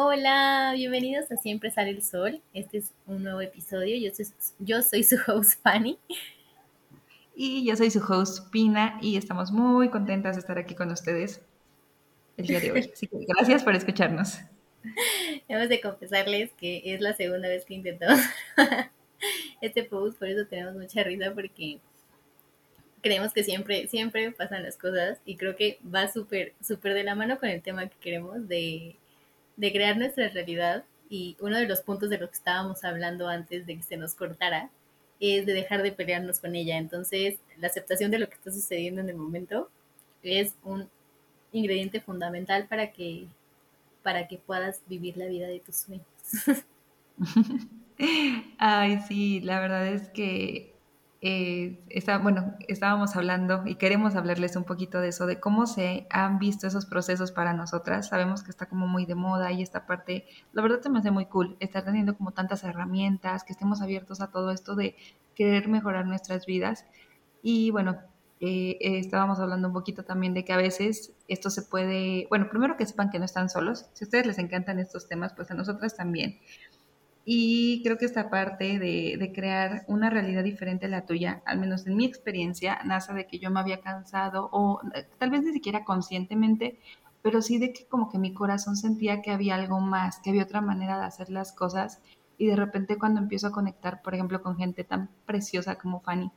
Hola, 0.00 0.74
bienvenidos 0.76 1.28
a 1.32 1.36
Siempre 1.36 1.72
Sale 1.72 1.90
el 1.90 2.04
Sol. 2.04 2.40
Este 2.54 2.78
es 2.78 2.92
un 3.04 3.24
nuevo 3.24 3.40
episodio. 3.40 3.96
Yo 3.96 4.14
soy, 4.14 4.26
yo 4.60 4.80
soy 4.80 5.02
su 5.02 5.16
host 5.26 5.60
Fanny. 5.60 5.98
Y 7.34 7.66
yo 7.66 7.74
soy 7.74 7.90
su 7.90 7.98
host 7.98 8.48
Pina 8.52 9.00
y 9.02 9.16
estamos 9.16 9.50
muy 9.50 9.88
contentas 9.88 10.36
de 10.36 10.40
estar 10.40 10.56
aquí 10.56 10.76
con 10.76 10.92
ustedes 10.92 11.42
el 12.36 12.46
día 12.46 12.60
de 12.60 12.70
hoy. 12.70 12.90
Así 12.94 13.08
que 13.08 13.26
gracias 13.26 13.64
por 13.64 13.74
escucharnos. 13.74 14.38
Hemos 15.48 15.68
de 15.68 15.80
confesarles 15.80 16.52
que 16.52 16.80
es 16.84 17.00
la 17.00 17.16
segunda 17.16 17.48
vez 17.48 17.64
que 17.64 17.74
intentamos 17.74 18.20
este 19.60 19.82
post, 19.82 20.16
por 20.16 20.28
eso 20.28 20.46
tenemos 20.46 20.76
mucha 20.76 21.02
risa 21.02 21.34
porque 21.34 21.80
creemos 23.02 23.32
que 23.32 23.42
siempre, 23.42 23.88
siempre 23.88 24.30
pasan 24.30 24.62
las 24.62 24.76
cosas 24.76 25.18
y 25.24 25.36
creo 25.36 25.56
que 25.56 25.80
va 25.92 26.06
súper, 26.06 26.54
súper 26.62 26.94
de 26.94 27.02
la 27.02 27.16
mano 27.16 27.40
con 27.40 27.48
el 27.48 27.62
tema 27.62 27.88
que 27.88 27.96
queremos 27.98 28.46
de, 28.46 28.96
de 29.58 29.72
crear 29.72 29.96
nuestra 29.98 30.28
realidad 30.28 30.84
y 31.10 31.36
uno 31.40 31.58
de 31.58 31.66
los 31.66 31.80
puntos 31.80 32.08
de 32.10 32.18
lo 32.18 32.28
que 32.28 32.36
estábamos 32.36 32.84
hablando 32.84 33.28
antes 33.28 33.66
de 33.66 33.76
que 33.76 33.82
se 33.82 33.96
nos 33.96 34.14
cortara 34.14 34.70
es 35.20 35.46
de 35.46 35.52
dejar 35.52 35.82
de 35.82 35.92
pelearnos 35.92 36.38
con 36.38 36.54
ella. 36.54 36.78
Entonces, 36.78 37.38
la 37.58 37.66
aceptación 37.66 38.10
de 38.10 38.20
lo 38.20 38.28
que 38.28 38.36
está 38.36 38.52
sucediendo 38.52 39.00
en 39.00 39.08
el 39.08 39.16
momento 39.16 39.68
es 40.22 40.54
un 40.62 40.88
ingrediente 41.52 42.00
fundamental 42.00 42.66
para 42.68 42.92
que 42.92 43.26
para 44.02 44.28
que 44.28 44.38
puedas 44.38 44.80
vivir 44.86 45.16
la 45.16 45.26
vida 45.26 45.48
de 45.48 45.58
tus 45.58 45.76
sueños. 45.76 46.06
Ay, 48.58 49.00
sí, 49.08 49.40
la 49.40 49.60
verdad 49.60 49.88
es 49.88 50.08
que 50.08 50.72
eh, 51.20 51.80
está, 51.88 52.18
bueno, 52.18 52.54
estábamos 52.68 53.16
hablando 53.16 53.64
y 53.66 53.74
queremos 53.74 54.14
hablarles 54.14 54.54
un 54.54 54.64
poquito 54.64 55.00
de 55.00 55.08
eso, 55.08 55.26
de 55.26 55.40
cómo 55.40 55.66
se 55.66 56.06
han 56.10 56.38
visto 56.38 56.66
esos 56.66 56.86
procesos 56.86 57.32
para 57.32 57.52
nosotras. 57.52 58.08
Sabemos 58.08 58.44
que 58.44 58.50
está 58.50 58.66
como 58.66 58.86
muy 58.86 59.04
de 59.04 59.16
moda 59.16 59.50
y 59.50 59.62
esta 59.62 59.84
parte, 59.86 60.26
la 60.52 60.62
verdad 60.62 60.80
se 60.80 60.90
me 60.90 61.00
hace 61.00 61.10
muy 61.10 61.26
cool, 61.26 61.56
estar 61.58 61.84
teniendo 61.84 62.16
como 62.16 62.32
tantas 62.32 62.62
herramientas, 62.62 63.42
que 63.42 63.52
estemos 63.52 63.82
abiertos 63.82 64.20
a 64.20 64.30
todo 64.30 64.52
esto 64.52 64.76
de 64.76 64.94
querer 65.34 65.68
mejorar 65.68 66.06
nuestras 66.06 66.46
vidas. 66.46 66.84
Y 67.42 67.72
bueno, 67.72 67.98
eh, 68.40 68.78
eh, 68.80 68.98
estábamos 68.98 69.40
hablando 69.40 69.66
un 69.66 69.74
poquito 69.74 70.04
también 70.04 70.32
de 70.34 70.44
que 70.44 70.52
a 70.52 70.56
veces 70.56 71.12
esto 71.26 71.50
se 71.50 71.62
puede, 71.62 72.26
bueno, 72.28 72.48
primero 72.48 72.76
que 72.76 72.86
sepan 72.86 73.10
que 73.10 73.18
no 73.18 73.24
están 73.24 73.48
solos. 73.48 73.86
Si 73.94 74.04
a 74.04 74.06
ustedes 74.06 74.26
les 74.26 74.38
encantan 74.38 74.78
estos 74.78 75.08
temas, 75.08 75.32
pues 75.34 75.50
a 75.50 75.54
nosotras 75.54 75.96
también. 75.96 76.38
Y 77.30 77.82
creo 77.82 77.98
que 77.98 78.06
esta 78.06 78.30
parte 78.30 78.78
de, 78.78 79.32
crear 79.34 79.84
una 79.86 80.08
realidad 80.08 80.42
diferente 80.42 80.86
a 80.86 80.88
la 80.88 81.04
tuya, 81.04 81.42
al 81.44 81.58
menos 81.58 81.86
en 81.86 81.94
mi 81.94 82.06
experiencia, 82.06 82.80
nace 82.86 83.12
de 83.12 83.26
que 83.26 83.38
yo 83.38 83.50
me 83.50 83.60
había 83.60 83.82
cansado, 83.82 84.48
o 84.50 84.80
eh, 84.94 85.06
tal 85.18 85.28
vez 85.28 85.42
ni 85.42 85.52
siquiera 85.52 85.84
conscientemente, 85.84 86.80
pero 87.20 87.42
sí 87.42 87.58
de 87.58 87.74
que 87.74 87.86
como 87.86 88.08
que 88.08 88.18
mi 88.18 88.32
corazón 88.32 88.76
sentía 88.76 89.20
que 89.20 89.30
había 89.30 89.56
algo 89.56 89.78
más, 89.78 90.20
que 90.20 90.30
había 90.30 90.44
otra 90.44 90.62
manera 90.62 90.98
de 90.98 91.04
hacer 91.04 91.28
las 91.28 91.52
cosas. 91.52 92.00
Y 92.38 92.46
de 92.46 92.56
repente 92.56 92.96
cuando 92.96 93.20
empiezo 93.20 93.48
a 93.48 93.52
conectar, 93.52 94.00
por 94.00 94.14
ejemplo, 94.14 94.42
con 94.42 94.56
gente 94.56 94.82
tan 94.82 95.10
preciosa 95.26 95.76
como 95.76 96.00
Fanny, 96.00 96.32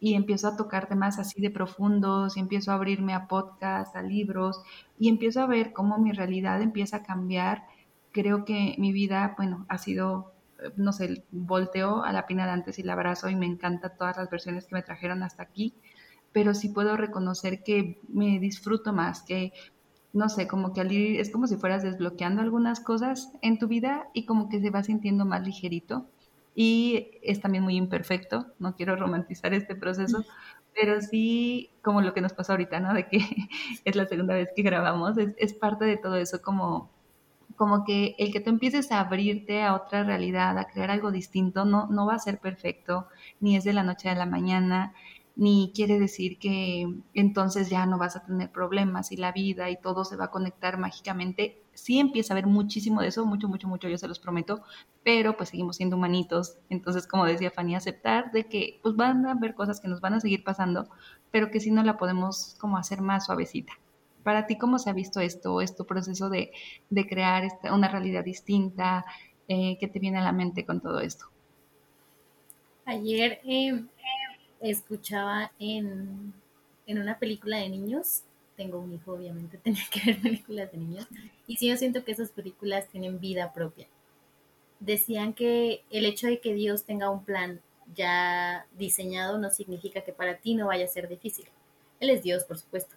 y 0.00 0.14
empiezo 0.14 0.48
a 0.48 0.56
tocar 0.56 0.88
temas 0.88 1.20
así 1.20 1.40
de 1.40 1.50
profundos 1.50 2.36
y 2.36 2.40
empiezo 2.40 2.72
a 2.72 2.74
abrirme 2.74 3.14
a 3.14 3.28
podcasts, 3.28 3.94
a 3.94 4.02
libros 4.02 4.60
y 4.98 5.08
empiezo 5.08 5.42
a 5.42 5.46
ver 5.46 5.72
cómo 5.72 5.98
mi 5.98 6.10
realidad 6.10 6.60
empieza 6.60 6.96
a 6.96 7.02
cambiar 7.04 7.66
creo 8.14 8.44
que 8.44 8.76
mi 8.78 8.92
vida, 8.92 9.34
bueno, 9.36 9.66
ha 9.68 9.76
sido, 9.76 10.32
no 10.76 10.92
sé, 10.92 11.24
volteo 11.32 12.04
a 12.04 12.12
la 12.12 12.26
pina 12.26 12.46
de 12.46 12.52
antes 12.52 12.78
y 12.78 12.84
la 12.84 12.92
abrazo 12.92 13.28
y 13.28 13.34
me 13.34 13.44
encanta 13.44 13.96
todas 13.96 14.16
las 14.16 14.30
versiones 14.30 14.66
que 14.66 14.76
me 14.76 14.82
trajeron 14.82 15.24
hasta 15.24 15.42
aquí, 15.42 15.74
pero 16.32 16.54
sí 16.54 16.68
puedo 16.68 16.96
reconocer 16.96 17.64
que 17.64 18.00
me 18.08 18.38
disfruto 18.38 18.92
más, 18.92 19.22
que 19.22 19.52
no 20.12 20.28
sé, 20.28 20.46
como 20.46 20.72
que 20.72 20.80
al 20.80 20.92
ir, 20.92 21.20
es 21.20 21.30
como 21.30 21.48
si 21.48 21.56
fueras 21.56 21.82
desbloqueando 21.82 22.40
algunas 22.40 22.78
cosas 22.78 23.32
en 23.42 23.58
tu 23.58 23.66
vida 23.66 24.06
y 24.14 24.26
como 24.26 24.48
que 24.48 24.60
se 24.60 24.70
va 24.70 24.84
sintiendo 24.84 25.24
más 25.24 25.44
ligerito. 25.44 26.06
Y 26.54 27.10
es 27.20 27.40
también 27.40 27.64
muy 27.64 27.74
imperfecto, 27.74 28.46
no 28.60 28.76
quiero 28.76 28.94
romantizar 28.94 29.52
este 29.54 29.74
proceso, 29.74 30.24
pero 30.72 31.00
sí, 31.00 31.70
como 31.82 32.00
lo 32.00 32.14
que 32.14 32.20
nos 32.20 32.32
pasó 32.32 32.52
ahorita, 32.52 32.78
¿no? 32.78 32.94
De 32.94 33.08
que 33.08 33.18
es 33.84 33.96
la 33.96 34.06
segunda 34.06 34.34
vez 34.34 34.50
que 34.54 34.62
grabamos, 34.62 35.18
es, 35.18 35.34
es 35.36 35.52
parte 35.52 35.84
de 35.84 35.96
todo 35.96 36.14
eso, 36.14 36.40
como 36.42 36.93
como 37.56 37.84
que 37.84 38.14
el 38.18 38.32
que 38.32 38.40
tú 38.40 38.50
empieces 38.50 38.92
a 38.92 39.00
abrirte 39.00 39.62
a 39.62 39.74
otra 39.74 40.04
realidad, 40.04 40.58
a 40.58 40.66
crear 40.66 40.90
algo 40.90 41.10
distinto, 41.10 41.64
no, 41.64 41.86
no 41.88 42.06
va 42.06 42.14
a 42.14 42.18
ser 42.18 42.38
perfecto, 42.38 43.08
ni 43.40 43.56
es 43.56 43.64
de 43.64 43.72
la 43.72 43.82
noche 43.82 44.08
a 44.08 44.14
la 44.14 44.26
mañana, 44.26 44.94
ni 45.36 45.72
quiere 45.74 45.98
decir 45.98 46.38
que 46.38 46.86
entonces 47.12 47.68
ya 47.68 47.86
no 47.86 47.98
vas 47.98 48.16
a 48.16 48.24
tener 48.24 48.50
problemas 48.52 49.10
y 49.10 49.16
la 49.16 49.32
vida 49.32 49.68
y 49.70 49.80
todo 49.80 50.04
se 50.04 50.16
va 50.16 50.26
a 50.26 50.30
conectar 50.30 50.78
mágicamente. 50.78 51.60
Sí 51.74 51.98
empieza 51.98 52.32
a 52.32 52.34
haber 52.34 52.46
muchísimo 52.46 53.00
de 53.00 53.08
eso, 53.08 53.26
mucho, 53.26 53.48
mucho, 53.48 53.66
mucho, 53.66 53.88
yo 53.88 53.98
se 53.98 54.06
los 54.06 54.20
prometo, 54.20 54.62
pero 55.02 55.36
pues 55.36 55.48
seguimos 55.48 55.76
siendo 55.76 55.96
humanitos. 55.96 56.58
Entonces, 56.70 57.06
como 57.06 57.24
decía 57.26 57.50
Fanny, 57.50 57.74
aceptar 57.74 58.30
de 58.32 58.46
que 58.48 58.78
pues 58.82 58.94
van 58.96 59.26
a 59.26 59.32
haber 59.32 59.54
cosas 59.54 59.80
que 59.80 59.88
nos 59.88 60.00
van 60.00 60.14
a 60.14 60.20
seguir 60.20 60.44
pasando, 60.44 60.88
pero 61.32 61.50
que 61.50 61.60
si 61.60 61.70
no 61.72 61.82
la 61.82 61.96
podemos 61.96 62.56
como 62.60 62.78
hacer 62.78 63.00
más 63.00 63.26
suavecita. 63.26 63.72
Para 64.24 64.46
ti, 64.46 64.56
¿cómo 64.56 64.78
se 64.78 64.88
ha 64.88 64.94
visto 64.94 65.20
esto, 65.20 65.60
este 65.60 65.84
proceso 65.84 66.30
de, 66.30 66.50
crear 67.08 67.46
una 67.70 67.88
realidad 67.88 68.24
distinta? 68.24 69.04
Eh, 69.46 69.76
¿Qué 69.78 69.86
te 69.86 69.98
viene 69.98 70.18
a 70.18 70.24
la 70.24 70.32
mente 70.32 70.64
con 70.64 70.80
todo 70.80 70.98
esto? 71.00 71.26
Ayer 72.86 73.40
em, 73.44 73.86
escuchaba 74.60 75.52
en, 75.58 76.32
una 76.86 77.18
película 77.18 77.58
de 77.58 77.68
niños, 77.68 78.22
tengo 78.56 78.78
un 78.78 78.94
hijo, 78.94 79.12
obviamente, 79.12 79.58
tenía 79.62 79.84
que 79.90 80.00
ver 80.06 80.22
películas 80.22 80.72
de 80.72 80.78
niños, 80.78 81.06
y 81.46 81.56
sí 81.56 81.68
yo 81.68 81.76
siento 81.76 82.02
que 82.02 82.12
esas 82.12 82.30
películas 82.30 82.88
tienen 82.88 83.20
vida 83.20 83.52
propia. 83.52 83.86
Decían 84.80 85.34
que 85.34 85.82
el 85.90 86.06
hecho 86.06 86.28
de 86.28 86.40
que 86.40 86.54
Dios 86.54 86.84
tenga 86.84 87.10
un 87.10 87.24
plan 87.24 87.60
ya 87.94 88.66
diseñado 88.78 89.36
no 89.36 89.50
significa 89.50 90.00
que 90.00 90.12
para 90.14 90.38
ti 90.38 90.54
no 90.54 90.68
vaya 90.68 90.86
a 90.86 90.88
ser 90.88 91.08
difícil. 91.08 91.46
Él 92.00 92.08
es 92.08 92.22
Dios, 92.22 92.44
por 92.44 92.58
supuesto, 92.58 92.96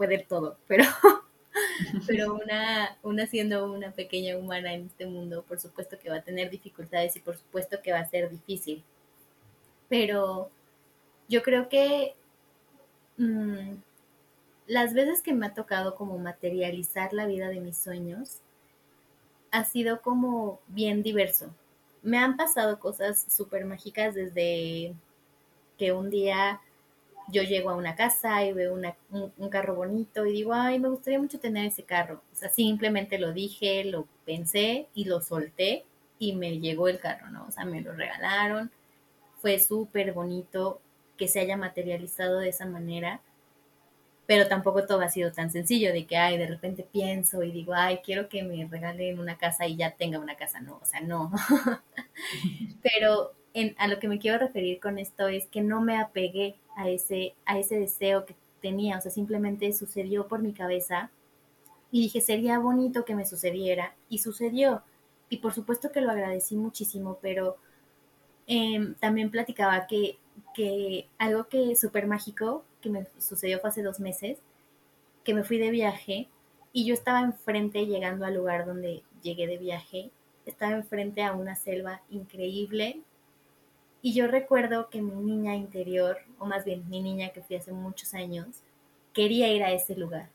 puede 0.00 0.16
todo, 0.16 0.56
pero, 0.66 0.84
pero 2.06 2.32
una, 2.32 2.96
una 3.02 3.26
siendo 3.26 3.70
una 3.70 3.90
pequeña 3.90 4.38
humana 4.38 4.72
en 4.72 4.86
este 4.86 5.04
mundo, 5.04 5.44
por 5.46 5.60
supuesto 5.60 5.98
que 5.98 6.08
va 6.08 6.16
a 6.16 6.22
tener 6.22 6.48
dificultades 6.48 7.16
y 7.16 7.20
por 7.20 7.36
supuesto 7.36 7.82
que 7.82 7.92
va 7.92 7.98
a 7.98 8.08
ser 8.08 8.30
difícil. 8.30 8.82
Pero 9.90 10.48
yo 11.28 11.42
creo 11.42 11.68
que 11.68 12.14
mm, 13.18 13.74
las 14.68 14.94
veces 14.94 15.20
que 15.20 15.34
me 15.34 15.44
ha 15.44 15.52
tocado 15.52 15.94
como 15.94 16.18
materializar 16.18 17.12
la 17.12 17.26
vida 17.26 17.48
de 17.50 17.60
mis 17.60 17.76
sueños, 17.76 18.38
ha 19.50 19.64
sido 19.64 20.00
como 20.00 20.60
bien 20.68 21.02
diverso. 21.02 21.54
Me 22.00 22.16
han 22.16 22.38
pasado 22.38 22.78
cosas 22.78 23.26
súper 23.28 23.66
mágicas 23.66 24.14
desde 24.14 24.94
que 25.76 25.92
un 25.92 26.08
día 26.08 26.58
yo 27.30 27.42
llego 27.42 27.70
a 27.70 27.76
una 27.76 27.94
casa 27.94 28.44
y 28.44 28.52
veo 28.52 28.74
un, 28.74 29.48
carro 29.50 29.74
bonito 29.74 30.26
y 30.26 30.32
digo, 30.32 30.52
ay, 30.54 30.78
me 30.78 30.88
gustaría 30.88 31.18
mucho 31.18 31.40
tener 31.40 31.66
ese 31.66 31.84
carro. 31.84 32.22
O 32.32 32.36
sea, 32.36 32.48
simplemente 32.50 33.18
lo 33.18 33.32
dije, 33.32 33.84
lo 33.84 34.06
pensé 34.24 34.88
y 34.94 35.04
lo 35.04 35.20
solté 35.20 35.84
y 36.18 36.34
me 36.34 36.58
llegó 36.58 36.88
el 36.88 36.98
carro, 36.98 37.30
¿no? 37.30 37.46
O 37.46 37.50
sea, 37.50 37.64
me 37.64 37.80
lo 37.80 37.92
regalaron. 37.92 38.70
Fue 39.40 39.58
súper 39.58 40.12
bonito 40.12 40.80
que 41.16 41.28
se 41.28 41.40
haya 41.40 41.56
materializado 41.56 42.38
de 42.38 42.48
esa 42.50 42.66
manera, 42.66 43.20
pero 44.26 44.46
tampoco 44.48 44.86
todo 44.86 45.00
ha 45.00 45.08
sido 45.08 45.32
tan 45.32 45.50
sencillo 45.50 45.92
de 45.92 46.06
que, 46.06 46.16
ay, 46.16 46.38
de 46.38 46.46
repente 46.46 46.86
pienso 46.90 47.42
y 47.42 47.50
digo, 47.50 47.74
ay, 47.74 48.00
quiero 48.04 48.28
que 48.28 48.42
me 48.42 48.66
regalen 48.66 49.18
una 49.18 49.36
casa 49.36 49.66
y 49.66 49.76
ya 49.76 49.90
tenga 49.92 50.18
una 50.18 50.36
casa. 50.36 50.60
No, 50.60 50.78
o 50.80 50.86
sea, 50.86 51.00
no. 51.00 51.32
pero 52.82 53.32
a 53.78 53.88
lo 53.88 53.98
que 53.98 54.08
me 54.08 54.18
quiero 54.18 54.38
referir 54.38 54.80
con 54.80 54.98
esto 54.98 55.28
es 55.28 55.46
que 55.46 55.60
no 55.60 55.80
me 55.80 55.98
apegué 55.98 56.56
a 56.76 56.88
ese, 56.88 57.34
a 57.46 57.58
ese 57.58 57.78
deseo 57.78 58.24
que 58.24 58.36
tenía, 58.60 58.98
o 58.98 59.00
sea, 59.00 59.10
simplemente 59.10 59.72
sucedió 59.72 60.28
por 60.28 60.40
mi 60.40 60.52
cabeza 60.52 61.10
y 61.90 62.02
dije, 62.02 62.20
sería 62.20 62.58
bonito 62.58 63.04
que 63.04 63.14
me 63.14 63.26
sucediera 63.26 63.94
y 64.08 64.18
sucedió. 64.18 64.82
Y 65.28 65.38
por 65.38 65.52
supuesto 65.52 65.90
que 65.90 66.00
lo 66.00 66.10
agradecí 66.10 66.56
muchísimo, 66.56 67.18
pero 67.20 67.56
em, 68.46 68.94
también 68.94 69.30
platicaba 69.30 69.86
que, 69.86 70.18
que 70.54 71.08
algo 71.18 71.48
que 71.48 71.74
súper 71.76 72.06
mágico 72.06 72.64
que 72.80 72.90
me 72.90 73.06
sucedió 73.18 73.58
fue 73.60 73.70
hace 73.70 73.82
dos 73.82 74.00
meses, 74.00 74.38
que 75.24 75.34
me 75.34 75.44
fui 75.44 75.58
de 75.58 75.70
viaje 75.70 76.28
y 76.72 76.84
yo 76.86 76.94
estaba 76.94 77.20
enfrente 77.20 77.86
llegando 77.86 78.24
al 78.24 78.34
lugar 78.34 78.66
donde 78.66 79.02
llegué 79.22 79.46
de 79.46 79.58
viaje, 79.58 80.10
estaba 80.46 80.72
enfrente 80.72 81.22
a 81.22 81.32
una 81.32 81.56
selva 81.56 82.02
increíble 82.10 83.00
y 84.02 84.14
yo 84.14 84.26
recuerdo 84.26 84.88
que 84.90 85.02
mi 85.02 85.14
niña 85.14 85.54
interior, 85.56 86.18
o 86.38 86.46
más 86.46 86.64
bien 86.64 86.88
mi 86.88 87.00
niña 87.02 87.30
que 87.30 87.42
fui 87.42 87.56
hace 87.56 87.72
muchos 87.72 88.14
años, 88.14 88.62
quería 89.12 89.52
ir 89.52 89.62
a 89.64 89.72
ese 89.72 89.96
lugar. 89.96 90.30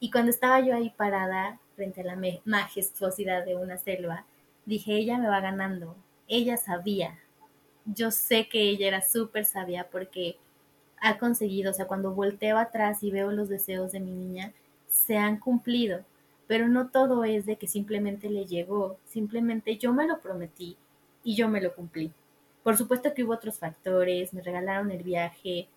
Y 0.00 0.10
cuando 0.10 0.30
estaba 0.30 0.60
yo 0.60 0.74
ahí 0.74 0.90
parada 0.90 1.60
frente 1.76 2.00
a 2.02 2.04
la 2.04 2.18
majestuosidad 2.44 3.44
de 3.44 3.56
una 3.56 3.78
selva, 3.78 4.24
dije, 4.66 4.94
ella 4.96 5.18
me 5.18 5.28
va 5.28 5.40
ganando. 5.40 5.96
Ella 6.28 6.56
sabía. 6.56 7.18
Yo 7.84 8.10
sé 8.10 8.48
que 8.48 8.62
ella 8.62 8.88
era 8.88 9.02
súper 9.02 9.44
sabia 9.44 9.88
porque 9.90 10.38
ha 11.00 11.18
conseguido, 11.18 11.70
o 11.72 11.74
sea, 11.74 11.86
cuando 11.86 12.12
volteo 12.14 12.58
atrás 12.58 13.02
y 13.02 13.10
veo 13.10 13.32
los 13.32 13.48
deseos 13.48 13.92
de 13.92 14.00
mi 14.00 14.12
niña, 14.14 14.52
se 14.88 15.16
han 15.18 15.38
cumplido. 15.38 16.04
pero 16.46 16.68
no 16.68 16.90
todo 16.90 17.24
es 17.24 17.46
de 17.46 17.56
que 17.56 17.66
simplemente 17.66 18.28
le 18.30 18.46
llegó, 18.46 18.98
simplemente 19.06 19.78
yo 19.78 19.92
me 19.94 20.06
lo 20.06 20.20
prometí 20.20 20.76
y 21.24 21.34
yo 21.36 21.48
me 21.48 21.60
lo 21.62 21.74
cumplí. 21.74 22.12
Por 22.62 22.76
supuesto 22.76 23.12
que 23.14 23.24
hubo 23.24 23.32
otros 23.32 23.58
factores, 23.58 24.32
me 24.32 24.42
regalaron 24.42 24.90
el 24.90 25.02
viaje, 25.02 25.68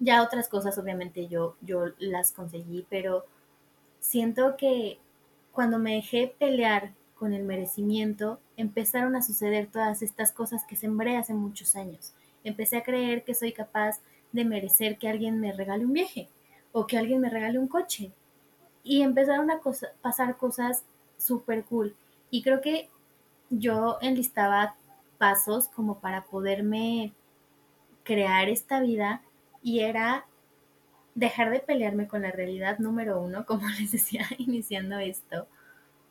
ya 0.00 0.22
otras 0.22 0.48
cosas 0.48 0.78
obviamente 0.78 1.28
yo, 1.28 1.56
yo 1.60 1.86
las 1.98 2.32
conseguí, 2.32 2.86
pero 2.88 3.24
siento 4.00 4.56
que 4.56 4.98
cuando 5.52 5.78
me 5.78 5.94
dejé 5.94 6.34
pelear 6.38 6.92
con 7.14 7.32
el 7.32 7.44
merecimiento, 7.44 8.40
empezaron 8.56 9.16
a 9.16 9.22
suceder 9.22 9.68
todas 9.70 10.02
estas 10.02 10.32
cosas 10.32 10.64
que 10.64 10.76
sembré 10.76 11.16
hace 11.16 11.32
muchos 11.32 11.76
años. 11.76 12.12
Empecé 12.42 12.78
a 12.78 12.82
creer 12.82 13.24
que 13.24 13.34
soy 13.34 13.52
capaz 13.52 14.00
de 14.32 14.44
merecer 14.44 14.98
que 14.98 15.08
alguien 15.08 15.40
me 15.40 15.52
regale 15.52 15.86
un 15.86 15.92
viaje 15.92 16.28
o 16.72 16.86
que 16.86 16.98
alguien 16.98 17.20
me 17.20 17.30
regale 17.30 17.58
un 17.58 17.68
coche. 17.68 18.10
Y 18.82 19.02
empezaron 19.02 19.50
a 19.50 19.60
pasar 20.02 20.36
cosas 20.36 20.84
súper 21.16 21.64
cool. 21.64 21.94
Y 22.30 22.42
creo 22.42 22.60
que 22.60 22.90
yo 23.48 23.98
enlistaba 24.02 24.76
pasos 25.24 25.68
como 25.68 26.00
para 26.00 26.26
poderme 26.26 27.14
crear 28.02 28.50
esta 28.50 28.82
vida 28.82 29.22
y 29.62 29.80
era 29.80 30.26
dejar 31.14 31.50
de 31.50 31.60
pelearme 31.60 32.06
con 32.06 32.20
la 32.20 32.30
realidad 32.30 32.78
número 32.78 33.18
uno, 33.22 33.46
como 33.46 33.66
les 33.70 33.92
decía 33.92 34.26
iniciando 34.38 34.98
esto, 34.98 35.46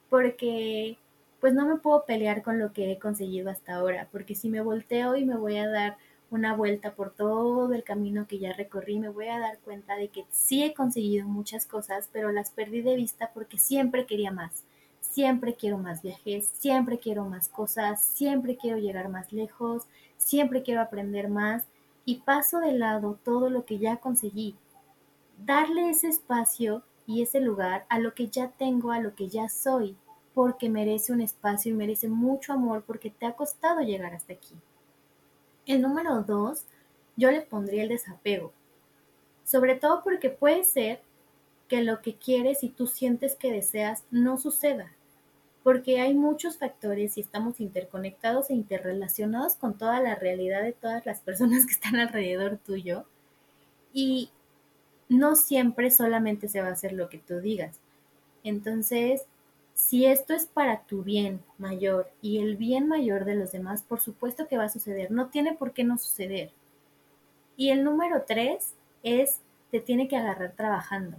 porque 0.09 0.97
pues 1.39 1.53
no 1.53 1.67
me 1.67 1.75
puedo 1.75 2.05
pelear 2.05 2.41
con 2.41 2.57
lo 2.57 2.73
que 2.73 2.91
he 2.91 2.97
conseguido 2.97 3.51
hasta 3.51 3.75
ahora, 3.75 4.07
porque 4.11 4.33
si 4.33 4.49
me 4.49 4.61
volteo 4.61 5.15
y 5.15 5.25
me 5.25 5.37
voy 5.37 5.57
a 5.57 5.69
dar 5.69 5.97
una 6.31 6.55
vuelta 6.55 6.95
por 6.95 7.11
todo 7.11 7.71
el 7.71 7.83
camino 7.83 8.25
que 8.25 8.39
ya 8.39 8.51
recorrí, 8.53 8.97
me 8.97 9.09
voy 9.09 9.27
a 9.27 9.37
dar 9.37 9.59
cuenta 9.59 9.95
de 9.95 10.07
que 10.07 10.25
sí 10.31 10.63
he 10.63 10.73
conseguido 10.73 11.27
muchas 11.27 11.67
cosas, 11.67 12.09
pero 12.11 12.31
las 12.31 12.49
perdí 12.49 12.81
de 12.81 12.95
vista 12.95 13.29
porque 13.31 13.59
siempre 13.59 14.07
quería 14.07 14.31
más. 14.31 14.63
Siempre 15.13 15.53
quiero 15.53 15.77
más 15.77 16.01
viajes, 16.01 16.47
siempre 16.47 16.97
quiero 16.97 17.25
más 17.25 17.47
cosas, 17.47 18.01
siempre 18.01 18.57
quiero 18.57 18.79
llegar 18.79 19.09
más 19.09 19.31
lejos, 19.31 19.83
siempre 20.17 20.63
quiero 20.63 20.81
aprender 20.81 21.29
más 21.29 21.65
y 22.03 22.21
paso 22.21 22.59
de 22.59 22.71
lado 22.71 23.19
todo 23.23 23.51
lo 23.51 23.63
que 23.63 23.77
ya 23.77 23.97
conseguí. 23.97 24.55
Darle 25.37 25.91
ese 25.91 26.07
espacio 26.07 26.81
y 27.05 27.21
ese 27.21 27.41
lugar 27.41 27.85
a 27.89 27.99
lo 27.99 28.15
que 28.15 28.29
ya 28.29 28.49
tengo, 28.49 28.91
a 28.91 28.99
lo 28.99 29.13
que 29.13 29.27
ya 29.27 29.49
soy, 29.49 29.95
porque 30.33 30.67
merece 30.67 31.13
un 31.13 31.21
espacio 31.21 31.71
y 31.71 31.75
merece 31.75 32.07
mucho 32.07 32.51
amor 32.51 32.83
porque 32.83 33.11
te 33.11 33.27
ha 33.27 33.33
costado 33.33 33.81
llegar 33.81 34.15
hasta 34.15 34.33
aquí. 34.33 34.55
El 35.67 35.83
número 35.83 36.23
dos, 36.23 36.65
yo 37.17 37.29
le 37.29 37.41
pondría 37.41 37.83
el 37.83 37.89
desapego. 37.89 38.51
Sobre 39.43 39.75
todo 39.75 40.01
porque 40.03 40.31
puede 40.31 40.63
ser 40.63 41.03
que 41.67 41.83
lo 41.83 42.01
que 42.01 42.15
quieres 42.15 42.63
y 42.63 42.69
tú 42.69 42.87
sientes 42.87 43.35
que 43.35 43.51
deseas 43.51 44.05
no 44.09 44.39
suceda. 44.39 44.91
Porque 45.63 46.01
hay 46.01 46.13
muchos 46.13 46.57
factores 46.57 47.17
y 47.17 47.21
estamos 47.21 47.59
interconectados 47.61 48.49
e 48.49 48.53
interrelacionados 48.53 49.55
con 49.55 49.77
toda 49.77 50.01
la 50.01 50.15
realidad 50.15 50.61
de 50.61 50.73
todas 50.73 51.05
las 51.05 51.21
personas 51.21 51.65
que 51.65 51.71
están 51.71 51.95
alrededor 51.95 52.57
tuyo. 52.57 53.05
Y 53.93 54.29
no 55.09 55.35
siempre 55.35 55.89
solamente 55.91 56.47
se 56.49 56.61
va 56.61 56.67
a 56.67 56.73
hacer 56.73 56.93
lo 56.93 57.09
que 57.09 57.19
tú 57.19 57.39
digas. 57.39 57.79
Entonces, 58.43 59.25
si 59.73 60.05
esto 60.05 60.33
es 60.33 60.45
para 60.45 60.83
tu 60.83 61.03
bien 61.03 61.41
mayor 61.57 62.09
y 62.21 62.39
el 62.39 62.57
bien 62.57 62.87
mayor 62.87 63.25
de 63.25 63.35
los 63.35 63.51
demás, 63.51 63.83
por 63.83 63.99
supuesto 63.99 64.47
que 64.47 64.57
va 64.57 64.65
a 64.65 64.69
suceder. 64.69 65.11
No 65.11 65.27
tiene 65.27 65.53
por 65.53 65.73
qué 65.73 65.83
no 65.83 65.97
suceder. 65.97 66.51
Y 67.55 67.69
el 67.69 67.83
número 67.83 68.23
tres 68.27 68.73
es, 69.03 69.39
te 69.71 69.79
tiene 69.79 70.07
que 70.07 70.17
agarrar 70.17 70.53
trabajando. 70.53 71.17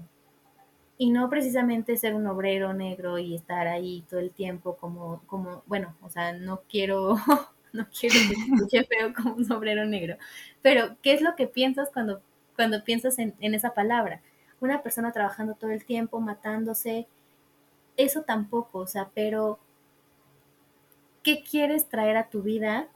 Y 0.97 1.11
no 1.11 1.29
precisamente 1.29 1.97
ser 1.97 2.15
un 2.15 2.27
obrero 2.27 2.73
negro 2.73 3.19
y 3.19 3.35
estar 3.35 3.67
ahí 3.67 4.05
todo 4.09 4.21
el 4.21 4.31
tiempo 4.31 4.77
como, 4.77 5.23
como 5.27 5.63
bueno, 5.67 5.97
o 6.03 6.11
sea, 6.11 6.33
no 6.33 6.63
quiero, 6.69 7.17
no 7.73 7.87
quiero 7.89 8.15
que 8.29 8.69
se 8.69 8.85
feo 8.85 9.13
como 9.13 9.35
un 9.35 9.53
obrero 9.53 9.87
negro. 9.87 10.17
Pero, 10.63 10.97
¿qué 11.03 11.13
es 11.13 11.21
lo 11.21 11.35
que 11.37 11.47
piensas 11.49 11.91
cuando, 11.93 12.23
cuando 12.55 12.85
piensas 12.85 13.19
en, 13.19 13.35
en 13.41 13.55
esa 13.55 13.75
palabra? 13.75 14.21
Una 14.61 14.83
persona 14.83 15.13
trabajando 15.13 15.55
todo 15.55 15.71
el 15.73 15.85
tiempo, 15.85 16.21
matándose, 16.21 17.09
eso 17.97 18.23
tampoco, 18.23 18.81
o 18.81 18.87
sea, 18.87 19.11
pero 19.15 19.59
¿qué 21.23 21.43
quieres 21.43 21.89
traer 21.89 22.17
a 22.17 22.29
tu 22.29 22.43
vida? 22.43 22.89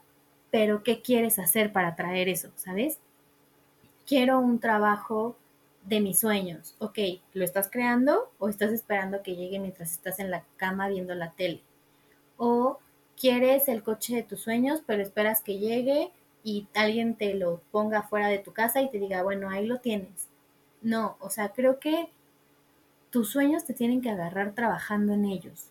Pero 0.51 0.83
¿qué 0.83 1.01
quieres 1.01 1.39
hacer 1.39 1.71
para 1.73 1.95
traer 1.95 2.29
eso? 2.29 2.51
¿Sabes? 2.55 2.99
Quiero 4.05 4.39
un 4.39 4.59
trabajo 4.59 5.35
de 5.83 6.01
mis 6.01 6.19
sueños. 6.19 6.75
Ok, 6.79 6.99
¿lo 7.33 7.43
estás 7.43 7.69
creando 7.71 8.31
o 8.39 8.49
estás 8.49 8.71
esperando 8.71 9.23
que 9.23 9.35
llegue 9.35 9.59
mientras 9.59 9.91
estás 9.91 10.19
en 10.19 10.31
la 10.31 10.43
cama 10.57 10.87
viendo 10.87 11.15
la 11.15 11.31
tele? 11.31 11.61
O 12.37 12.79
quieres 13.19 13.67
el 13.67 13.83
coche 13.83 14.15
de 14.15 14.23
tus 14.23 14.41
sueños, 14.41 14.81
pero 14.85 15.01
esperas 15.01 15.41
que 15.41 15.57
llegue 15.59 16.11
y 16.43 16.67
alguien 16.73 17.15
te 17.15 17.33
lo 17.33 17.61
ponga 17.71 18.03
fuera 18.03 18.27
de 18.27 18.39
tu 18.39 18.53
casa 18.53 18.81
y 18.81 18.89
te 18.89 18.99
diga, 18.99 19.23
bueno, 19.23 19.49
ahí 19.49 19.65
lo 19.65 19.79
tienes. 19.79 20.29
No, 20.81 21.17
o 21.19 21.29
sea, 21.29 21.49
creo 21.49 21.79
que 21.79 22.09
tus 23.09 23.29
sueños 23.29 23.65
te 23.65 23.73
tienen 23.73 24.01
que 24.01 24.09
agarrar 24.09 24.53
trabajando 24.53 25.13
en 25.13 25.25
ellos. 25.25 25.67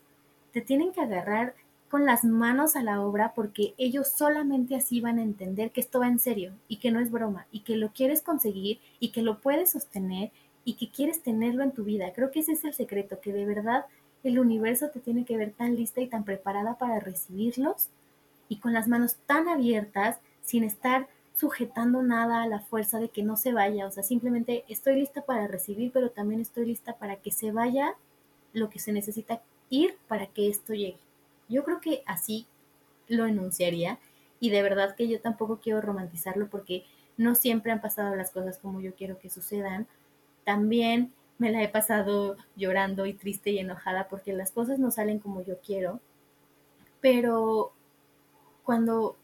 Te 0.53 0.61
tienen 0.61 0.93
que 0.93 1.01
agarrar 1.01 1.55
con 1.88 2.05
las 2.05 2.25
manos 2.25 2.76
a 2.76 2.82
la 2.82 3.00
obra 3.00 3.32
porque 3.35 3.75
ellos 3.79 4.08
solamente 4.08 4.76
así 4.76 5.00
van 5.00 5.19
a 5.19 5.23
entender 5.23 5.70
que 5.70 5.81
esto 5.81 6.00
va 6.00 6.08
en 6.08 6.19
serio 6.19 6.52
y 6.69 6.76
que 6.76 6.90
no 6.90 7.00
es 7.00 7.11
broma 7.11 7.46
y 7.50 7.61
que 7.61 7.76
lo 7.76 7.93
quieres 7.93 8.23
conseguir 8.23 8.79
y 9.00 9.11
que 9.11 9.23
lo 9.23 9.40
puedes 9.40 9.73
sostener 9.73 10.31
y 10.64 10.75
que 10.75 10.90
quieres 10.90 11.23
tenerlo 11.23 11.62
en 11.62 11.73
tu 11.73 11.85
vida. 11.85 12.12
Creo 12.14 12.31
que 12.31 12.40
ese 12.40 12.52
es 12.52 12.64
el 12.64 12.75
secreto, 12.75 13.20
que 13.20 13.32
de 13.32 13.46
verdad 13.46 13.87
el 14.23 14.38
universo 14.38 14.90
te 14.90 15.00
tiene 15.00 15.25
que 15.25 15.37
ver 15.37 15.52
tan 15.52 15.76
lista 15.76 16.00
y 16.00 16.08
tan 16.08 16.25
preparada 16.25 16.76
para 16.76 17.00
recibirlos 17.00 17.88
y 18.49 18.56
con 18.56 18.73
las 18.73 18.88
manos 18.88 19.17
tan 19.26 19.49
abiertas 19.49 20.19
sin 20.43 20.64
estar 20.64 21.08
sujetando 21.35 22.02
nada 22.02 22.43
a 22.43 22.49
la 22.49 22.61
fuerza 22.61 22.99
de 22.99 23.11
que 23.11 23.23
no 23.23 23.37
se 23.37 23.52
vaya, 23.52 23.87
o 23.87 23.90
sea, 23.90 24.02
simplemente 24.02 24.64
estoy 24.69 24.96
lista 24.96 25.23
para 25.23 25.46
recibir, 25.46 25.93
pero 25.93 26.11
también 26.11 26.40
estoy 26.40 26.67
lista 26.67 26.99
para 26.99 27.17
que 27.17 27.31
se 27.31 27.52
vaya 27.52 27.94
lo 28.52 28.70
que 28.70 28.81
se 28.81 28.93
necesita 28.93 29.40
ir 29.70 29.96
para 30.08 30.26
que 30.26 30.49
esto 30.49 30.75
llegue. 30.75 30.99
Yo 31.49 31.65
creo 31.65 31.81
que 31.81 32.03
así 32.06 32.47
lo 33.09 33.27
enunciaría 33.27 33.99
y 34.41 34.50
de 34.50 34.62
verdad 34.62 34.95
que 34.95 35.09
yo 35.09 35.21
tampoco 35.21 35.61
quiero 35.61 35.81
romantizarlo 35.81 36.49
porque 36.49 36.85
no 37.17 37.35
siempre 37.35 37.73
han 37.73 37.81
pasado 37.81 38.15
las 38.15 38.31
cosas 38.31 38.59
como 38.59 38.81
yo 38.81 38.95
quiero 38.95 39.19
que 39.19 39.31
sucedan. 39.31 39.87
También 40.45 41.12
me 41.38 41.50
la 41.50 41.62
he 41.62 41.69
pasado 41.69 42.37
llorando 42.57 43.07
y 43.07 43.14
triste 43.14 43.50
y 43.50 43.59
enojada 43.59 44.09
porque 44.09 44.33
las 44.33 44.52
cosas 44.52 44.78
no 44.78 44.90
salen 44.90 45.19
como 45.19 45.43
yo 45.43 45.59
quiero, 45.61 46.00
pero 47.00 47.73
cuando 48.64 49.17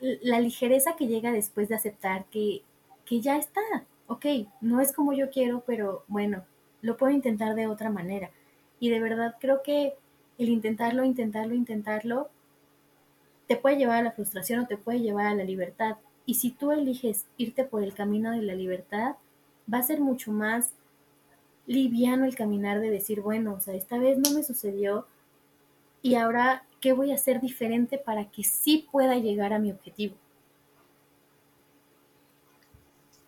la 0.00 0.40
ligereza 0.40 0.96
que 0.96 1.06
llega 1.06 1.32
después 1.32 1.68
de 1.68 1.74
aceptar 1.74 2.24
que, 2.26 2.62
que 3.04 3.20
ya 3.20 3.36
está, 3.36 3.60
ok, 4.06 4.26
no 4.60 4.80
es 4.80 4.92
como 4.92 5.12
yo 5.12 5.30
quiero, 5.30 5.62
pero 5.66 6.04
bueno, 6.08 6.44
lo 6.82 6.96
puedo 6.96 7.12
intentar 7.12 7.54
de 7.54 7.66
otra 7.66 7.90
manera. 7.90 8.30
Y 8.78 8.90
de 8.90 9.00
verdad 9.00 9.36
creo 9.40 9.62
que 9.62 9.94
el 10.40 10.48
intentarlo, 10.48 11.04
intentarlo, 11.04 11.54
intentarlo, 11.54 12.28
te 13.46 13.56
puede 13.56 13.76
llevar 13.76 13.98
a 13.98 14.02
la 14.02 14.12
frustración 14.12 14.60
o 14.60 14.66
te 14.66 14.76
puede 14.76 15.00
llevar 15.00 15.26
a 15.26 15.34
la 15.34 15.44
libertad. 15.44 15.96
Y 16.24 16.34
si 16.34 16.50
tú 16.50 16.72
eliges 16.72 17.26
irte 17.36 17.64
por 17.64 17.82
el 17.82 17.94
camino 17.94 18.30
de 18.30 18.42
la 18.42 18.54
libertad, 18.54 19.16
va 19.72 19.78
a 19.78 19.82
ser 19.82 20.00
mucho 20.00 20.32
más 20.32 20.72
liviano 21.66 22.24
el 22.24 22.34
caminar 22.34 22.80
de 22.80 22.90
decir, 22.90 23.20
bueno, 23.20 23.54
o 23.54 23.60
sea, 23.60 23.74
esta 23.74 23.98
vez 23.98 24.18
no 24.18 24.32
me 24.32 24.42
sucedió 24.42 25.06
y 26.02 26.14
ahora 26.14 26.64
qué 26.80 26.92
voy 26.92 27.10
a 27.10 27.16
hacer 27.16 27.40
diferente 27.40 27.98
para 27.98 28.24
que 28.30 28.42
sí 28.42 28.88
pueda 28.90 29.16
llegar 29.16 29.52
a 29.52 29.58
mi 29.58 29.70
objetivo. 29.70 30.14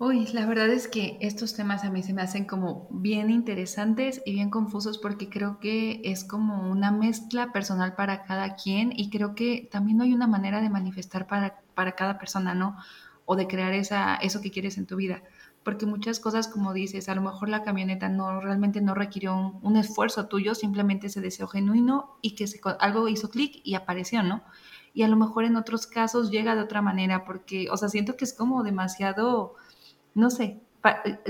Uy, 0.05 0.27
la 0.33 0.47
verdad 0.47 0.69
es 0.69 0.89
que 0.89 1.17
estos 1.21 1.55
temas 1.55 1.85
a 1.85 1.91
mí 1.91 2.03
se 2.03 2.13
me 2.13 2.23
hacen 2.23 2.45
como 2.45 2.89
bien 2.91 3.31
interesantes 3.31 4.21
y 4.27 4.33
bien 4.33 4.51
confusos 4.51 4.99
porque 4.99 5.29
creo 5.29 5.61
que 5.61 6.01
es 6.03 6.25
como 6.25 6.69
una 6.69 6.91
mezcla 6.91 7.53
personal 7.53 7.95
para 7.95 8.25
cada 8.25 8.57
quien 8.57 8.93
y 8.97 9.11
creo 9.11 9.37
que 9.37 9.69
también 9.71 9.99
no 9.99 10.03
hay 10.03 10.13
una 10.13 10.27
manera 10.27 10.61
de 10.61 10.71
manifestar 10.71 11.29
para, 11.29 11.61
para 11.77 11.93
cada 11.93 12.19
persona, 12.19 12.53
¿no? 12.53 12.77
O 13.27 13.37
de 13.37 13.47
crear 13.47 13.75
esa, 13.75 14.17
eso 14.17 14.41
que 14.41 14.51
quieres 14.51 14.77
en 14.77 14.87
tu 14.87 14.97
vida 14.97 15.23
porque 15.65 15.87
muchas 15.87 16.19
cosas, 16.19 16.49
como 16.49 16.73
dices, 16.73 17.09
a 17.09 17.15
lo 17.15 17.23
mejor 17.23 17.49
la 17.49 17.63
camioneta 17.63 18.09
no 18.09 18.41
realmente 18.41 18.81
no 18.81 18.95
requirió 18.95 19.59
un, 19.63 19.77
esfuerzo 19.77 20.27
tuyo, 20.27 20.55
simplemente 20.55 21.09
se 21.09 21.21
deseó 21.21 21.47
genuino 21.47 22.17
y 22.21 22.35
que 22.35 22.47
se, 22.47 22.61
algo 22.81 23.09
hizo 23.09 23.31
clic 23.31 23.61
y 23.65 23.75
apareció, 23.75 24.23
¿no? 24.23 24.43
Y 24.93 25.03
a 25.03 25.09
lo 25.09 25.17
mejor 25.17 25.45
en 25.45 25.57
otros 25.57 25.87
casos 25.87 26.31
llega 26.31 26.55
de 26.55 26.63
otra 26.63 26.83
manera, 26.83 27.25
porque, 27.25 27.69
o 27.71 27.77
sea, 27.77 27.89
siento 27.89 28.17
que 28.17 28.25
es 28.25 28.35
como 28.35 28.63
demasiado, 28.63 29.55
no 30.15 30.31
sé, 30.31 30.61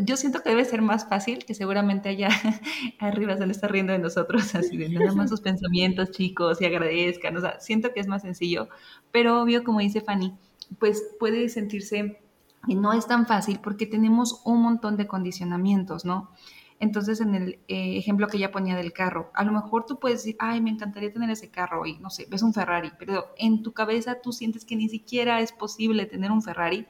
yo 0.03 0.17
siento 0.17 0.43
que 0.43 0.51
debe 0.51 0.65
ser 0.65 0.81
más 0.81 1.09
fácil, 1.09 1.45
que 1.45 1.55
seguramente 1.55 2.09
allá 2.09 2.29
arriba 2.99 3.37
se 3.37 3.47
le 3.47 3.53
está 3.53 3.69
riendo 3.69 3.93
de 3.93 3.99
nosotros, 3.99 4.55
así 4.55 4.77
de 4.77 4.89
nada 4.89 5.13
más 5.13 5.31
sus 5.31 5.41
pensamientos 5.41 6.11
chicos 6.11 6.61
y 6.61 6.65
agradezcan, 6.65 7.37
o 7.37 7.41
sea, 7.41 7.61
siento 7.61 7.93
que 7.93 8.01
es 8.01 8.07
más 8.07 8.23
sencillo, 8.23 8.69
pero 9.11 9.43
obvio, 9.43 9.63
como 9.63 9.81
dice 9.81 10.01
Fanny, 10.01 10.33
pues 10.79 11.03
puede 11.19 11.49
sentirse 11.49 12.21
y 12.67 12.75
no 12.77 12.93
es 12.93 13.07
tan 13.07 13.27
fácil 13.27 13.61
porque 13.63 13.87
tenemos 13.87 14.41
un 14.45 14.63
montón 14.63 14.97
de 14.97 15.07
condicionamientos, 15.07 16.05
¿no? 16.05 16.31
Entonces, 16.79 17.21
en 17.21 17.37
el 17.37 17.49
eh, 17.69 17.97
ejemplo 17.97 18.27
que 18.27 18.39
ella 18.39 18.51
ponía 18.51 18.75
del 18.75 18.93
carro, 18.93 19.31
a 19.35 19.45
lo 19.45 19.53
mejor 19.53 19.87
tú 19.87 20.01
puedes 20.01 20.19
decir, 20.19 20.37
ay, 20.41 20.61
me 20.61 20.71
encantaría 20.71 21.13
tener 21.13 21.31
ese 21.31 21.49
carro 21.49 21.87
y 21.87 21.99
no 21.99 22.11
sé, 22.11 22.27
ves 22.29 22.43
un 22.43 22.53
Ferrari, 22.53 22.91
pero 22.99 23.27
en 23.37 23.63
tu 23.63 23.73
cabeza 23.73 24.21
tú 24.21 24.33
sientes 24.33 24.65
que 24.65 24.75
ni 24.75 24.89
siquiera 24.89 25.41
es 25.41 25.53
posible 25.53 26.07
tener 26.07 26.33
un 26.33 26.43
Ferrari 26.43 26.89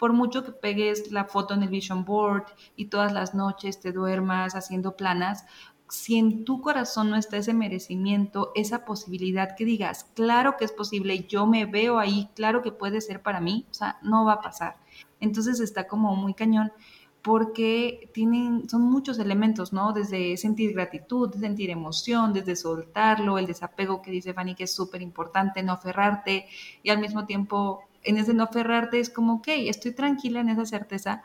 por 0.00 0.14
mucho 0.14 0.42
que 0.42 0.52
pegues 0.52 1.12
la 1.12 1.26
foto 1.26 1.52
en 1.52 1.62
el 1.62 1.68
vision 1.68 2.06
board 2.06 2.46
y 2.74 2.86
todas 2.86 3.12
las 3.12 3.34
noches 3.34 3.80
te 3.80 3.92
duermas 3.92 4.54
haciendo 4.54 4.96
planas, 4.96 5.44
si 5.90 6.16
en 6.16 6.46
tu 6.46 6.62
corazón 6.62 7.10
no 7.10 7.16
está 7.16 7.36
ese 7.36 7.52
merecimiento, 7.52 8.50
esa 8.54 8.86
posibilidad 8.86 9.54
que 9.56 9.66
digas, 9.66 10.06
claro 10.14 10.56
que 10.56 10.64
es 10.64 10.72
posible, 10.72 11.26
yo 11.28 11.46
me 11.46 11.66
veo 11.66 11.98
ahí, 11.98 12.30
claro 12.34 12.62
que 12.62 12.72
puede 12.72 13.02
ser 13.02 13.20
para 13.22 13.40
mí, 13.40 13.66
o 13.70 13.74
sea, 13.74 13.98
no 14.00 14.24
va 14.24 14.34
a 14.34 14.40
pasar. 14.40 14.76
Entonces 15.20 15.60
está 15.60 15.86
como 15.86 16.16
muy 16.16 16.32
cañón 16.32 16.72
porque 17.20 18.10
tienen, 18.14 18.70
son 18.70 18.82
muchos 18.82 19.18
elementos, 19.18 19.74
¿no? 19.74 19.92
Desde 19.92 20.38
sentir 20.38 20.72
gratitud, 20.72 21.34
sentir 21.34 21.68
emoción, 21.68 22.32
desde 22.32 22.56
soltarlo, 22.56 23.36
el 23.36 23.46
desapego 23.46 24.00
que 24.00 24.10
dice 24.10 24.32
Fanny 24.32 24.54
que 24.54 24.64
es 24.64 24.74
súper 24.74 25.02
importante, 25.02 25.62
no 25.62 25.72
aferrarte 25.72 26.46
y 26.82 26.88
al 26.88 27.00
mismo 27.00 27.26
tiempo 27.26 27.82
en 28.02 28.16
ese 28.16 28.34
no 28.34 28.44
aferrarte 28.44 29.00
es 29.00 29.10
como, 29.10 29.34
ok, 29.34 29.48
estoy 29.48 29.92
tranquila 29.92 30.40
en 30.40 30.48
esa 30.48 30.66
certeza. 30.66 31.22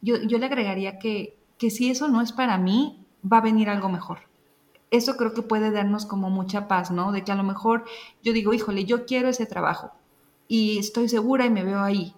Yo, 0.00 0.16
yo 0.22 0.38
le 0.38 0.46
agregaría 0.46 0.98
que, 0.98 1.36
que 1.58 1.70
si 1.70 1.90
eso 1.90 2.08
no 2.08 2.20
es 2.20 2.32
para 2.32 2.58
mí, 2.58 3.04
va 3.30 3.38
a 3.38 3.42
venir 3.42 3.68
algo 3.68 3.88
mejor. 3.88 4.20
Eso 4.90 5.16
creo 5.16 5.34
que 5.34 5.42
puede 5.42 5.70
darnos 5.70 6.06
como 6.06 6.30
mucha 6.30 6.66
paz, 6.66 6.90
¿no? 6.90 7.12
De 7.12 7.22
que 7.22 7.32
a 7.32 7.36
lo 7.36 7.44
mejor 7.44 7.84
yo 8.22 8.32
digo, 8.32 8.52
híjole, 8.52 8.84
yo 8.84 9.06
quiero 9.06 9.28
ese 9.28 9.46
trabajo 9.46 9.92
y 10.48 10.78
estoy 10.78 11.08
segura 11.08 11.46
y 11.46 11.50
me 11.50 11.64
veo 11.64 11.80
ahí. 11.80 12.14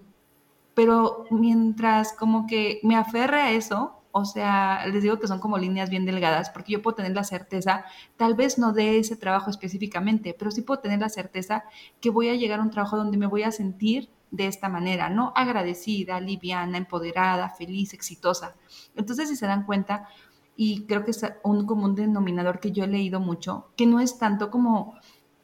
Pero 0.74 1.26
mientras 1.30 2.14
como 2.14 2.46
que 2.46 2.80
me 2.82 2.96
aferre 2.96 3.40
a 3.40 3.52
eso, 3.52 4.01
o 4.12 4.24
sea, 4.24 4.86
les 4.86 5.02
digo 5.02 5.18
que 5.18 5.26
son 5.26 5.40
como 5.40 5.58
líneas 5.58 5.90
bien 5.90 6.04
delgadas, 6.04 6.50
porque 6.50 6.72
yo 6.72 6.82
puedo 6.82 6.96
tener 6.96 7.12
la 7.12 7.24
certeza, 7.24 7.84
tal 8.16 8.34
vez 8.34 8.58
no 8.58 8.72
de 8.72 8.98
ese 8.98 9.16
trabajo 9.16 9.50
específicamente, 9.50 10.36
pero 10.38 10.50
sí 10.50 10.62
puedo 10.62 10.80
tener 10.80 11.00
la 11.00 11.08
certeza 11.08 11.64
que 12.00 12.10
voy 12.10 12.28
a 12.28 12.34
llegar 12.34 12.60
a 12.60 12.62
un 12.62 12.70
trabajo 12.70 12.96
donde 12.96 13.16
me 13.16 13.26
voy 13.26 13.42
a 13.42 13.50
sentir 13.50 14.10
de 14.30 14.46
esta 14.46 14.68
manera, 14.68 15.08
¿no? 15.08 15.32
Agradecida, 15.34 16.20
liviana, 16.20 16.78
empoderada, 16.78 17.50
feliz, 17.50 17.94
exitosa. 17.94 18.54
Entonces, 18.96 19.28
si 19.28 19.36
se 19.36 19.46
dan 19.46 19.64
cuenta, 19.64 20.08
y 20.56 20.82
creo 20.82 21.04
que 21.04 21.12
es 21.12 21.24
un 21.42 21.66
común 21.66 21.94
denominador 21.94 22.60
que 22.60 22.72
yo 22.72 22.84
he 22.84 22.88
leído 22.88 23.20
mucho, 23.20 23.68
que 23.76 23.86
no 23.86 24.00
es 24.00 24.18
tanto 24.18 24.50
como 24.50 24.94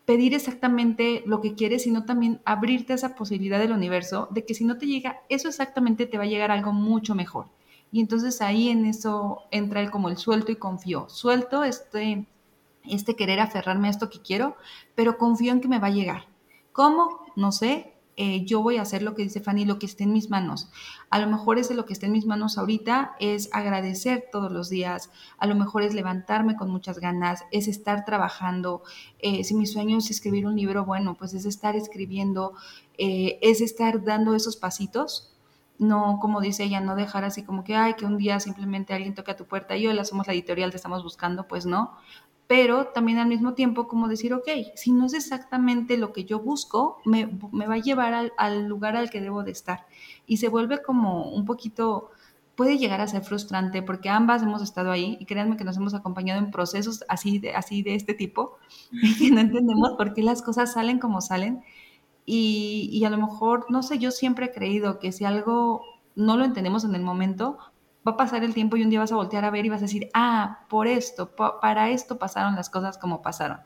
pedir 0.04 0.34
exactamente 0.34 1.22
lo 1.26 1.40
que 1.40 1.54
quieres, 1.54 1.82
sino 1.82 2.04
también 2.04 2.40
abrirte 2.44 2.92
a 2.92 2.96
esa 2.96 3.14
posibilidad 3.14 3.58
del 3.58 3.72
universo 3.72 4.28
de 4.30 4.44
que 4.44 4.54
si 4.54 4.64
no 4.64 4.78
te 4.78 4.86
llega 4.86 5.20
eso 5.28 5.48
exactamente, 5.48 6.06
te 6.06 6.16
va 6.16 6.24
a 6.24 6.28
llegar 6.28 6.50
algo 6.50 6.72
mucho 6.72 7.14
mejor. 7.14 7.46
Y 7.90 8.00
entonces 8.00 8.40
ahí 8.42 8.68
en 8.68 8.84
eso 8.84 9.42
entra 9.50 9.80
el 9.80 9.90
como 9.90 10.08
el 10.08 10.18
suelto 10.18 10.52
y 10.52 10.56
confío. 10.56 11.08
Suelto 11.08 11.64
este, 11.64 12.26
este 12.84 13.16
querer 13.16 13.40
aferrarme 13.40 13.88
a 13.88 13.90
esto 13.90 14.10
que 14.10 14.20
quiero, 14.20 14.56
pero 14.94 15.18
confío 15.18 15.52
en 15.52 15.60
que 15.60 15.68
me 15.68 15.78
va 15.78 15.88
a 15.88 15.90
llegar. 15.90 16.26
¿Cómo? 16.72 17.20
No 17.34 17.50
sé, 17.50 17.98
eh, 18.20 18.44
yo 18.44 18.62
voy 18.62 18.78
a 18.78 18.82
hacer 18.82 19.02
lo 19.02 19.14
que 19.14 19.22
dice 19.22 19.40
Fanny, 19.40 19.64
lo 19.64 19.78
que 19.78 19.86
esté 19.86 20.02
en 20.02 20.12
mis 20.12 20.28
manos. 20.28 20.68
A 21.08 21.20
lo 21.20 21.28
mejor 21.28 21.56
ese 21.56 21.74
lo 21.74 21.86
que 21.86 21.92
esté 21.92 22.06
en 22.06 22.12
mis 22.12 22.26
manos 22.26 22.58
ahorita 22.58 23.14
es 23.20 23.48
agradecer 23.52 24.24
todos 24.32 24.50
los 24.50 24.68
días, 24.68 25.12
a 25.38 25.46
lo 25.46 25.54
mejor 25.54 25.84
es 25.84 25.94
levantarme 25.94 26.56
con 26.56 26.68
muchas 26.68 26.98
ganas, 26.98 27.44
es 27.52 27.68
estar 27.68 28.04
trabajando. 28.04 28.82
Eh, 29.20 29.44
si 29.44 29.54
mi 29.54 29.66
sueño 29.66 29.98
es 29.98 30.10
escribir 30.10 30.46
un 30.46 30.56
libro, 30.56 30.84
bueno, 30.84 31.14
pues 31.16 31.32
es 31.32 31.44
estar 31.44 31.76
escribiendo, 31.76 32.54
eh, 32.98 33.38
es 33.40 33.60
estar 33.60 34.02
dando 34.02 34.34
esos 34.34 34.56
pasitos 34.56 35.32
no, 35.78 36.18
como 36.20 36.40
dice 36.40 36.64
ella, 36.64 36.80
no 36.80 36.96
dejar 36.96 37.24
así 37.24 37.44
como 37.44 37.64
que, 37.64 37.76
ay, 37.76 37.94
que 37.94 38.04
un 38.04 38.18
día 38.18 38.40
simplemente 38.40 38.94
alguien 38.94 39.14
toque 39.14 39.30
a 39.30 39.36
tu 39.36 39.46
puerta 39.46 39.76
y 39.76 39.86
hola, 39.86 40.04
somos 40.04 40.26
la 40.26 40.32
editorial, 40.32 40.70
te 40.70 40.76
estamos 40.76 41.02
buscando, 41.02 41.46
pues 41.46 41.66
no, 41.66 41.92
pero 42.48 42.86
también 42.86 43.18
al 43.18 43.28
mismo 43.28 43.52
tiempo 43.52 43.86
como 43.86 44.08
decir, 44.08 44.32
ok, 44.32 44.48
si 44.74 44.90
no 44.90 45.06
es 45.06 45.12
exactamente 45.12 45.98
lo 45.98 46.14
que 46.14 46.24
yo 46.24 46.40
busco, 46.40 46.98
me, 47.04 47.26
va 47.26 47.74
a 47.74 47.78
llevar 47.78 48.32
al, 48.36 48.66
lugar 48.66 48.96
al 48.96 49.10
que 49.10 49.20
debo 49.20 49.44
de 49.44 49.52
estar. 49.52 49.86
Y 50.26 50.38
se 50.38 50.48
vuelve 50.48 50.80
como 50.82 51.30
un 51.30 51.44
poquito, 51.44 52.10
puede 52.56 52.78
llegar 52.78 53.02
a 53.02 53.06
ser 53.06 53.22
frustrante 53.22 53.82
porque 53.82 54.08
ambas 54.08 54.42
hemos 54.42 54.62
estado 54.62 54.90
ahí 54.90 55.18
y 55.20 55.26
créanme 55.26 55.58
que 55.58 55.64
nos 55.64 55.76
hemos 55.76 55.92
acompañado 55.92 56.40
en 56.40 56.50
procesos 56.50 57.04
así 57.08 57.38
de, 57.38 57.54
así 57.54 57.82
de 57.82 57.94
este 57.94 58.14
tipo, 58.14 58.56
que 59.18 59.30
no 59.30 59.40
entendemos 59.40 59.92
por 59.98 60.14
qué 60.14 60.22
las 60.22 60.40
cosas 60.40 60.72
salen 60.72 60.98
como 60.98 61.20
salen. 61.20 61.62
Y, 62.30 63.02
a 63.06 63.10
lo 63.10 63.16
mejor, 63.16 63.64
no 63.70 63.82
sé, 63.82 63.98
yo 63.98 64.10
siempre 64.10 64.46
he 64.46 64.52
creído 64.52 64.98
que 64.98 65.12
si 65.12 65.24
algo 65.24 65.80
no 66.14 66.36
lo 66.36 66.44
entendemos 66.44 66.84
en 66.84 66.94
el 66.94 67.00
momento, 67.00 67.56
va 68.06 68.12
a 68.12 68.16
pasar 68.18 68.44
el 68.44 68.52
tiempo 68.52 68.76
y 68.76 68.82
un 68.82 68.90
día 68.90 69.00
vas 69.00 69.12
a 69.12 69.16
voltear 69.16 69.46
a 69.46 69.50
ver 69.50 69.64
y 69.64 69.70
vas 69.70 69.78
a 69.78 69.86
decir, 69.86 70.10
ah, 70.12 70.66
por 70.68 70.88
esto, 70.88 71.34
para 71.34 71.88
esto 71.88 72.18
pasaron 72.18 72.54
las 72.54 72.68
cosas 72.68 72.98
como 72.98 73.22
pasaron. 73.22 73.60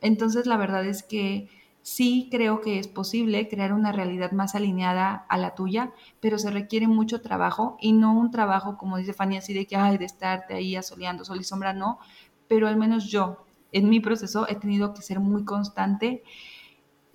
Entonces, 0.00 0.46
la 0.46 0.56
verdad 0.56 0.84
es 0.84 1.04
que 1.04 1.48
sí 1.82 2.26
creo 2.32 2.60
que 2.62 2.80
es 2.80 2.88
posible 2.88 3.46
crear 3.46 3.72
una 3.72 3.92
realidad 3.92 4.32
más 4.32 4.56
alineada 4.56 5.24
a 5.28 5.38
la 5.38 5.54
tuya, 5.54 5.92
pero 6.18 6.36
se 6.38 6.50
requiere 6.50 6.88
mucho 6.88 7.20
trabajo 7.20 7.76
y 7.80 7.92
no 7.92 8.18
un 8.18 8.32
trabajo, 8.32 8.76
como 8.76 8.96
dice 8.96 9.12
Fanny, 9.12 9.36
así 9.36 9.54
de 9.54 9.66
que, 9.66 9.76
ay, 9.76 9.98
de 9.98 10.06
estarte 10.06 10.54
ahí 10.54 10.74
asoleando 10.74 11.24
sol 11.24 11.40
y 11.40 11.44
sombra, 11.44 11.72
no, 11.74 12.00
pero 12.48 12.66
al 12.66 12.76
menos 12.76 13.04
yo, 13.04 13.44
en 13.70 13.88
mi 13.88 14.00
proceso, 14.00 14.48
he 14.48 14.56
tenido 14.56 14.94
que 14.94 15.02
ser 15.02 15.20
muy 15.20 15.44
constante 15.44 16.24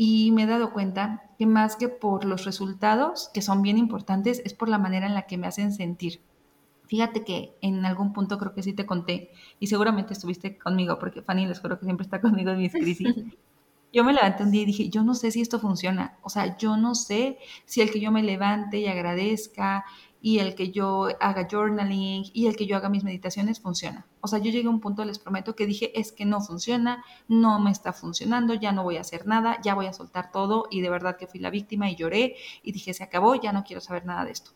y 0.02 0.32
me 0.32 0.44
he 0.44 0.46
dado 0.46 0.72
cuenta 0.72 1.30
que 1.38 1.46
más 1.46 1.76
que 1.76 1.90
por 1.90 2.24
los 2.24 2.46
resultados, 2.46 3.30
que 3.34 3.42
son 3.42 3.62
bien 3.62 3.78
importantes, 3.78 4.42
es 4.46 4.54
por 4.54 4.70
la 4.70 4.78
manera 4.78 5.06
en 5.06 5.14
la 5.14 5.24
que 5.24 5.38
me 5.38 5.46
hacen 5.46 5.74
sentir. 5.74 6.22
Fíjate 6.86 7.26
que 7.26 7.58
en 7.60 7.86
algún 7.86 8.14
punto 8.14 8.38
creo 8.38 8.54
que 8.54 8.64
sí 8.64 8.72
te 8.72 8.86
conté 8.86 9.30
y 9.60 9.68
seguramente 9.68 10.14
estuviste 10.14 10.58
conmigo 10.58 10.98
porque 11.00 11.22
Fanny 11.22 11.48
les 11.48 11.60
juro 11.60 11.78
que 11.78 11.84
siempre 11.84 12.06
está 12.06 12.22
conmigo 12.22 12.50
en 12.52 12.60
mis 12.60 12.72
crisis. 12.72 13.14
Yo 13.92 14.06
me 14.06 14.14
levanté 14.14 14.44
un 14.44 14.52
día 14.52 14.62
y 14.62 14.68
dije, 14.68 14.88
yo 14.90 15.04
no 15.04 15.16
sé 15.16 15.32
si 15.32 15.42
esto 15.42 15.60
funciona. 15.60 16.18
O 16.22 16.30
sea, 16.30 16.56
yo 16.58 16.78
no 16.78 16.94
sé 16.94 17.40
si 17.66 17.82
el 17.82 17.90
que 17.90 18.00
yo 18.00 18.12
me 18.12 18.22
levante 18.22 18.78
y 18.78 18.86
agradezca 18.86 19.84
y 20.22 20.40
el 20.40 20.56
que 20.56 20.72
yo 20.72 21.08
haga 21.20 21.48
journaling 21.50 22.26
y 22.34 22.48
el 22.48 22.56
que 22.56 22.66
yo 22.66 22.76
haga 22.78 22.90
mis 22.90 23.04
meditaciones 23.04 23.60
funciona. 23.60 24.06
O 24.22 24.28
sea, 24.28 24.40
yo 24.40 24.52
llegué 24.52 24.68
a 24.68 24.72
un 24.72 24.82
punto, 24.82 25.06
les 25.06 25.20
prometo, 25.20 25.56
que 25.56 25.66
dije, 25.66 25.98
es 26.00 26.12
que 26.12 26.26
no 26.26 26.42
funciona, 26.42 27.04
no 27.28 27.60
me 27.60 27.72
está 27.72 27.94
funcionando, 27.94 28.54
ya 28.54 28.72
no 28.72 28.84
voy 28.84 28.98
a 28.98 29.02
hacer 29.02 29.28
nada, 29.28 29.58
ya 29.64 29.76
voy 29.76 29.88
a 29.88 29.94
soltar 29.94 30.32
todo 30.32 30.68
y 30.70 30.82
de 30.82 30.90
verdad 30.90 31.18
que 31.18 31.28
fui 31.28 31.40
la 31.40 31.50
víctima 31.50 31.90
y 31.90 31.96
lloré 31.96 32.36
y 32.64 32.72
dije, 32.72 32.94
se 32.94 33.04
acabó, 33.04 33.36
ya 33.36 33.54
no 33.54 33.64
quiero 33.64 33.82
saber 33.82 34.06
nada 34.06 34.26
de 34.26 34.32
esto 34.32 34.52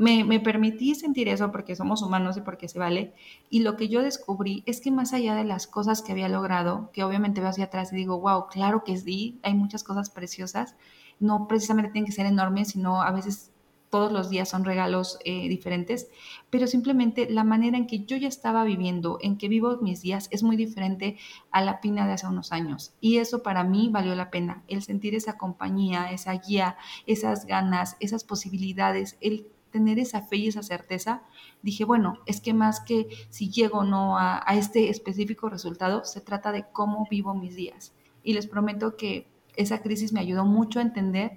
me, 0.00 0.40
permití 0.40 0.94
sentir 0.94 1.28
eso 1.28 1.52
porque 1.52 1.76
somos 1.76 2.00
humanos 2.02 2.36
y 2.38 2.40
porque 2.40 2.68
se 2.68 2.78
vale. 2.78 3.12
Y 3.50 3.60
lo 3.60 3.76
que 3.76 3.88
yo 3.88 4.02
descubrí 4.02 4.62
es 4.66 4.80
que 4.80 4.90
más 4.90 5.12
allá 5.12 5.34
de 5.34 5.44
las 5.44 5.66
cosas 5.66 6.00
que 6.00 6.12
había 6.12 6.28
logrado, 6.28 6.90
que 6.92 7.04
obviamente 7.04 7.40
veo 7.40 7.50
hacia 7.50 7.66
atrás 7.66 7.92
y 7.92 7.96
digo, 7.96 8.18
wow, 8.18 8.46
claro 8.48 8.82
que 8.82 8.96
sí, 8.96 9.38
hay 9.42 9.54
muchas 9.54 9.84
cosas 9.84 10.08
preciosas, 10.08 10.74
no 11.18 11.46
precisamente 11.46 11.90
tienen 11.90 12.06
que 12.06 12.12
ser 12.12 12.24
enormes, 12.24 12.68
sino 12.68 13.02
a 13.02 13.10
veces 13.10 13.52
todos 13.90 14.12
los 14.12 14.30
días 14.30 14.48
son 14.48 14.64
regalos 14.64 15.18
eh, 15.24 15.48
diferentes, 15.48 16.08
pero 16.48 16.66
simplemente 16.66 17.28
la 17.28 17.44
manera 17.44 17.76
en 17.76 17.86
que 17.86 18.04
yo 18.04 18.16
ya 18.16 18.28
estaba 18.28 18.64
viviendo, 18.64 19.18
en 19.20 19.36
que 19.36 19.48
vivo 19.48 19.78
mis 19.82 20.00
días, 20.00 20.28
es 20.30 20.42
muy 20.42 20.56
diferente 20.56 21.18
a 21.50 21.60
la 21.60 21.80
pina 21.80 22.06
de 22.06 22.12
hace 22.12 22.26
unos 22.26 22.52
años. 22.52 22.94
Y 23.00 23.18
eso 23.18 23.42
para 23.42 23.64
mí 23.64 23.88
valió 23.90 24.14
la 24.14 24.30
pena, 24.30 24.62
el 24.68 24.82
sentir 24.82 25.14
esa 25.14 25.36
compañía, 25.36 26.12
esa 26.12 26.32
guía, 26.34 26.76
esas 27.06 27.46
ganas, 27.46 27.96
esas 27.98 28.24
posibilidades, 28.24 29.18
el 29.20 29.46
tener 29.70 29.98
esa 29.98 30.22
fe 30.22 30.36
y 30.36 30.48
esa 30.48 30.62
certeza, 30.62 31.22
dije, 31.62 31.84
bueno, 31.84 32.18
es 32.26 32.40
que 32.40 32.54
más 32.54 32.80
que 32.80 33.08
si 33.30 33.50
llego 33.50 33.78
o 33.78 33.84
no 33.84 34.18
a, 34.18 34.42
este 34.54 34.90
específico 34.90 35.48
resultado, 35.48 36.04
se 36.04 36.20
trata 36.20 36.52
de 36.52 36.64
cómo 36.72 37.06
vivo 37.10 37.34
mis 37.34 37.54
días. 37.54 37.92
Y 38.22 38.34
les 38.34 38.46
prometo 38.46 38.96
que 38.96 39.28
esa 39.56 39.82
crisis 39.82 40.12
me 40.12 40.20
ayudó 40.20 40.44
mucho 40.44 40.78
a 40.78 40.82
entender 40.82 41.32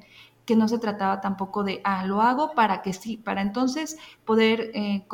que 0.46 0.56
no 0.56 0.68
se 0.68 0.80
trataba 0.80 1.22
tampoco 1.22 1.64
de, 1.64 1.82
ah, 1.84 2.06
lo 2.06 2.22
hago 2.22 2.54
para 2.54 2.82
que 2.82 2.94
sí, 2.94 3.18
para 3.18 3.42
entonces 3.42 3.98
poder 4.26 4.72
eh, 4.74 5.06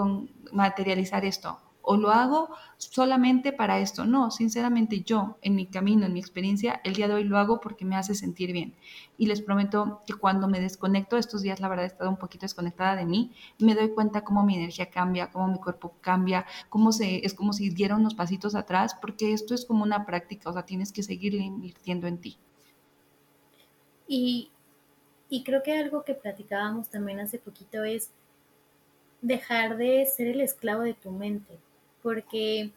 materializar 0.51 1.25
esto 1.25 1.59
o 1.91 1.97
lo 1.97 2.11
hago 2.11 2.49
solamente 2.77 3.51
para 3.51 3.79
esto. 3.79 4.05
No, 4.05 4.29
sinceramente 4.29 5.01
yo, 5.01 5.37
en 5.41 5.55
mi 5.55 5.65
camino, 5.65 6.05
en 6.05 6.13
mi 6.13 6.19
experiencia, 6.19 6.79
el 6.83 6.93
día 6.93 7.07
de 7.07 7.15
hoy 7.15 7.23
lo 7.23 7.39
hago 7.39 7.59
porque 7.59 7.83
me 7.83 7.95
hace 7.95 8.13
sentir 8.13 8.53
bien. 8.53 8.75
Y 9.17 9.25
les 9.25 9.41
prometo 9.41 10.03
que 10.05 10.13
cuando 10.13 10.47
me 10.47 10.59
desconecto, 10.59 11.17
estos 11.17 11.41
días 11.41 11.59
la 11.59 11.67
verdad 11.67 11.85
he 11.85 11.87
estado 11.87 12.11
un 12.11 12.17
poquito 12.17 12.43
desconectada 12.43 12.95
de 12.95 13.05
mí, 13.05 13.31
me 13.57 13.73
doy 13.73 13.89
cuenta 13.89 14.23
cómo 14.23 14.43
mi 14.43 14.55
energía 14.55 14.91
cambia, 14.91 15.31
cómo 15.31 15.47
mi 15.47 15.57
cuerpo 15.57 15.95
cambia, 15.99 16.45
cómo 16.69 16.91
se, 16.91 17.25
es 17.25 17.33
como 17.33 17.53
si 17.53 17.71
diera 17.71 17.95
unos 17.95 18.13
pasitos 18.13 18.53
atrás, 18.53 18.95
porque 19.01 19.33
esto 19.33 19.55
es 19.55 19.65
como 19.65 19.83
una 19.83 20.05
práctica, 20.05 20.51
o 20.51 20.53
sea, 20.53 20.67
tienes 20.67 20.91
que 20.91 21.01
seguir 21.01 21.33
invirtiendo 21.33 22.05
en 22.05 22.19
ti. 22.19 22.37
Y, 24.07 24.51
y 25.29 25.43
creo 25.43 25.63
que 25.63 25.77
algo 25.77 26.03
que 26.03 26.15
platicábamos 26.15 26.89
también 26.89 27.19
hace 27.19 27.39
poquito 27.39 27.83
es 27.83 28.09
dejar 29.21 29.77
de 29.77 30.05
ser 30.05 30.27
el 30.27 30.41
esclavo 30.41 30.83
de 30.83 30.93
tu 30.93 31.11
mente 31.11 31.59
porque 32.01 32.71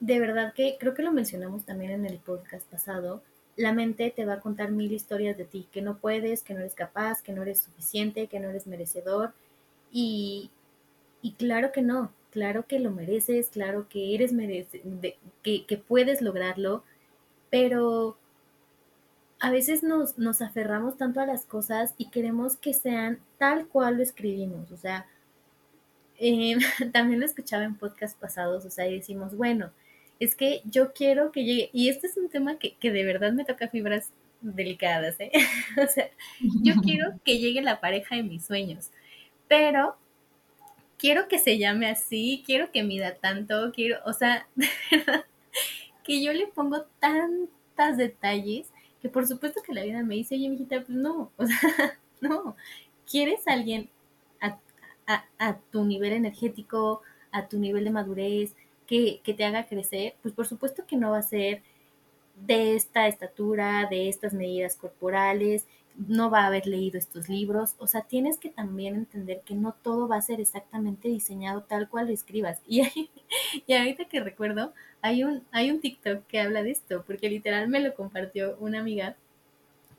de 0.00 0.20
verdad 0.20 0.52
que 0.54 0.76
creo 0.78 0.94
que 0.94 1.02
lo 1.02 1.12
mencionamos 1.12 1.64
también 1.64 1.92
en 1.92 2.06
el 2.06 2.18
podcast 2.18 2.66
pasado, 2.68 3.22
la 3.56 3.72
mente 3.72 4.10
te 4.10 4.24
va 4.24 4.34
a 4.34 4.40
contar 4.40 4.70
mil 4.70 4.92
historias 4.92 5.36
de 5.36 5.44
ti, 5.44 5.68
que 5.70 5.82
no 5.82 5.98
puedes, 5.98 6.42
que 6.42 6.54
no 6.54 6.60
eres 6.60 6.74
capaz, 6.74 7.22
que 7.22 7.32
no 7.32 7.42
eres 7.42 7.60
suficiente, 7.60 8.26
que 8.26 8.40
no 8.40 8.48
eres 8.48 8.66
merecedor. 8.66 9.34
Y, 9.92 10.50
y 11.20 11.32
claro 11.34 11.70
que 11.70 11.82
no. 11.82 12.12
claro 12.30 12.66
que 12.66 12.78
lo 12.78 12.90
mereces, 12.90 13.50
claro 13.50 13.88
que 13.88 14.14
eres 14.14 14.32
merece, 14.32 14.82
que, 15.42 15.66
que 15.66 15.76
puedes 15.76 16.22
lograrlo, 16.22 16.82
pero 17.50 18.16
a 19.42 19.50
veces 19.50 19.82
nos, 19.82 20.18
nos 20.18 20.40
aferramos 20.40 20.96
tanto 20.96 21.20
a 21.20 21.26
las 21.26 21.44
cosas 21.44 21.94
y 21.98 22.10
queremos 22.10 22.56
que 22.56 22.72
sean 22.72 23.18
tal 23.38 23.66
cual 23.66 23.96
lo 23.96 24.02
escribimos. 24.04 24.70
O 24.70 24.76
sea, 24.76 25.04
eh, 26.16 26.56
también 26.92 27.18
lo 27.18 27.26
escuchaba 27.26 27.64
en 27.64 27.76
podcast 27.76 28.16
pasados, 28.18 28.64
o 28.64 28.70
sea, 28.70 28.86
y 28.86 28.94
decimos, 28.94 29.36
bueno, 29.36 29.72
es 30.20 30.36
que 30.36 30.62
yo 30.64 30.92
quiero 30.92 31.32
que 31.32 31.42
llegue, 31.42 31.70
y 31.72 31.88
este 31.88 32.06
es 32.06 32.16
un 32.16 32.28
tema 32.28 32.56
que, 32.60 32.76
que 32.76 32.92
de 32.92 33.04
verdad 33.04 33.32
me 33.32 33.44
toca 33.44 33.66
fibras 33.66 34.12
delicadas, 34.42 35.18
¿eh? 35.18 35.32
o 35.82 35.88
sea, 35.88 36.08
yo 36.62 36.74
quiero 36.76 37.10
que 37.24 37.38
llegue 37.38 37.62
la 37.62 37.80
pareja 37.80 38.14
de 38.14 38.22
mis 38.22 38.46
sueños, 38.46 38.92
pero 39.48 39.96
quiero 40.98 41.26
que 41.26 41.40
se 41.40 41.58
llame 41.58 41.90
así, 41.90 42.44
quiero 42.46 42.70
que 42.70 42.84
mida 42.84 43.16
tanto, 43.16 43.72
quiero, 43.74 43.98
o 44.06 44.12
sea, 44.12 44.46
de 44.54 44.68
verdad, 44.92 45.24
que 46.04 46.22
yo 46.22 46.32
le 46.32 46.46
pongo 46.46 46.84
tantos 47.00 47.96
detalles 47.96 48.71
que 49.02 49.08
por 49.08 49.26
supuesto 49.26 49.60
que 49.62 49.74
la 49.74 49.82
vida 49.82 50.02
me 50.04 50.14
dice, 50.14 50.36
oye, 50.36 50.48
mijita, 50.48 50.82
pues 50.84 50.96
no, 50.96 51.32
o 51.36 51.46
sea, 51.46 51.98
no, 52.20 52.56
quieres 53.10 53.46
a 53.48 53.52
alguien 53.52 53.90
a, 54.40 55.24
a, 55.38 55.58
tu 55.72 55.84
nivel 55.84 56.12
energético, 56.12 57.02
a 57.32 57.48
tu 57.48 57.58
nivel 57.58 57.84
de 57.84 57.90
madurez, 57.90 58.54
que, 58.86 59.20
que 59.24 59.34
te 59.34 59.44
haga 59.44 59.66
crecer, 59.66 60.14
pues 60.22 60.32
por 60.32 60.46
supuesto 60.46 60.86
que 60.86 60.96
no 60.96 61.10
va 61.10 61.18
a 61.18 61.22
ser 61.22 61.62
de 62.46 62.76
esta 62.76 63.08
estatura, 63.08 63.86
de 63.90 64.08
estas 64.08 64.32
medidas 64.32 64.76
corporales, 64.76 65.66
no 65.96 66.30
va 66.30 66.42
a 66.42 66.46
haber 66.46 66.66
leído 66.66 66.98
estos 66.98 67.28
libros, 67.28 67.74
o 67.78 67.86
sea, 67.86 68.02
tienes 68.02 68.38
que 68.38 68.50
también 68.50 68.94
entender 68.94 69.42
que 69.44 69.54
no 69.54 69.74
todo 69.82 70.08
va 70.08 70.16
a 70.16 70.22
ser 70.22 70.40
exactamente 70.40 71.08
diseñado 71.08 71.62
tal 71.62 71.88
cual 71.88 72.06
lo 72.06 72.12
escribas. 72.12 72.60
Y, 72.66 72.82
y 73.66 73.74
ahorita 73.74 74.06
que 74.06 74.20
recuerdo, 74.20 74.72
hay 75.02 75.24
un, 75.24 75.44
hay 75.52 75.70
un 75.70 75.80
TikTok 75.80 76.26
que 76.26 76.40
habla 76.40 76.62
de 76.62 76.70
esto, 76.70 77.04
porque 77.06 77.28
literal 77.28 77.68
me 77.68 77.80
lo 77.80 77.94
compartió 77.94 78.56
una 78.58 78.80
amiga 78.80 79.16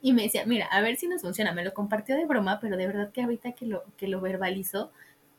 y 0.02 0.14
me 0.14 0.24
decía, 0.24 0.46
mira, 0.46 0.66
a 0.68 0.82
ver 0.82 0.98
si 0.98 1.08
nos 1.08 1.22
funciona, 1.22 1.54
me 1.54 1.64
lo 1.64 1.74
compartió 1.74 2.16
de 2.18 2.26
broma, 2.26 2.60
pero 2.60 2.76
de 2.78 2.88
verdad 2.88 3.12
que 3.12 3.22
ahorita 3.24 3.54
que 3.54 3.66
lo, 3.66 3.84
que 3.96 4.08
lo 4.08 4.20
verbalizó, 4.20 4.92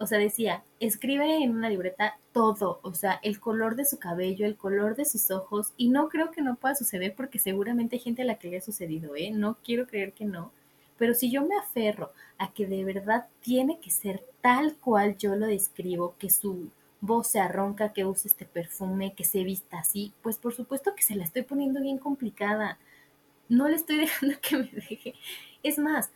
o 0.04 0.06
sea, 0.06 0.18
decía, 0.18 0.62
escribe 0.80 1.42
en 1.42 1.52
una 1.56 1.70
libreta 1.70 2.18
todo, 2.32 2.78
o 2.82 2.92
sea, 2.92 3.18
el 3.22 3.40
color 3.40 3.74
de 3.74 3.86
su 3.86 3.98
cabello, 3.98 4.44
el 4.44 4.54
color 4.54 4.96
de 4.96 5.06
sus 5.06 5.30
ojos, 5.30 5.72
y 5.78 5.88
no 5.88 6.10
creo 6.10 6.30
que 6.30 6.42
no 6.42 6.56
pueda 6.56 6.74
suceder 6.74 7.14
porque 7.16 7.38
seguramente 7.38 7.96
hay 7.96 8.00
gente 8.00 8.20
a 8.20 8.26
la 8.26 8.34
que 8.34 8.50
le 8.50 8.58
ha 8.58 8.60
sucedido, 8.60 9.16
¿eh? 9.16 9.30
No 9.30 9.56
quiero 9.64 9.86
creer 9.86 10.12
que 10.12 10.26
no, 10.26 10.52
pero 10.98 11.14
si 11.14 11.30
yo 11.30 11.42
me 11.42 11.56
aferro 11.56 12.12
a 12.36 12.52
que 12.52 12.66
de 12.66 12.84
verdad 12.84 13.28
tiene 13.40 13.80
que 13.80 13.90
ser 13.90 14.22
tal 14.42 14.76
cual 14.76 15.16
yo 15.16 15.36
lo 15.36 15.46
describo, 15.46 16.14
que 16.18 16.28
su 16.28 16.68
voz 17.00 17.28
se 17.28 17.40
arronca, 17.40 17.94
que 17.94 18.04
use 18.04 18.28
este 18.28 18.44
perfume, 18.44 19.14
que 19.14 19.24
se 19.24 19.42
vista 19.42 19.78
así, 19.78 20.12
pues 20.22 20.36
por 20.36 20.54
supuesto 20.54 20.94
que 20.94 21.02
se 21.02 21.14
la 21.14 21.24
estoy 21.24 21.44
poniendo 21.44 21.80
bien 21.80 21.96
complicada. 21.96 22.78
No 23.48 23.68
le 23.68 23.76
estoy 23.76 23.96
dejando 24.00 24.36
que 24.42 24.58
me 24.58 24.70
deje. 24.70 25.14
Es 25.62 25.78
más, 25.78 26.10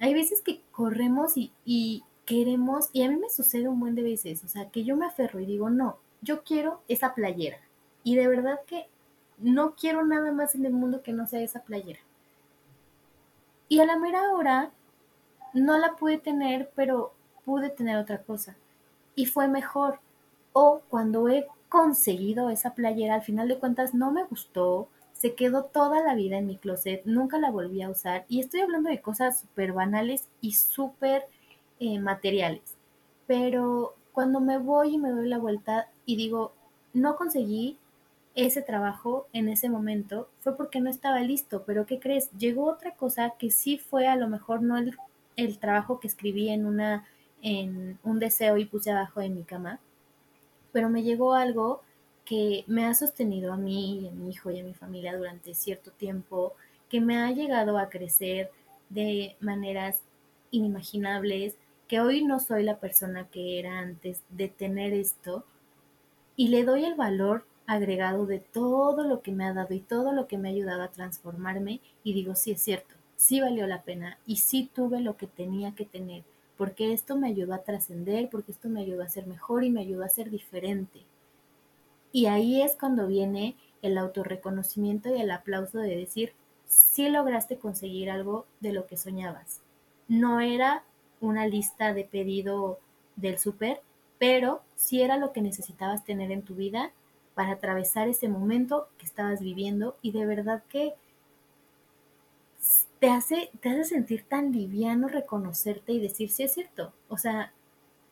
hay 0.00 0.12
veces 0.12 0.40
que 0.40 0.60
corremos 0.72 1.36
y, 1.36 1.52
y 1.64 2.02
queremos, 2.24 2.90
y 2.92 3.02
a 3.02 3.08
mí 3.08 3.16
me 3.16 3.30
sucede 3.30 3.68
un 3.68 3.80
buen 3.80 3.94
de 3.94 4.02
veces, 4.02 4.44
o 4.44 4.48
sea, 4.48 4.70
que 4.70 4.84
yo 4.84 4.96
me 4.96 5.06
aferro 5.06 5.40
y 5.40 5.46
digo, 5.46 5.70
no, 5.70 5.98
yo 6.20 6.42
quiero 6.44 6.82
esa 6.88 7.14
playera. 7.14 7.58
Y 8.04 8.16
de 8.16 8.28
verdad 8.28 8.60
que 8.66 8.86
no 9.38 9.74
quiero 9.74 10.04
nada 10.04 10.32
más 10.32 10.54
en 10.54 10.64
el 10.66 10.72
mundo 10.72 11.02
que 11.02 11.12
no 11.12 11.26
sea 11.26 11.40
esa 11.40 11.62
playera. 11.62 12.00
Y 13.68 13.80
a 13.80 13.86
la 13.86 13.96
mera 13.96 14.32
hora 14.32 14.70
no 15.52 15.78
la 15.78 15.96
pude 15.96 16.18
tener, 16.18 16.70
pero 16.74 17.12
pude 17.44 17.70
tener 17.70 17.96
otra 17.96 18.22
cosa. 18.22 18.56
Y 19.14 19.26
fue 19.26 19.48
mejor. 19.48 19.98
O 20.52 20.82
cuando 20.88 21.28
he 21.28 21.46
conseguido 21.68 22.50
esa 22.50 22.74
playera, 22.74 23.14
al 23.14 23.22
final 23.22 23.48
de 23.48 23.58
cuentas 23.58 23.94
no 23.94 24.12
me 24.12 24.24
gustó, 24.24 24.88
se 25.14 25.34
quedó 25.34 25.64
toda 25.64 26.02
la 26.02 26.14
vida 26.14 26.36
en 26.38 26.46
mi 26.46 26.56
closet, 26.56 27.02
nunca 27.04 27.38
la 27.38 27.50
volví 27.50 27.80
a 27.82 27.90
usar. 27.90 28.24
Y 28.28 28.40
estoy 28.40 28.60
hablando 28.60 28.90
de 28.90 29.00
cosas 29.00 29.40
súper 29.40 29.72
banales 29.72 30.28
y 30.40 30.52
súper 30.52 31.24
eh, 31.84 31.98
materiales. 31.98 32.76
Pero 33.26 33.96
cuando 34.12 34.40
me 34.40 34.58
voy 34.58 34.94
y 34.94 34.98
me 34.98 35.10
doy 35.10 35.28
la 35.28 35.38
vuelta 35.38 35.88
y 36.06 36.14
digo, 36.14 36.52
no 36.92 37.16
conseguí 37.16 37.76
ese 38.36 38.62
trabajo 38.62 39.26
en 39.32 39.48
ese 39.48 39.68
momento, 39.68 40.28
fue 40.40 40.56
porque 40.56 40.80
no 40.80 40.88
estaba 40.88 41.20
listo. 41.20 41.64
Pero 41.66 41.84
¿qué 41.84 41.98
crees? 41.98 42.30
Llegó 42.38 42.66
otra 42.66 42.94
cosa 42.94 43.34
que 43.36 43.50
sí 43.50 43.78
fue 43.78 44.06
a 44.06 44.14
lo 44.14 44.28
mejor 44.28 44.62
no 44.62 44.78
el, 44.78 44.96
el 45.34 45.58
trabajo 45.58 45.98
que 45.98 46.06
escribí 46.06 46.50
en 46.50 46.66
una 46.66 47.04
en 47.42 47.98
un 48.04 48.20
deseo 48.20 48.56
y 48.58 48.64
puse 48.64 48.92
abajo 48.92 49.18
de 49.18 49.28
mi 49.28 49.42
cama, 49.42 49.80
pero 50.70 50.88
me 50.88 51.02
llegó 51.02 51.34
algo 51.34 51.82
que 52.24 52.62
me 52.68 52.86
ha 52.86 52.94
sostenido 52.94 53.52
a 53.52 53.56
mí 53.56 54.02
y 54.02 54.08
a 54.08 54.12
mi 54.12 54.30
hijo 54.30 54.52
y 54.52 54.60
a 54.60 54.64
mi 54.64 54.74
familia 54.74 55.16
durante 55.16 55.52
cierto 55.52 55.90
tiempo, 55.90 56.54
que 56.88 57.00
me 57.00 57.18
ha 57.18 57.32
llegado 57.32 57.76
a 57.78 57.88
crecer 57.88 58.52
de 58.90 59.34
maneras 59.40 60.02
inimaginables, 60.52 61.56
que 61.92 62.00
hoy 62.00 62.24
no 62.24 62.40
soy 62.40 62.62
la 62.62 62.78
persona 62.78 63.28
que 63.28 63.58
era 63.58 63.80
antes 63.80 64.22
de 64.30 64.48
tener 64.48 64.94
esto 64.94 65.44
y 66.36 66.48
le 66.48 66.64
doy 66.64 66.86
el 66.86 66.94
valor 66.94 67.44
agregado 67.66 68.24
de 68.24 68.38
todo 68.38 69.04
lo 69.04 69.20
que 69.20 69.30
me 69.30 69.44
ha 69.44 69.52
dado 69.52 69.74
y 69.74 69.80
todo 69.80 70.12
lo 70.12 70.26
que 70.26 70.38
me 70.38 70.48
ha 70.48 70.52
ayudado 70.52 70.84
a 70.84 70.90
transformarme 70.90 71.82
y 72.02 72.14
digo, 72.14 72.34
sí 72.34 72.52
es 72.52 72.62
cierto, 72.62 72.94
sí 73.16 73.42
valió 73.42 73.66
la 73.66 73.82
pena 73.82 74.16
y 74.26 74.36
sí 74.36 74.70
tuve 74.74 75.00
lo 75.00 75.18
que 75.18 75.26
tenía 75.26 75.74
que 75.74 75.84
tener, 75.84 76.24
porque 76.56 76.94
esto 76.94 77.14
me 77.18 77.28
ayudó 77.28 77.52
a 77.52 77.62
trascender, 77.62 78.30
porque 78.30 78.52
esto 78.52 78.70
me 78.70 78.80
ayudó 78.80 79.02
a 79.02 79.10
ser 79.10 79.26
mejor 79.26 79.62
y 79.62 79.68
me 79.68 79.82
ayudó 79.82 80.02
a 80.02 80.08
ser 80.08 80.30
diferente. 80.30 81.00
Y 82.10 82.24
ahí 82.24 82.62
es 82.62 82.74
cuando 82.74 83.06
viene 83.06 83.54
el 83.82 83.98
autorreconocimiento 83.98 85.14
y 85.14 85.20
el 85.20 85.30
aplauso 85.30 85.76
de 85.76 85.94
decir, 85.94 86.32
sí 86.66 87.10
lograste 87.10 87.58
conseguir 87.58 88.10
algo 88.10 88.46
de 88.60 88.72
lo 88.72 88.86
que 88.86 88.96
soñabas. 88.96 89.60
No 90.08 90.40
era 90.40 90.84
una 91.22 91.46
lista 91.46 91.94
de 91.94 92.04
pedido 92.04 92.78
del 93.16 93.38
súper, 93.38 93.80
pero 94.18 94.62
si 94.76 95.00
era 95.00 95.16
lo 95.16 95.32
que 95.32 95.40
necesitabas 95.40 96.04
tener 96.04 96.30
en 96.30 96.42
tu 96.42 96.54
vida 96.54 96.92
para 97.34 97.52
atravesar 97.52 98.08
ese 98.08 98.28
momento 98.28 98.88
que 98.98 99.06
estabas 99.06 99.40
viviendo 99.40 99.96
y 100.02 100.12
de 100.12 100.26
verdad 100.26 100.62
que 100.68 100.94
te 102.98 103.08
hace, 103.08 103.50
te 103.60 103.70
hace 103.70 103.84
sentir 103.84 104.24
tan 104.28 104.52
liviano 104.52 105.08
reconocerte 105.08 105.92
y 105.92 106.00
decir, 106.00 106.30
sí 106.30 106.44
es 106.44 106.52
cierto, 106.52 106.92
o 107.08 107.16
sea, 107.16 107.52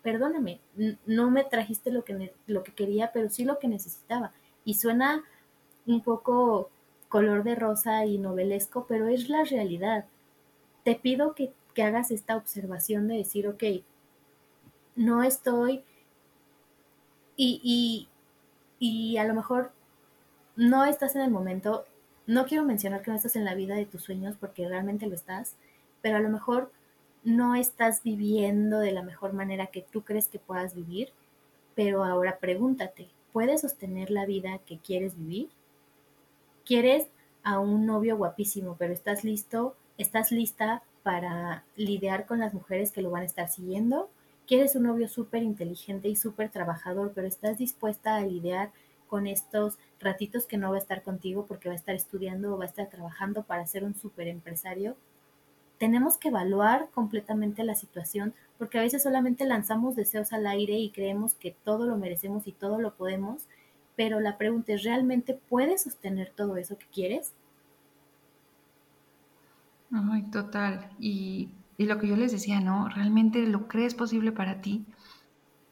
perdóname, 0.03 0.61
no 1.07 1.31
me 1.31 1.45
trajiste 1.45 1.91
lo 1.91 2.05
que, 2.05 2.33
lo 2.47 2.63
que 2.63 2.73
quería, 2.73 3.13
pero 3.13 3.29
sí 3.29 3.45
lo 3.45 3.59
que 3.59 3.69
necesitaba. 3.69 4.33
Y 4.65 4.75
suena 4.75 5.25
un 5.87 6.01
poco 6.01 6.71
color 7.09 7.45
de 7.45 7.55
rosa 7.55 8.07
y 8.07 8.19
novelesco, 8.19 8.87
pero 8.89 9.09
es 9.09 9.29
la 9.29 9.45
realidad. 9.45 10.07
Te 10.85 10.95
pido 10.95 11.35
que 11.35 11.53
que 11.75 11.83
hagas 11.83 12.11
esta 12.11 12.37
observación 12.37 13.09
de 13.09 13.17
decir, 13.17 13.49
ok, 13.49 13.63
no 14.97 15.23
estoy 15.23 15.83
y, 17.37 17.61
y, 17.63 18.09
y 18.79 19.17
a 19.17 19.25
lo 19.25 19.35
mejor 19.35 19.73
no 20.57 20.85
estás 20.85 21.17
en 21.17 21.23
el 21.23 21.31
momento, 21.31 21.87
no 22.27 22.45
quiero 22.45 22.65
mencionar 22.65 23.03
que 23.03 23.11
no 23.11 23.17
estás 23.17 23.37
en 23.37 23.45
la 23.45 23.55
vida 23.55 23.75
de 23.75 23.87
tus 23.87 24.03
sueños 24.03 24.37
porque 24.39 24.69
realmente 24.69 25.07
lo 25.07 25.15
estás, 25.15 25.57
pero 26.03 26.17
a 26.17 26.21
lo 26.21 26.29
mejor 26.29 26.71
no 27.25 27.55
estás 27.55 28.03
viviendo 28.03 28.79
de 28.79 28.93
la 28.93 29.03
mejor 29.03 29.33
manera 29.33 29.69
que 29.69 29.83
tú 29.83 30.03
crees 30.03 30.29
que 30.29 30.39
puedas 30.39 30.75
vivir, 30.75 31.11
pero 31.75 32.05
ahora 32.05 32.39
pregúntate, 32.39 33.09
¿puedes 33.33 33.63
sostener 33.63 34.11
la 34.11 34.27
vida 34.27 34.59
que 34.67 34.79
quieres 34.79 35.17
vivir? 35.17 35.51
¿Quieres 36.65 37.09
a 37.43 37.59
un 37.59 37.87
novio 37.87 38.17
guapísimo, 38.17 38.77
pero 38.79 38.93
estás 38.93 39.25
listo, 39.25 39.77
estás 39.99 40.31
lista 40.31 40.83
para 41.03 41.65
lidiar 41.77 42.27
con 42.27 42.39
las 42.39 42.55
mujeres 42.55 42.93
que 42.93 43.03
lo 43.03 43.11
van 43.11 43.23
a 43.23 43.27
estar 43.27 43.49
siguiendo. 43.49 44.11
Quieres 44.47 44.75
un 44.77 44.85
novio 44.85 45.09
súper 45.09 45.43
inteligente 45.43 46.09
y 46.09 46.17
súper 46.17 46.51
trabajador, 46.51 47.13
pero 47.15 47.27
estás 47.27 47.59
dispuesta 47.59 48.17
a 48.17 48.27
lidiar 48.27 48.71
con 49.11 49.27
estos 49.27 49.77
ratitos 49.99 50.47
que 50.47 50.57
no 50.57 50.71
va 50.71 50.77
a 50.77 50.81
estar 50.81 51.03
contigo 51.03 51.47
porque 51.47 51.69
va 51.69 51.75
a 51.75 51.77
estar 51.77 51.95
estudiando 51.95 52.55
o 52.55 52.59
va 52.59 52.65
a 52.65 52.69
estar 52.69 52.89
trabajando 52.89 53.43
para 53.43 53.67
ser 53.67 53.85
un 53.85 53.95
súper 53.95 54.29
empresario. 54.29 54.97
Tenemos 55.79 56.17
que 56.17 56.29
evaluar 56.29 56.91
completamente 56.91 57.65
la 57.65 57.75
situación 57.75 58.35
porque 58.59 58.79
a 58.79 58.83
veces 58.83 59.03
solamente 59.03 59.47
lanzamos 59.47 59.97
deseos 59.97 60.33
al 60.33 60.47
aire 60.47 60.75
y 60.75 60.91
creemos 60.91 61.35
que 61.35 61.57
todo 61.65 61.87
lo 61.87 61.97
merecemos 61.97 62.47
y 62.47 62.53
todo 62.53 62.81
lo 62.81 62.95
podemos, 62.95 63.47
pero 63.97 64.21
la 64.21 64.39
pregunta 64.39 64.75
es, 64.75 64.85
¿realmente 64.85 65.39
puedes 65.49 65.83
sostener 65.83 66.31
todo 66.37 66.57
eso 66.57 66.79
que 66.79 66.87
quieres? 66.93 67.33
Ay, 69.93 70.31
total. 70.31 70.91
Y, 70.99 71.65
y 71.77 71.87
lo 71.87 71.99
que 71.99 72.07
yo 72.09 72.17
les 72.17 72.33
decía, 72.33 72.61
¿no? 72.61 72.89
¿Realmente 72.89 73.47
lo 73.47 73.67
crees 73.69 73.95
posible 73.95 74.33
para 74.33 74.61
ti? 74.61 74.87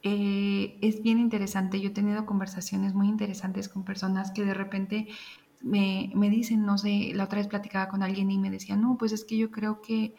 Eh, 0.03 0.79
es 0.81 1.01
bien 1.03 1.19
interesante. 1.19 1.81
Yo 1.81 1.89
he 1.89 1.93
tenido 1.93 2.25
conversaciones 2.25 2.93
muy 2.95 3.07
interesantes 3.09 3.69
con 3.69 3.85
personas 3.85 4.31
que 4.31 4.45
de 4.45 4.53
repente 4.55 5.07
me, 5.61 6.11
me 6.15 6.29
dicen, 6.29 6.65
no 6.65 6.77
sé, 6.77 7.11
la 7.15 7.25
otra 7.25 7.39
vez 7.39 7.47
platicaba 7.47 7.89
con 7.89 8.03
alguien 8.03 8.31
y 8.31 8.39
me 8.39 8.51
decía, 8.51 8.77
no, 8.77 8.97
pues 8.97 9.13
es 9.13 9.25
que 9.25 9.37
yo 9.37 9.51
creo 9.51 9.81
que 9.81 10.15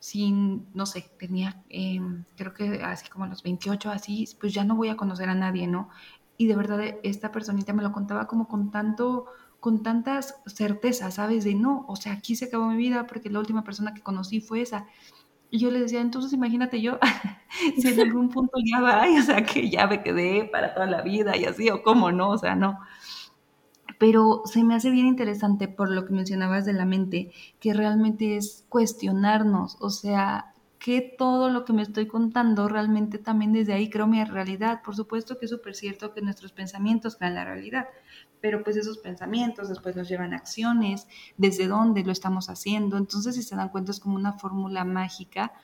sin, 0.00 0.68
no 0.74 0.86
sé, 0.86 1.06
tenía, 1.18 1.64
em, 1.70 2.24
creo 2.36 2.54
que 2.54 2.82
así 2.82 3.08
como 3.10 3.26
los 3.26 3.42
28, 3.42 3.90
así, 3.90 4.26
pues 4.40 4.54
ya 4.54 4.64
no 4.64 4.76
voy 4.76 4.88
a 4.88 4.96
conocer 4.96 5.28
a 5.30 5.34
nadie, 5.34 5.66
¿no? 5.68 5.90
Y 6.36 6.46
de 6.46 6.56
verdad 6.56 6.80
esta 7.02 7.32
personita 7.32 7.72
me 7.72 7.82
lo 7.82 7.92
contaba 7.92 8.26
como 8.26 8.48
con 8.48 8.70
tanto, 8.70 9.26
con 9.64 9.82
tantas 9.82 10.42
certezas, 10.44 11.14
¿sabes? 11.14 11.42
De 11.42 11.54
no, 11.54 11.86
o 11.88 11.96
sea, 11.96 12.12
aquí 12.12 12.36
se 12.36 12.44
acabó 12.44 12.66
mi 12.66 12.76
vida 12.76 13.06
porque 13.06 13.30
la 13.30 13.38
última 13.38 13.64
persona 13.64 13.94
que 13.94 14.02
conocí 14.02 14.42
fue 14.42 14.60
esa. 14.60 14.86
Y 15.48 15.58
yo 15.58 15.70
le 15.70 15.80
decía, 15.80 16.02
entonces 16.02 16.34
imagínate 16.34 16.82
yo, 16.82 16.98
si 17.78 17.88
en 17.88 17.98
algún 17.98 18.28
punto 18.28 18.58
ya 18.62 18.82
va, 18.82 19.06
o 19.18 19.22
sea, 19.22 19.42
que 19.42 19.70
ya 19.70 19.86
me 19.86 20.02
quedé 20.02 20.44
para 20.44 20.74
toda 20.74 20.84
la 20.84 21.00
vida 21.00 21.34
y 21.38 21.46
así, 21.46 21.70
o 21.70 21.82
cómo 21.82 22.12
no, 22.12 22.28
o 22.28 22.36
sea, 22.36 22.54
no. 22.54 22.78
Pero 23.98 24.42
se 24.44 24.62
me 24.64 24.74
hace 24.74 24.90
bien 24.90 25.06
interesante 25.06 25.66
por 25.66 25.90
lo 25.90 26.04
que 26.04 26.12
mencionabas 26.12 26.66
de 26.66 26.74
la 26.74 26.84
mente, 26.84 27.32
que 27.58 27.72
realmente 27.72 28.36
es 28.36 28.66
cuestionarnos, 28.68 29.78
o 29.80 29.88
sea, 29.88 30.53
que 30.84 31.00
todo 31.00 31.48
lo 31.48 31.64
que 31.64 31.72
me 31.72 31.80
estoy 31.80 32.06
contando 32.06 32.68
realmente 32.68 33.16
también 33.16 33.54
desde 33.54 33.72
ahí 33.72 33.88
creo 33.88 34.06
mi 34.06 34.22
realidad. 34.22 34.82
Por 34.84 34.94
supuesto 34.94 35.38
que 35.38 35.46
es 35.46 35.50
súper 35.50 35.74
cierto 35.74 36.12
que 36.12 36.20
nuestros 36.20 36.52
pensamientos 36.52 37.16
crean 37.16 37.36
la 37.36 37.46
realidad, 37.46 37.86
pero 38.42 38.62
pues 38.62 38.76
esos 38.76 38.98
pensamientos 38.98 39.70
después 39.70 39.96
nos 39.96 40.10
llevan 40.10 40.34
a 40.34 40.36
acciones, 40.36 41.08
desde 41.38 41.68
dónde 41.68 42.04
lo 42.04 42.12
estamos 42.12 42.50
haciendo. 42.50 42.98
Entonces, 42.98 43.34
si 43.34 43.42
se 43.42 43.56
dan 43.56 43.70
cuenta, 43.70 43.92
es 43.92 43.98
como 43.98 44.16
una 44.16 44.34
fórmula 44.34 44.84
mágica, 44.84 45.54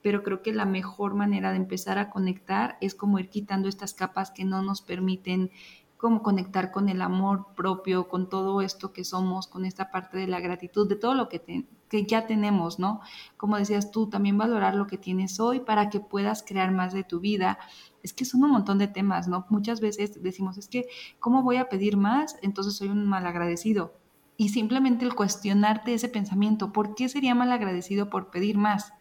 pero 0.00 0.22
creo 0.22 0.42
que 0.42 0.52
la 0.52 0.64
mejor 0.64 1.16
manera 1.16 1.50
de 1.50 1.56
empezar 1.56 1.98
a 1.98 2.08
conectar 2.08 2.78
es 2.80 2.94
como 2.94 3.18
ir 3.18 3.30
quitando 3.30 3.68
estas 3.68 3.94
capas 3.94 4.30
que 4.30 4.44
no 4.44 4.62
nos 4.62 4.80
permiten 4.80 5.50
como 5.98 6.22
conectar 6.22 6.70
con 6.70 6.88
el 6.88 7.02
amor 7.02 7.48
propio, 7.56 8.08
con 8.08 8.28
todo 8.28 8.62
esto 8.62 8.92
que 8.92 9.04
somos, 9.04 9.48
con 9.48 9.64
esta 9.64 9.90
parte 9.90 10.16
de 10.16 10.28
la 10.28 10.38
gratitud, 10.38 10.88
de 10.88 10.94
todo 10.94 11.14
lo 11.14 11.28
que, 11.28 11.66
que 11.88 12.04
ya 12.04 12.24
tenemos, 12.24 12.78
¿no? 12.78 13.00
Como 13.36 13.58
decías 13.58 13.90
tú, 13.90 14.08
también 14.08 14.38
valorar 14.38 14.76
lo 14.76 14.86
que 14.86 14.96
tienes 14.96 15.40
hoy 15.40 15.58
para 15.58 15.90
que 15.90 15.98
puedas 15.98 16.44
crear 16.46 16.70
más 16.70 16.92
de 16.92 17.02
tu 17.02 17.18
vida. 17.18 17.58
Es 18.04 18.12
que 18.12 18.24
son 18.24 18.44
un 18.44 18.52
montón 18.52 18.78
de 18.78 18.86
temas, 18.86 19.26
¿no? 19.26 19.44
Muchas 19.50 19.80
veces 19.80 20.22
decimos, 20.22 20.56
es 20.56 20.68
que, 20.68 20.86
¿cómo 21.18 21.42
voy 21.42 21.56
a 21.56 21.68
pedir 21.68 21.96
más? 21.96 22.36
Entonces 22.42 22.76
soy 22.76 22.88
un 22.88 23.04
malagradecido. 23.06 23.92
Y 24.36 24.50
simplemente 24.50 25.04
el 25.04 25.16
cuestionarte 25.16 25.94
ese 25.94 26.08
pensamiento, 26.08 26.72
¿por 26.72 26.94
qué 26.94 27.08
sería 27.08 27.34
malagradecido 27.34 28.08
por 28.08 28.30
pedir 28.30 28.56
más? 28.56 28.92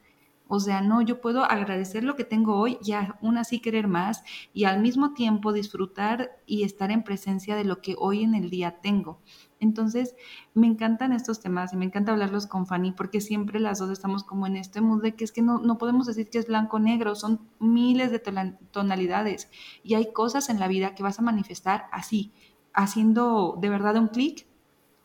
O 0.47 0.59
sea, 0.59 0.81
no, 0.81 1.01
yo 1.01 1.21
puedo 1.21 1.43
agradecer 1.43 2.03
lo 2.03 2.15
que 2.15 2.23
tengo 2.23 2.55
hoy 2.55 2.77
y 2.83 2.93
aún 2.93 3.37
así 3.37 3.59
querer 3.59 3.87
más 3.87 4.23
y 4.53 4.63
al 4.65 4.79
mismo 4.81 5.13
tiempo 5.13 5.53
disfrutar 5.53 6.37
y 6.45 6.63
estar 6.63 6.91
en 6.91 7.03
presencia 7.03 7.55
de 7.55 7.65
lo 7.65 7.81
que 7.81 7.95
hoy 7.97 8.23
en 8.23 8.35
el 8.35 8.49
día 8.49 8.79
tengo. 8.81 9.19
Entonces, 9.59 10.15
me 10.53 10.67
encantan 10.67 11.13
estos 11.13 11.39
temas 11.39 11.73
y 11.73 11.77
me 11.77 11.85
encanta 11.85 12.11
hablarlos 12.11 12.47
con 12.47 12.67
Fanny 12.67 12.91
porque 12.91 13.21
siempre 13.21 13.59
las 13.59 13.79
dos 13.79 13.89
estamos 13.89 14.23
como 14.23 14.45
en 14.47 14.55
este 14.55 14.81
mood 14.81 15.01
de 15.01 15.15
que 15.15 15.23
es 15.23 15.31
que 15.31 15.41
no, 15.41 15.59
no 15.59 15.77
podemos 15.77 16.05
decir 16.05 16.29
que 16.29 16.37
es 16.37 16.47
blanco 16.47 16.77
o 16.77 16.79
negro, 16.79 17.15
son 17.15 17.41
miles 17.59 18.11
de 18.11 18.19
tonalidades 18.71 19.49
y 19.83 19.95
hay 19.95 20.11
cosas 20.13 20.49
en 20.49 20.59
la 20.59 20.67
vida 20.67 20.95
que 20.95 21.03
vas 21.03 21.19
a 21.19 21.23
manifestar 21.23 21.87
así, 21.91 22.31
haciendo 22.73 23.57
de 23.59 23.69
verdad 23.69 23.97
un 23.97 24.07
clic. 24.07 24.45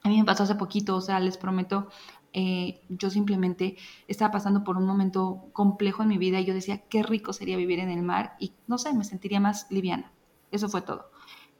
A 0.05 0.09
mí 0.09 0.19
me 0.19 0.25
pasó 0.25 0.43
hace 0.43 0.57
poquito, 0.57 0.97
o 0.97 1.01
sea, 1.01 1.21
les 1.21 1.39
prometo, 1.39 1.89
eh, 2.33 2.81
yo 2.89 3.11
simplemente 3.11 3.77
estaba 4.09 4.33
pasando 4.33 4.65
por 4.65 4.77
un 4.77 4.87
momento 4.87 5.49
complejo 5.53 6.03
en 6.03 6.09
mi 6.09 6.19
vida 6.19 6.41
y 6.41 6.45
yo 6.45 6.55
decía, 6.55 6.79
qué 6.89 7.03
rico 7.03 7.33
sería 7.33 7.57
vivir 7.57 7.79
en 7.79 7.91
el 7.91 8.03
mar 8.03 8.37
y 8.39 8.53
no 8.67 8.79
sé, 8.79 8.93
me 8.95 9.05
sentiría 9.05 9.41
más 9.41 9.67
liviana. 9.71 10.13
Eso 10.51 10.69
fue 10.69 10.83
todo. 10.83 11.11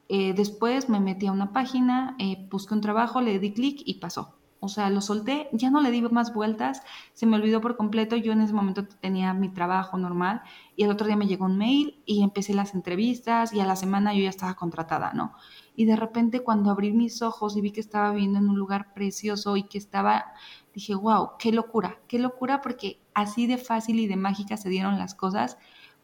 Eh, 0.09 0.35
después 0.35 0.89
me 0.89 1.01
metí 1.01 1.27
a 1.27 1.33
una 1.33 1.53
página, 1.53 2.17
eh, 2.19 2.47
busqué 2.51 2.75
un 2.75 2.81
trabajo, 2.81 3.21
le 3.21 3.39
di 3.39 3.53
clic 3.53 3.83
y 3.85 3.95
pasó. 3.95 4.35
O 4.65 4.69
sea, 4.69 4.91
lo 4.91 5.01
solté, 5.01 5.49
ya 5.53 5.71
no 5.71 5.81
le 5.81 5.91
di 5.91 6.03
más 6.03 6.33
vueltas, 6.33 6.83
se 7.15 7.27
me 7.27 7.35
olvidó 7.35 7.61
por 7.61 7.77
completo. 7.77 8.15
Yo 8.15 8.31
en 8.31 8.43
ese 8.43 8.53
momento 8.53 8.87
tenía 8.87 9.35
mi 9.35 9.49
trabajo 9.49 9.99
normal 9.99 10.43
y 10.77 10.85
el 10.85 10.91
otro 10.91 11.09
día 11.09 11.17
me 11.17 11.27
llegó 11.27 11.47
un 11.47 11.59
mail 11.59 12.01
y 12.07 12.23
empecé 12.23 12.55
las 12.55 12.73
entrevistas 12.73 13.53
y 13.53 13.59
a 13.59 13.67
la 13.67 13.75
semana 13.75 14.15
yo 14.15 14.21
ya 14.21 14.29
estaba 14.29 14.55
contratada, 14.55 15.13
¿no? 15.15 15.33
Y 15.75 15.87
de 15.87 15.97
repente 15.97 16.45
cuando 16.45 16.71
abrí 16.71 16.93
mis 16.93 17.23
ojos 17.23 17.57
y 17.57 17.61
vi 17.61 17.73
que 17.73 17.81
estaba 17.81 18.13
viviendo 18.13 18.39
en 18.39 18.51
un 18.51 18.57
lugar 18.57 18.95
precioso 18.95 19.57
y 19.57 19.65
que 19.65 19.79
estaba 19.79 20.27
dije, 20.75 20.95
wow, 20.95 21.31
qué 21.39 21.53
locura, 21.53 21.99
qué 22.09 22.19
locura 22.19 22.61
porque 22.61 23.01
así 23.15 23.47
de 23.47 23.59
fácil 23.59 23.99
y 24.01 24.07
de 24.07 24.17
mágica 24.17 24.57
se 24.57 24.69
dieron 24.69 24.99
las 24.99 25.15
cosas, 25.15 25.59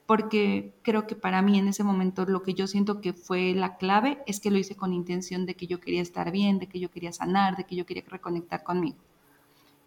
porque 0.06 0.74
creo 0.82 1.06
que 1.06 1.16
para 1.16 1.42
mí 1.42 1.58
en 1.58 1.68
ese 1.68 1.84
momento 1.84 2.24
lo 2.26 2.42
que 2.42 2.54
yo 2.54 2.66
siento 2.66 3.00
que 3.00 3.12
fue 3.12 3.54
la 3.54 3.76
clave 3.76 4.22
es 4.26 4.40
que 4.40 4.50
lo 4.50 4.58
hice 4.58 4.76
con 4.76 4.92
intención 4.94 5.46
de 5.46 5.54
que 5.54 5.66
yo 5.66 5.80
quería 5.80 6.02
estar 6.02 6.30
bien, 6.30 6.58
de 6.58 6.68
que 6.68 6.80
yo 6.80 6.90
quería 6.90 7.12
sanar, 7.12 7.56
de 7.56 7.64
que 7.64 7.76
yo 7.76 7.84
quería 7.84 8.04
reconectar 8.06 8.62
conmigo. 8.62 8.96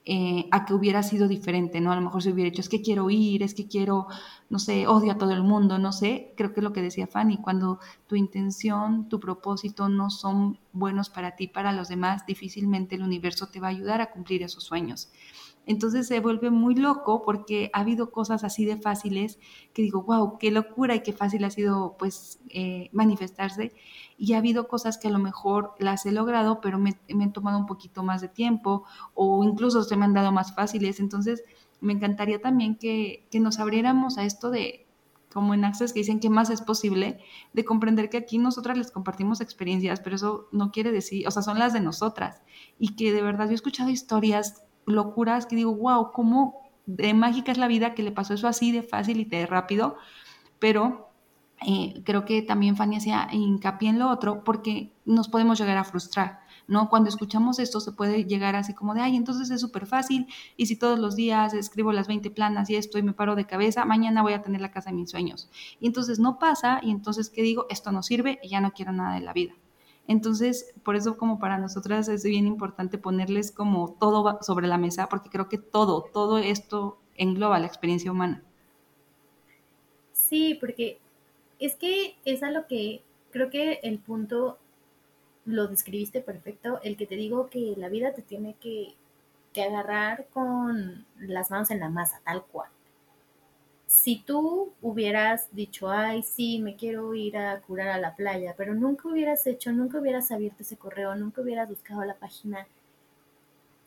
Eh, 0.03 0.47
a 0.49 0.65
que 0.65 0.73
hubiera 0.73 1.03
sido 1.03 1.27
diferente, 1.27 1.79
¿no? 1.79 1.91
A 1.91 1.95
lo 1.95 2.01
mejor 2.01 2.23
se 2.23 2.31
hubiera 2.31 2.49
hecho, 2.49 2.61
es 2.61 2.69
que 2.69 2.81
quiero 2.81 3.11
ir, 3.11 3.43
es 3.43 3.53
que 3.53 3.67
quiero, 3.67 4.07
no 4.49 4.57
sé, 4.57 4.87
odio 4.87 5.11
a 5.11 5.17
todo 5.19 5.31
el 5.31 5.43
mundo, 5.43 5.77
no 5.77 5.91
sé, 5.91 6.33
creo 6.35 6.53
que 6.53 6.59
es 6.59 6.63
lo 6.63 6.73
que 6.73 6.81
decía 6.81 7.05
Fanny, 7.05 7.37
cuando 7.37 7.79
tu 8.07 8.15
intención, 8.15 9.07
tu 9.09 9.19
propósito 9.19 9.89
no 9.89 10.09
son 10.09 10.57
buenos 10.73 11.11
para 11.11 11.35
ti, 11.35 11.47
para 11.47 11.71
los 11.71 11.87
demás, 11.87 12.25
difícilmente 12.25 12.95
el 12.95 13.03
universo 13.03 13.49
te 13.49 13.59
va 13.59 13.67
a 13.67 13.69
ayudar 13.69 14.01
a 14.01 14.09
cumplir 14.09 14.41
esos 14.41 14.63
sueños. 14.63 15.09
Entonces 15.65 16.07
se 16.07 16.19
vuelve 16.19 16.49
muy 16.49 16.75
loco 16.75 17.21
porque 17.23 17.69
ha 17.73 17.81
habido 17.81 18.11
cosas 18.11 18.43
así 18.43 18.65
de 18.65 18.77
fáciles 18.77 19.39
que 19.73 19.83
digo, 19.83 20.03
wow, 20.03 20.37
qué 20.37 20.51
locura 20.51 20.95
y 20.95 21.01
qué 21.01 21.13
fácil 21.13 21.43
ha 21.43 21.51
sido 21.51 21.95
pues 21.97 22.39
eh, 22.49 22.89
manifestarse. 22.91 23.71
Y 24.17 24.33
ha 24.33 24.39
habido 24.39 24.67
cosas 24.67 24.97
que 24.97 25.07
a 25.07 25.11
lo 25.11 25.19
mejor 25.19 25.73
las 25.79 26.05
he 26.05 26.11
logrado, 26.11 26.61
pero 26.61 26.79
me, 26.79 26.97
me 27.09 27.23
han 27.23 27.33
tomado 27.33 27.59
un 27.59 27.67
poquito 27.67 28.03
más 28.03 28.21
de 28.21 28.27
tiempo 28.27 28.83
o 29.13 29.43
incluso 29.43 29.83
se 29.83 29.95
me 29.95 30.05
han 30.05 30.13
dado 30.13 30.31
más 30.31 30.55
fáciles. 30.55 30.99
Entonces 30.99 31.43
me 31.79 31.93
encantaría 31.93 32.41
también 32.41 32.75
que, 32.75 33.27
que 33.31 33.39
nos 33.39 33.59
abriéramos 33.59 34.17
a 34.17 34.23
esto 34.23 34.49
de, 34.49 34.87
como 35.33 35.53
en 35.53 35.65
Access 35.65 35.93
que 35.93 35.99
dicen 35.99 36.19
que 36.19 36.29
más 36.29 36.49
es 36.49 36.61
posible, 36.61 37.19
de 37.53 37.65
comprender 37.65 38.09
que 38.09 38.17
aquí 38.17 38.37
nosotras 38.37 38.77
les 38.77 38.91
compartimos 38.91 39.41
experiencias, 39.41 39.99
pero 39.99 40.15
eso 40.15 40.47
no 40.51 40.71
quiere 40.71 40.91
decir, 40.91 41.27
o 41.27 41.31
sea, 41.31 41.41
son 41.41 41.59
las 41.59 41.73
de 41.73 41.81
nosotras. 41.81 42.41
Y 42.77 42.95
que 42.95 43.11
de 43.11 43.21
verdad 43.21 43.45
yo 43.45 43.51
he 43.51 43.55
escuchado 43.55 43.89
historias 43.89 44.63
locuras 44.85 45.45
que 45.45 45.55
digo, 45.55 45.75
wow, 45.75 46.11
cómo 46.11 46.71
de 46.85 47.13
mágica 47.13 47.51
es 47.51 47.57
la 47.57 47.67
vida 47.67 47.93
que 47.93 48.03
le 48.03 48.11
pasó 48.11 48.33
eso 48.33 48.47
así 48.47 48.71
de 48.71 48.83
fácil 48.83 49.19
y 49.19 49.25
de 49.25 49.45
rápido, 49.45 49.97
pero 50.59 51.11
eh, 51.65 52.01
creo 52.05 52.25
que 52.25 52.41
también 52.41 52.75
Fanny 52.75 52.97
hacía 52.97 53.27
hincapié 53.31 53.89
en 53.89 53.99
lo 53.99 54.09
otro 54.09 54.43
porque 54.43 54.91
nos 55.05 55.27
podemos 55.27 55.59
llegar 55.59 55.77
a 55.77 55.83
frustrar, 55.83 56.39
¿no? 56.67 56.89
Cuando 56.89 57.09
escuchamos 57.09 57.59
esto 57.59 57.79
se 57.79 57.91
puede 57.91 58.25
llegar 58.25 58.55
así 58.55 58.73
como 58.73 58.95
de, 58.95 59.01
ay, 59.01 59.15
entonces 59.15 59.51
es 59.51 59.61
súper 59.61 59.85
fácil 59.85 60.27
y 60.57 60.65
si 60.65 60.75
todos 60.75 60.97
los 60.97 61.15
días 61.15 61.53
escribo 61.53 61.91
las 61.93 62.07
20 62.07 62.31
planas 62.31 62.69
y 62.71 62.75
esto 62.75 62.97
y 62.97 63.03
me 63.03 63.13
paro 63.13 63.35
de 63.35 63.45
cabeza, 63.45 63.85
mañana 63.85 64.23
voy 64.23 64.33
a 64.33 64.41
tener 64.41 64.59
la 64.59 64.71
casa 64.71 64.89
de 64.89 64.95
mis 64.95 65.11
sueños. 65.11 65.49
Y 65.79 65.85
entonces 65.87 66.17
no 66.17 66.39
pasa 66.39 66.79
y 66.81 66.89
entonces, 66.89 67.29
¿qué 67.29 67.43
digo? 67.43 67.67
Esto 67.69 67.91
no 67.91 68.01
sirve 68.01 68.39
y 68.41 68.49
ya 68.49 68.59
no 68.59 68.71
quiero 68.71 68.91
nada 68.91 69.13
de 69.13 69.21
la 69.21 69.33
vida. 69.33 69.53
Entonces, 70.11 70.73
por 70.83 70.97
eso 70.97 71.17
como 71.17 71.39
para 71.39 71.57
nosotras 71.57 72.09
es 72.09 72.25
bien 72.25 72.45
importante 72.45 72.97
ponerles 72.97 73.49
como 73.53 73.93
todo 73.97 74.39
sobre 74.41 74.67
la 74.67 74.77
mesa, 74.77 75.07
porque 75.07 75.29
creo 75.29 75.47
que 75.47 75.57
todo, 75.57 76.03
todo 76.11 76.37
esto 76.37 76.97
engloba 77.15 77.59
la 77.59 77.67
experiencia 77.67 78.11
humana. 78.11 78.43
Sí, 80.11 80.57
porque 80.59 80.99
es 81.59 81.77
que 81.77 82.17
es 82.25 82.43
a 82.43 82.51
lo 82.51 82.67
que 82.67 83.03
creo 83.31 83.49
que 83.49 83.79
el 83.83 83.99
punto 83.99 84.57
lo 85.45 85.67
describiste 85.67 86.19
perfecto, 86.19 86.81
el 86.83 86.97
que 86.97 87.07
te 87.07 87.15
digo 87.15 87.49
que 87.49 87.73
la 87.77 87.87
vida 87.87 88.13
te 88.13 88.21
tiene 88.21 88.55
que, 88.55 88.95
que 89.53 89.63
agarrar 89.63 90.27
con 90.33 91.05
las 91.19 91.49
manos 91.51 91.71
en 91.71 91.79
la 91.79 91.89
masa, 91.89 92.19
tal 92.25 92.43
cual 92.43 92.69
si 93.91 94.23
tú 94.23 94.71
hubieras 94.81 95.53
dicho, 95.53 95.89
ay, 95.89 96.23
sí, 96.23 96.59
me 96.59 96.77
quiero 96.77 97.13
ir 97.13 97.35
a 97.37 97.59
curar 97.59 97.89
a 97.89 97.97
la 97.97 98.15
playa, 98.15 98.55
pero 98.55 98.73
nunca 98.73 99.09
hubieras 99.09 99.45
hecho, 99.47 99.73
nunca 99.73 99.99
hubieras 99.99 100.31
abierto 100.31 100.63
ese 100.63 100.77
correo, 100.77 101.13
nunca 101.15 101.41
hubieras 101.41 101.67
buscado 101.67 102.01
la 102.05 102.15
página, 102.15 102.67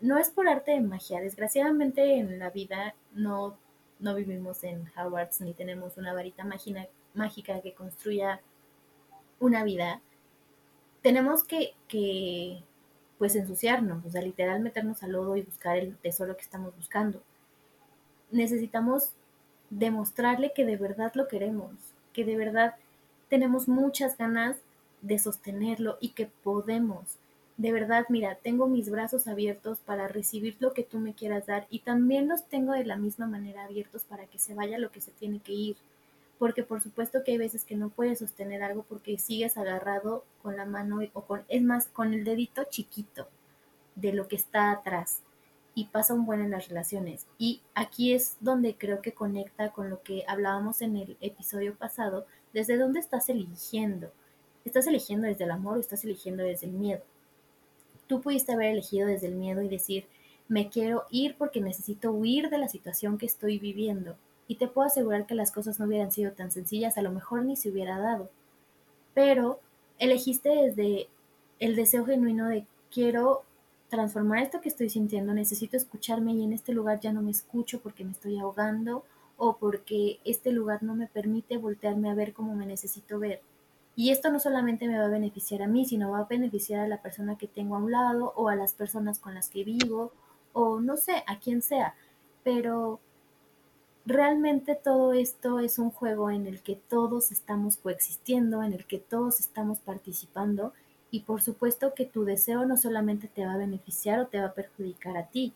no 0.03 0.19
es 0.19 0.29
por 0.29 0.47
arte 0.47 0.73
de 0.73 0.83
magia. 0.83 1.23
Desgraciadamente 1.23 2.19
en 2.19 2.38
la 2.38 2.51
vida 2.51 2.95
no, 3.14 3.57
no 3.99 4.14
vivimos 4.14 4.62
en 4.62 4.93
Hogwarts 4.95 5.40
ni 5.40 5.55
tenemos 5.55 5.97
una 5.97 6.12
varita 6.12 6.45
mágica 7.14 7.62
que 7.62 7.73
construya 7.73 8.43
una 9.40 9.64
vida. 9.64 10.03
Tenemos 11.01 11.45
que, 11.45 11.73
que, 11.88 12.62
pues, 13.17 13.37
ensuciarnos, 13.37 14.05
o 14.05 14.11
sea, 14.11 14.21
literal 14.21 14.61
meternos 14.61 15.03
al 15.03 15.12
lodo 15.12 15.35
y 15.37 15.43
buscar 15.43 15.79
el 15.79 15.97
tesoro 15.97 16.37
que 16.37 16.43
estamos 16.43 16.77
buscando. 16.77 17.23
Necesitamos 18.31 19.14
demostrarle 19.79 20.53
que 20.55 20.65
de 20.65 20.77
verdad 20.77 21.13
lo 21.15 21.29
queremos, 21.29 21.73
que 22.13 22.25
de 22.25 22.37
verdad 22.37 22.77
tenemos 23.29 23.69
muchas 23.69 24.17
ganas 24.17 24.57
de 25.03 25.19
sostenerlo 25.19 25.99
y 26.01 26.11
que 26.11 26.27
podemos. 26.27 27.17
De 27.57 27.73
verdad, 27.73 28.07
mira, 28.09 28.37
tengo 28.37 28.69
mis 28.69 28.91
brazos 28.91 29.27
abiertos 29.29 29.79
para 29.79 30.09
recibir 30.09 30.57
lo 30.61 30.73
que 30.73 30.83
tú 30.83 30.99
me 30.99 31.15
quieras 31.15 31.47
dar 31.47 31.67
y 31.71 31.81
también 31.81 32.29
los 32.29 32.45
tengo 32.45 32.73
de 32.73 32.85
la 32.85 32.97
misma 32.97 33.27
manera 33.27 33.65
abiertos 33.65 34.05
para 34.05 34.27
que 34.27 34.39
se 34.39 34.55
vaya 34.55 34.79
lo 34.79 34.91
que 34.91 35.01
se 35.01 35.13
tiene 35.13 35.41
que 35.41 35.53
ir. 35.53 35.77
Porque 36.39 36.63
por 36.63 36.81
supuesto 36.81 37.23
que 37.23 37.33
hay 37.33 37.39
veces 37.39 37.65
que 37.65 37.77
no 37.77 37.91
puedes 37.91 38.19
sostener 38.19 38.63
algo 38.63 38.85
porque 38.89 39.19
sigues 39.19 39.57
agarrado 39.57 40.25
con 40.43 40.57
la 40.57 40.65
mano 40.65 41.01
o 41.13 41.23
con, 41.23 41.43
es 41.49 41.63
más, 41.63 41.87
con 41.87 42.13
el 42.13 42.25
dedito 42.25 42.65
chiquito 42.65 43.29
de 43.95 44.13
lo 44.13 44.27
que 44.27 44.37
está 44.37 44.73
atrás. 44.73 45.21
Y 45.75 45.87
pasa 45.87 46.15
un 46.15 46.25
buen 46.25 46.41
en 46.41 46.51
las 46.51 46.69
relaciones. 46.69 47.27
Y 47.39 47.61
aquí 47.75 48.13
es 48.13 48.37
donde 48.41 48.77
creo 48.77 49.03
que 49.03 49.13
conecta 49.13 49.71
con 49.73 49.91
lo 49.91 50.03
que 50.03 50.25
hablábamos 50.29 50.83
en 50.83 50.97
el 50.97 51.17
episodio 51.21 51.75
pasado, 51.75 52.27
desde 52.53 52.77
dónde 52.77 53.01
estás 53.01 53.29
eligiendo. 53.29 54.13
¿Estás 54.65 54.87
eligiendo 54.87 55.27
desde 55.27 55.45
el 55.45 55.51
amor 55.51 55.77
o 55.77 55.81
estás 55.81 56.05
eligiendo 56.05 56.43
desde 56.43 56.67
el 56.67 56.73
miedo? 56.73 57.03
Tú 58.07 58.21
pudiste 58.21 58.53
haber 58.53 58.71
elegido 58.71 59.09
desde 59.09 59.27
el 59.27 59.35
miedo 59.35 59.63
y 59.63 59.69
decir, 59.69 60.07
me 60.49 60.69
quiero 60.69 61.05
ir 61.11 61.37
porque 61.37 61.61
necesito 61.61 62.13
huir 62.13 62.51
de 62.51 62.59
la 62.59 62.69
situación 62.69 63.19
que 63.19 63.27
estoy 63.27 63.59
viviendo. 63.59 64.17
Y 64.47 64.57
te 64.57 64.69
puedo 64.69 64.87
asegurar 64.87 65.27
que 65.27 65.35
las 65.35 65.51
cosas 65.51 65.81
no 65.81 65.87
hubieran 65.87 66.13
sido 66.13 66.33
tan 66.33 66.51
sencillas, 66.51 66.99
a 66.99 67.03
lo 67.03 67.11
mejor 67.11 67.45
ni 67.45 67.57
se 67.57 67.71
hubiera 67.71 67.99
dado. 67.99 68.31
Pero 69.15 69.59
elegiste 69.99 70.51
desde 70.51 71.09
el 71.59 71.77
deseo 71.77 72.05
genuino 72.05 72.49
de 72.49 72.67
quiero 72.93 73.45
transformar 73.94 74.42
esto 74.42 74.61
que 74.61 74.68
estoy 74.68 74.90
sintiendo, 74.90 75.33
necesito 75.33 75.76
escucharme 75.76 76.33
y 76.33 76.42
en 76.42 76.52
este 76.52 76.72
lugar 76.72 76.98
ya 76.98 77.12
no 77.12 77.22
me 77.22 77.30
escucho 77.30 77.80
porque 77.80 78.04
me 78.04 78.11
estoy 78.11 78.38
ahogando 78.38 79.04
o 79.37 79.57
porque 79.57 80.18
este 80.24 80.50
lugar 80.50 80.83
no 80.83 80.96
me 80.96 81.07
permite 81.07 81.59
voltearme 81.59 82.11
a 82.11 82.14
ver 82.14 82.33
como 82.33 82.57
me 82.57 82.66
necesito 82.66 83.20
ver. 83.20 83.40
Y 83.94 84.11
esto 84.11 84.33
no 84.33 84.40
solamente 84.40 84.88
me 84.88 84.98
va 84.98 85.04
a 85.04 85.09
beneficiar 85.09 85.62
a 85.62 85.68
mí, 85.68 85.85
sino 85.85 86.11
va 86.11 86.18
a 86.18 86.24
beneficiar 86.24 86.80
a 86.80 86.88
la 86.88 87.02
persona 87.02 87.38
que 87.38 87.46
tengo 87.46 87.76
a 87.76 87.78
un 87.78 87.92
lado 87.92 88.33
o 88.35 88.48
a 88.48 88.57
las 88.57 88.74
personas 88.74 89.20
con 89.20 89.35
las 89.35 89.48
que 89.48 89.62
vivo 89.62 90.11
o 90.52 90.80
no 90.80 90.96
sé, 90.96 91.22
a 91.28 91.38
quien 91.38 91.62
sea. 91.62 91.94
Pero 92.42 92.98
realmente 94.04 94.74
todo 94.74 95.12
esto 95.12 95.61
es 95.61 95.78
un 95.78 95.90
juego 95.90 96.33
en 96.33 96.48
el 96.48 96.62
que 96.62 96.74
todos 96.74 97.30
estamos 97.30 97.76
coexistiendo, 97.76 98.64
en 98.64 98.72
el 98.72 98.87
que 98.87 98.98
todos 98.98 99.38
estamos 99.38 99.78
participando 99.78 100.72
y 101.14 101.20
por 101.20 101.42
supuesto 101.42 101.94
que 101.94 102.07
tu 102.07 102.24
deseo 102.24 102.66
no 102.66 102.77
solamente 102.77 103.29
te 103.29 103.46
va 103.46 103.53
a 103.53 103.57
beneficiar 103.57 104.18
o 104.18 104.27
te 104.27 104.40
va 104.40 104.46
a 104.46 104.53
perjudicar 104.53 105.16
a 105.16 105.29
ti, 105.29 105.53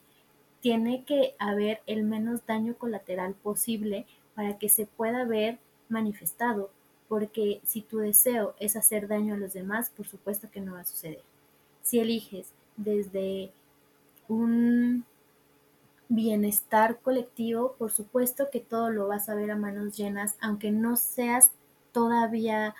tiene 0.60 1.02
que 1.02 1.34
haber 1.40 1.80
el 1.88 2.04
menos 2.04 2.46
daño 2.46 2.76
colateral 2.76 3.34
posible 3.34 4.06
para 4.36 4.56
que 4.56 4.68
se 4.68 4.86
pueda 4.86 5.24
ver 5.24 5.58
manifestado, 5.88 6.70
porque 7.08 7.60
si 7.64 7.80
tu 7.80 7.98
deseo 7.98 8.54
es 8.60 8.76
hacer 8.76 9.08
daño 9.08 9.34
a 9.34 9.36
los 9.36 9.52
demás, 9.52 9.90
por 9.90 10.06
supuesto 10.06 10.48
que 10.48 10.60
no 10.60 10.74
va 10.74 10.82
a 10.82 10.84
suceder. 10.84 11.22
Si 11.82 11.98
eliges 11.98 12.52
desde 12.76 13.50
un 14.28 15.04
bienestar 16.08 17.00
colectivo, 17.00 17.74
por 17.80 17.90
supuesto 17.90 18.46
que 18.52 18.60
todo 18.60 18.90
lo 18.90 19.08
vas 19.08 19.28
a 19.28 19.34
ver 19.34 19.50
a 19.50 19.56
manos 19.56 19.96
llenas, 19.96 20.36
aunque 20.40 20.70
no 20.70 20.94
seas 20.94 21.50
todavía 21.90 22.76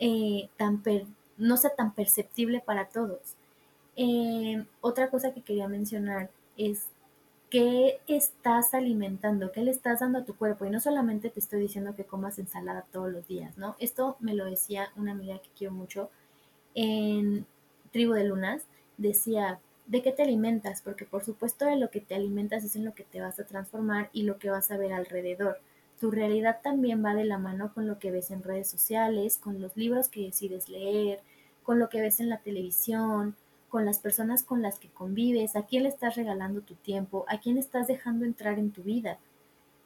eh, 0.00 0.48
tan 0.56 0.82
per 0.82 1.06
no 1.40 1.56
sea 1.56 1.70
tan 1.70 1.92
perceptible 1.94 2.60
para 2.60 2.86
todos. 2.86 3.36
Eh, 3.96 4.64
otra 4.80 5.10
cosa 5.10 5.34
que 5.34 5.42
quería 5.42 5.68
mencionar 5.68 6.30
es 6.56 6.86
qué 7.50 8.00
estás 8.06 8.74
alimentando, 8.74 9.52
qué 9.52 9.62
le 9.62 9.72
estás 9.72 10.00
dando 10.00 10.20
a 10.20 10.24
tu 10.24 10.36
cuerpo. 10.36 10.64
Y 10.64 10.70
no 10.70 10.80
solamente 10.80 11.30
te 11.30 11.40
estoy 11.40 11.60
diciendo 11.60 11.96
que 11.96 12.04
comas 12.04 12.38
ensalada 12.38 12.86
todos 12.92 13.12
los 13.12 13.26
días, 13.26 13.58
¿no? 13.58 13.76
Esto 13.80 14.16
me 14.20 14.34
lo 14.34 14.44
decía 14.44 14.90
una 14.96 15.12
amiga 15.12 15.38
que 15.38 15.50
quiero 15.56 15.74
mucho 15.74 16.10
en 16.74 17.46
Tribu 17.92 18.12
de 18.12 18.24
Lunas. 18.24 18.62
Decía, 18.96 19.58
¿de 19.86 20.02
qué 20.02 20.12
te 20.12 20.22
alimentas? 20.22 20.82
Porque 20.82 21.04
por 21.04 21.24
supuesto 21.24 21.64
de 21.64 21.76
lo 21.76 21.90
que 21.90 22.00
te 22.00 22.14
alimentas 22.14 22.64
es 22.64 22.76
en 22.76 22.84
lo 22.84 22.94
que 22.94 23.04
te 23.04 23.20
vas 23.20 23.40
a 23.40 23.44
transformar 23.44 24.10
y 24.12 24.22
lo 24.22 24.38
que 24.38 24.50
vas 24.50 24.70
a 24.70 24.76
ver 24.76 24.92
alrededor. 24.92 25.58
Tu 26.00 26.10
realidad 26.10 26.60
también 26.62 27.04
va 27.04 27.14
de 27.14 27.24
la 27.24 27.38
mano 27.38 27.74
con 27.74 27.86
lo 27.86 27.98
que 27.98 28.10
ves 28.10 28.30
en 28.30 28.42
redes 28.42 28.70
sociales, 28.70 29.36
con 29.36 29.60
los 29.60 29.76
libros 29.76 30.08
que 30.08 30.22
decides 30.22 30.68
leer, 30.68 31.20
con 31.70 31.78
lo 31.78 31.88
que 31.88 32.00
ves 32.00 32.18
en 32.18 32.28
la 32.28 32.38
televisión, 32.38 33.36
con 33.68 33.84
las 33.84 34.00
personas 34.00 34.42
con 34.42 34.60
las 34.60 34.80
que 34.80 34.88
convives, 34.88 35.54
a 35.54 35.66
quién 35.66 35.84
le 35.84 35.88
estás 35.88 36.16
regalando 36.16 36.62
tu 36.62 36.74
tiempo, 36.74 37.24
a 37.28 37.38
quién 37.38 37.58
estás 37.58 37.86
dejando 37.86 38.24
entrar 38.24 38.58
en 38.58 38.72
tu 38.72 38.82
vida. 38.82 39.20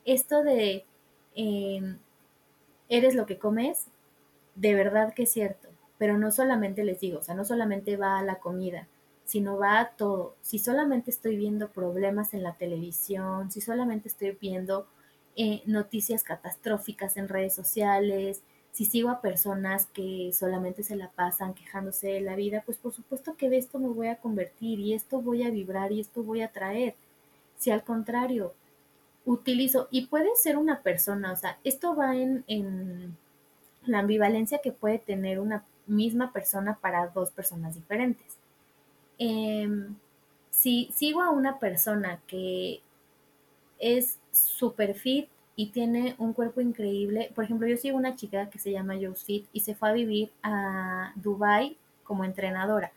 Esto 0.07 0.43
de 0.43 0.87
em, 1.35 1.99
eres 2.89 3.15
lo 3.15 3.27
que 3.27 3.39
comes, 3.39 3.89
de 4.55 4.75
verdad 4.75 5.13
que 5.13 5.25
es 5.25 5.33
cierto, 5.33 5.69
pero 5.99 6.17
no 6.17 6.31
solamente 6.31 6.85
les 6.85 7.01
digo, 7.01 7.19
o 7.19 7.23
sea, 7.23 7.35
no 7.35 7.45
solamente 7.45 7.99
va 7.99 8.19
a 8.19 8.23
la 8.23 8.37
comida, 8.37 8.89
sino 9.27 9.59
va 9.59 9.79
a 9.79 9.91
todo. 9.91 10.37
Si 10.41 10.59
solamente 10.59 11.11
estoy 11.11 11.37
viendo 11.37 11.69
problemas 11.69 12.33
en 12.33 12.45
la 12.45 12.55
televisión, 12.55 13.51
si 13.51 13.61
solamente 13.61 14.09
estoy 14.09 14.39
viendo 14.41 14.87
eh, 15.37 15.61
noticias 15.67 16.25
catastróficas 16.25 17.19
en 17.19 17.29
redes 17.29 17.55
sociales, 17.55 18.43
si 18.75 18.85
sigo 18.87 19.09
a 19.09 19.21
personas 19.21 19.87
que 19.87 20.33
solamente 20.33 20.83
se 20.83 20.97
la 20.97 21.09
pasan 21.09 21.55
quejándose 21.55 22.09
de 22.09 22.21
la 22.21 22.35
vida, 22.35 22.65
pues 22.67 22.77
por 22.77 22.93
supuesto 22.93 23.37
que 23.37 23.49
de 23.49 23.59
esto 23.59 23.79
me 23.79 23.87
voy 23.87 24.09
a 24.09 24.17
convertir 24.17 24.81
y 24.81 24.95
esto 24.95 25.21
voy 25.21 25.45
a 25.45 25.51
vibrar 25.51 25.93
y 25.93 26.01
esto 26.01 26.25
voy 26.25 26.43
a 26.43 26.51
traer. 26.51 26.97
Si 27.57 27.71
al 27.71 27.85
contrario, 27.85 28.53
utilizo, 29.25 29.87
y 29.93 30.07
puede 30.09 30.35
ser 30.35 30.59
una 30.59 30.83
persona, 30.83 31.33
o 31.33 31.37
sea, 31.37 31.57
esto 31.63 31.95
va 31.95 32.17
en, 32.17 32.43
en 32.49 33.17
la 33.87 34.01
ambivalencia 34.01 34.59
que 34.59 34.73
puede 34.73 34.99
tener 34.99 35.39
una 35.39 35.65
misma 35.87 36.33
persona 36.33 36.77
para 36.81 37.07
dos 37.07 37.31
personas 37.31 37.77
diferentes. 37.77 38.27
Em, 39.19 39.95
si 40.51 40.91
sigo 40.93 41.23
a 41.23 41.31
una 41.31 41.61
persona 41.61 42.21
que 42.27 42.83
es 43.79 44.19
super 44.33 44.95
fit 44.95 45.29
y 45.57 45.71
tiene 45.71 46.15
un 46.19 46.33
cuerpo 46.33 46.61
increíble. 46.61 47.31
Por 47.35 47.45
ejemplo, 47.45 47.67
yo 47.67 47.77
sigo 47.77 47.97
una 47.97 48.17
chica 48.17 48.51
que 48.51 48.59
se 48.59 48.73
llama 48.73 48.95
Joe 48.95 49.15
Fit 49.15 49.47
y 49.53 49.61
se 49.61 49.75
fue 49.75 49.91
a 49.91 49.93
vivir 49.93 50.33
a 50.43 51.13
Dubai 51.17 51.77
como 52.03 52.25
entrenadora. 52.25 52.93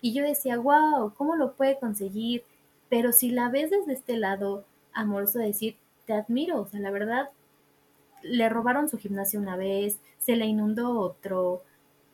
Y 0.00 0.12
yo 0.14 0.24
decía, 0.24 0.58
wow, 0.58 1.14
¿cómo 1.14 1.36
lo 1.36 1.52
puede 1.52 1.78
conseguir? 1.78 2.42
Pero 2.88 3.12
si 3.12 3.30
la 3.30 3.48
ves 3.48 3.70
desde 3.70 3.92
este 3.92 4.16
lado 4.16 4.64
amoroso 4.92 5.38
de 5.38 5.46
decir, 5.46 5.76
te 6.06 6.12
admiro, 6.12 6.60
o 6.60 6.66
sea, 6.66 6.80
la 6.80 6.90
verdad, 6.90 7.30
le 8.22 8.48
robaron 8.48 8.88
su 8.88 8.98
gimnasio 8.98 9.40
una 9.40 9.56
vez, 9.56 9.98
se 10.18 10.36
le 10.36 10.46
inundó 10.46 10.98
otro, 10.98 11.62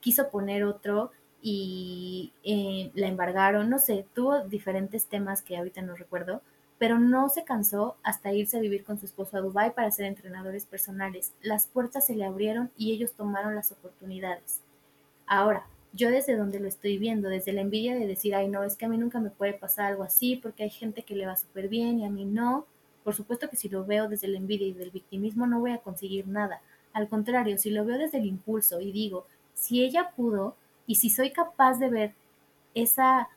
quiso 0.01 0.29
poner 0.29 0.63
otro 0.63 1.11
y 1.41 2.31
eh, 2.43 2.91
la 2.93 3.07
embargaron, 3.07 3.69
no 3.69 3.79
sé, 3.79 4.05
tuvo 4.13 4.41
diferentes 4.41 5.07
temas 5.07 5.41
que 5.41 5.57
ahorita 5.57 5.81
no 5.81 5.95
recuerdo, 5.95 6.41
pero 6.79 6.97
no 6.97 7.27
se 7.29 7.43
cansó 7.43 7.97
hasta 8.03 8.33
irse 8.33 8.57
a 8.57 8.61
vivir 8.61 8.85
con 8.85 8.97
su 8.97 9.05
esposo 9.05 9.37
a 9.37 9.41
Dubái 9.41 9.71
para 9.71 9.91
ser 9.91 10.05
entrenadores 10.05 10.65
personales. 10.65 11.33
Las 11.41 11.67
puertas 11.67 12.07
se 12.07 12.15
le 12.15 12.23
abrieron 12.23 12.71
y 12.77 12.93
ellos 12.93 13.11
tomaron 13.11 13.53
las 13.53 13.71
oportunidades. 13.73 14.61
Ahora, 15.27 15.67
yo 15.91 16.09
desde 16.09 16.37
donde 16.37 16.59
lo 16.59 16.67
estoy 16.67 16.97
viendo, 16.97 17.27
desde 17.27 17.51
la 17.51 17.61
envidia 17.61 17.95
de 17.95 18.07
decir, 18.07 18.33
ay 18.33 18.47
no, 18.47 18.63
es 18.63 18.77
que 18.77 18.85
a 18.85 18.89
mí 18.89 18.97
nunca 18.97 19.19
me 19.19 19.29
puede 19.29 19.53
pasar 19.53 19.87
algo 19.87 20.03
así 20.03 20.37
porque 20.37 20.63
hay 20.63 20.69
gente 20.69 21.03
que 21.03 21.15
le 21.15 21.25
va 21.25 21.35
súper 21.35 21.67
bien 21.67 21.99
y 21.99 22.05
a 22.05 22.09
mí 22.09 22.23
no, 22.23 22.65
por 23.03 23.13
supuesto 23.13 23.49
que 23.49 23.57
si 23.57 23.67
lo 23.67 23.85
veo 23.85 24.07
desde 24.07 24.27
la 24.27 24.37
envidia 24.37 24.67
y 24.67 24.73
del 24.73 24.91
victimismo 24.91 25.47
no 25.47 25.59
voy 25.59 25.71
a 25.71 25.79
conseguir 25.79 26.27
nada. 26.27 26.61
Al 26.93 27.09
contrario, 27.09 27.57
si 27.57 27.71
lo 27.71 27.83
veo 27.83 27.97
desde 27.97 28.19
el 28.19 28.25
impulso 28.25 28.79
y 28.79 28.91
digo, 28.91 29.25
si 29.53 29.83
ella 29.83 30.11
pudo 30.15 30.55
y 30.87 30.95
si 30.95 31.09
soy 31.09 31.31
capaz 31.31 31.77
de 31.79 31.89
ver 31.89 32.13
esa 32.73 33.29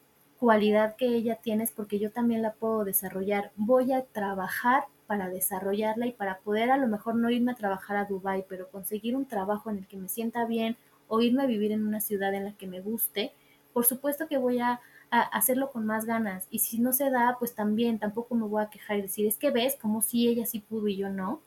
cualidad 0.42 0.96
que 0.96 1.06
ella 1.06 1.36
tiene 1.36 1.62
es 1.62 1.70
porque 1.70 2.00
yo 2.00 2.10
también 2.10 2.42
la 2.42 2.54
puedo 2.54 2.84
desarrollar. 2.84 3.52
Voy 3.54 3.92
a 3.92 4.02
trabajar 4.02 4.86
para 5.06 5.28
desarrollarla 5.28 6.08
y 6.08 6.12
para 6.12 6.38
poder 6.38 6.72
a 6.72 6.78
lo 6.78 6.88
mejor 6.88 7.14
no 7.14 7.30
irme 7.30 7.52
a 7.52 7.54
trabajar 7.54 7.96
a 7.96 8.06
Dubai, 8.06 8.44
pero 8.48 8.68
conseguir 8.68 9.14
un 9.14 9.26
trabajo 9.26 9.70
en 9.70 9.78
el 9.78 9.86
que 9.86 9.96
me 9.96 10.08
sienta 10.08 10.44
bien 10.44 10.76
o 11.06 11.20
irme 11.20 11.44
a 11.44 11.46
vivir 11.46 11.70
en 11.70 11.86
una 11.86 12.00
ciudad 12.00 12.34
en 12.34 12.44
la 12.44 12.54
que 12.54 12.66
me 12.66 12.80
guste, 12.80 13.32
por 13.72 13.86
supuesto 13.86 14.26
que 14.26 14.36
voy 14.36 14.58
a, 14.58 14.80
a 15.12 15.20
hacerlo 15.20 15.70
con 15.70 15.86
más 15.86 16.06
ganas. 16.06 16.48
Y 16.50 16.58
si 16.58 16.80
no 16.80 16.92
se 16.92 17.08
da, 17.08 17.36
pues 17.38 17.54
también 17.54 18.00
tampoco 18.00 18.34
me 18.34 18.48
voy 18.48 18.64
a 18.64 18.68
quejar 18.68 18.96
y 18.98 19.02
decir, 19.02 19.28
es 19.28 19.36
que 19.36 19.52
ves 19.52 19.76
como 19.80 20.02
si 20.02 20.26
ella 20.26 20.44
sí 20.44 20.58
pudo 20.58 20.88
y 20.88 20.96
yo 20.96 21.08
no. 21.08 21.40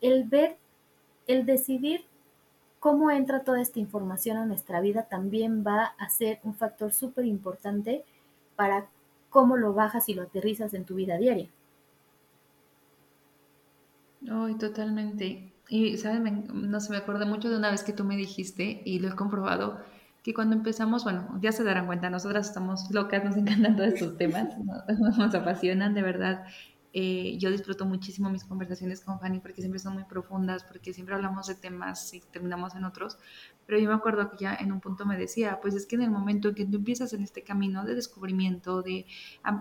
El 0.00 0.24
ver, 0.24 0.56
el 1.28 1.46
decidir 1.46 2.06
cómo 2.80 3.10
entra 3.10 3.44
toda 3.44 3.60
esta 3.60 3.78
información 3.78 4.38
a 4.38 4.46
nuestra 4.46 4.80
vida 4.80 5.04
también 5.04 5.64
va 5.64 5.94
a 5.98 6.08
ser 6.08 6.40
un 6.42 6.54
factor 6.54 6.92
súper 6.92 7.26
importante 7.26 8.04
para 8.56 8.88
cómo 9.28 9.56
lo 9.56 9.74
bajas 9.74 10.08
y 10.08 10.14
lo 10.14 10.22
aterrizas 10.22 10.74
en 10.74 10.84
tu 10.84 10.96
vida 10.96 11.18
diaria. 11.18 11.48
Ay, 14.28 14.54
totalmente. 14.58 15.52
Y, 15.68 15.96
¿sabes? 15.98 16.20
no 16.52 16.80
se 16.80 16.90
me 16.90 16.96
acuerda 16.96 17.26
mucho 17.26 17.48
de 17.48 17.56
una 17.56 17.70
vez 17.70 17.84
que 17.84 17.92
tú 17.92 18.04
me 18.04 18.16
dijiste, 18.16 18.82
y 18.84 18.98
lo 18.98 19.08
he 19.08 19.14
comprobado, 19.14 19.78
que 20.22 20.34
cuando 20.34 20.56
empezamos, 20.56 21.04
bueno, 21.04 21.38
ya 21.40 21.52
se 21.52 21.64
darán 21.64 21.86
cuenta, 21.86 22.10
nosotras 22.10 22.48
estamos 22.48 22.90
locas, 22.90 23.24
nos 23.24 23.36
encantan 23.36 23.76
todos 23.76 23.94
estos 23.94 24.16
temas, 24.16 24.48
nos 25.18 25.34
apasionan 25.34 25.94
de 25.94 26.02
verdad. 26.02 26.44
Eh, 26.92 27.36
yo 27.38 27.50
disfruto 27.50 27.86
muchísimo 27.86 28.30
mis 28.30 28.44
conversaciones 28.44 29.00
con 29.00 29.20
Fanny 29.20 29.38
porque 29.38 29.62
siempre 29.62 29.78
son 29.78 29.94
muy 29.94 30.04
profundas, 30.04 30.64
porque 30.64 30.92
siempre 30.92 31.14
hablamos 31.14 31.46
de 31.46 31.54
temas 31.54 32.12
y 32.14 32.20
terminamos 32.20 32.74
en 32.74 32.84
otros. 32.84 33.18
Pero 33.66 33.78
yo 33.78 33.88
me 33.88 33.94
acuerdo 33.94 34.30
que 34.30 34.38
ya 34.38 34.54
en 34.54 34.72
un 34.72 34.80
punto 34.80 35.06
me 35.06 35.16
decía, 35.16 35.60
pues 35.60 35.74
es 35.74 35.86
que 35.86 35.96
en 35.96 36.02
el 36.02 36.10
momento 36.10 36.48
en 36.48 36.54
que 36.54 36.66
tú 36.66 36.78
empiezas 36.78 37.12
en 37.12 37.22
este 37.22 37.42
camino 37.44 37.84
de 37.84 37.94
descubrimiento, 37.94 38.82
de 38.82 39.06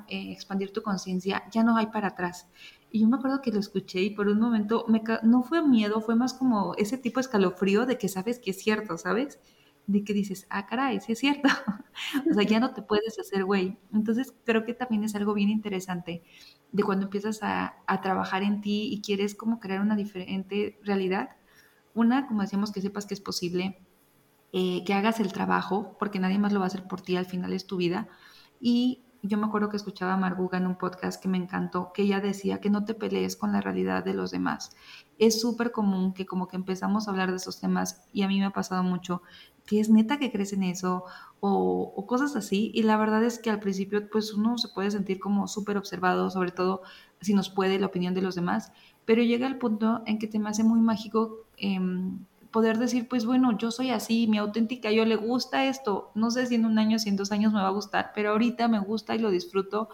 eh, 0.07 0.31
expandir 0.31 0.73
tu 0.73 0.81
conciencia, 0.81 1.43
ya 1.51 1.63
no 1.63 1.77
hay 1.77 1.87
para 1.87 2.09
atrás. 2.09 2.47
Y 2.91 3.01
yo 3.01 3.07
me 3.07 3.17
acuerdo 3.17 3.41
que 3.41 3.51
lo 3.51 3.59
escuché 3.59 4.01
y 4.01 4.09
por 4.09 4.27
un 4.27 4.39
momento 4.39 4.85
me, 4.87 5.03
no 5.23 5.43
fue 5.43 5.61
miedo, 5.61 6.01
fue 6.01 6.15
más 6.15 6.33
como 6.33 6.73
ese 6.75 6.97
tipo 6.97 7.19
de 7.19 7.21
escalofrío 7.21 7.85
de 7.85 7.97
que 7.99 8.07
sabes 8.07 8.39
que 8.39 8.51
es 8.51 8.59
cierto, 8.59 8.97
¿sabes? 8.97 9.39
De 9.89 10.04
que 10.04 10.13
dices, 10.13 10.45
ah, 10.52 10.67
caray, 10.67 10.99
sí 10.99 11.13
es 11.13 11.19
cierto. 11.19 11.49
o 12.30 12.34
sea, 12.34 12.43
ya 12.43 12.60
no 12.60 12.73
te 12.75 12.84
puedes 12.84 13.17
hacer 13.17 13.43
güey. 13.43 13.80
Entonces, 13.91 14.36
creo 14.45 14.63
que 14.63 14.75
también 14.75 15.04
es 15.04 15.15
algo 15.15 15.34
bien 15.34 15.49
interesante 15.49 16.21
de 16.71 16.84
cuando 16.84 17.06
empiezas 17.06 17.41
a, 17.41 17.73
a 17.88 18.02
trabajar 18.02 18.43
en 18.43 18.62
ti 18.62 18.89
y 18.91 19.02
quieres 19.02 19.34
como 19.34 19.60
crear 19.60 19.82
una 19.82 19.95
diferente 19.95 20.80
realidad. 20.84 21.32
Una, 21.95 22.28
como 22.28 22.43
decíamos, 22.43 22.71
que 22.71 22.82
sepas 22.82 23.08
que 23.08 23.15
es 23.15 23.19
posible, 23.19 23.82
eh, 24.54 24.84
que 24.86 24.93
hagas 24.93 25.19
el 25.19 25.34
trabajo, 25.34 25.95
porque 25.97 26.19
nadie 26.19 26.38
más 26.38 26.54
lo 26.54 26.60
va 26.60 26.65
a 26.65 26.67
hacer 26.67 26.88
por 26.88 27.02
ti, 27.02 27.15
al 27.15 27.25
final 27.25 27.52
es 27.52 27.65
tu 27.65 27.78
vida. 27.78 28.08
Y 28.62 29.02
yo 29.21 29.38
me 29.38 29.47
acuerdo 29.47 29.69
que 29.69 29.77
escuchaba 29.77 30.13
a 30.13 30.17
Marguga 30.17 30.58
en 30.58 30.67
un 30.67 30.75
podcast 30.75 31.21
que 31.21 31.27
me 31.27 31.38
encantó, 31.38 31.91
que 31.93 32.03
ella 32.03 32.19
decía 32.19 32.62
que 32.62 32.69
no 32.69 32.86
te 32.86 32.93
pelees 32.93 33.36
con 33.36 33.51
la 33.51 33.62
realidad 33.62 34.03
de 34.03 34.13
los 34.13 34.32
demás. 34.32 34.75
Es 35.17 35.41
súper 35.41 35.71
común 35.71 36.13
que 36.13 36.25
como 36.25 36.47
que 36.47 36.55
empezamos 36.55 37.08
a 37.08 37.12
hablar 37.12 37.29
de 37.29 37.38
esos 37.38 37.60
temas 37.60 38.03
y 38.13 38.23
a 38.23 38.27
mí 38.27 38.39
me 38.39 38.45
ha 38.45 38.51
pasado 38.51 38.84
mucho, 38.84 39.21
que 39.65 39.79
es 39.79 39.89
neta 39.89 40.17
que 40.17 40.32
crees 40.32 40.53
en 40.53 40.63
eso 40.63 41.03
o, 41.41 41.93
o 41.95 42.08
cosas 42.08 42.36
así. 42.36 42.71
Y 42.73 42.84
la 42.84 42.97
verdad 42.97 43.23
es 43.23 43.39
que 43.39 43.49
al 43.49 43.60
principio 43.60 44.10
pues 44.10 44.34
uno 44.34 44.58
se 44.58 44.69
puede 44.69 44.91
sentir 44.91 45.19
como 45.19 45.47
súper 45.47 45.77
observado, 45.77 46.29
sobre 46.29 46.51
todo 46.51 46.82
si 47.21 47.34
nos 47.34 47.49
puede 47.49 47.79
la 47.79 47.88
opinión 47.88 48.13
de 48.13 48.21
los 48.21 48.36
demás, 48.36 48.71
pero 49.05 49.21
llega 49.21 49.47
el 49.47 49.58
punto 49.58 50.01
en 50.05 50.19
que 50.19 50.27
te 50.27 50.39
me 50.39 50.49
hace 50.49 50.63
muy 50.63 50.79
mágico. 50.79 51.45
Eh, 51.58 51.79
poder 52.51 52.77
decir, 52.77 53.07
pues 53.07 53.25
bueno, 53.25 53.57
yo 53.57 53.71
soy 53.71 53.91
así, 53.91 54.27
mi 54.27 54.38
auténtica, 54.38 54.91
yo 54.91 55.05
le 55.05 55.15
gusta 55.15 55.65
esto, 55.65 56.12
no 56.15 56.31
sé 56.31 56.45
si 56.47 56.55
en 56.55 56.65
un 56.65 56.79
año, 56.79 56.99
si 56.99 57.09
en 57.09 57.15
dos 57.15 57.31
años 57.31 57.53
me 57.53 57.62
va 57.62 57.67
a 57.67 57.71
gustar, 57.71 58.12
pero 58.15 58.31
ahorita 58.31 58.67
me 58.67 58.79
gusta 58.79 59.15
y 59.15 59.19
lo 59.19 59.29
disfruto 59.29 59.89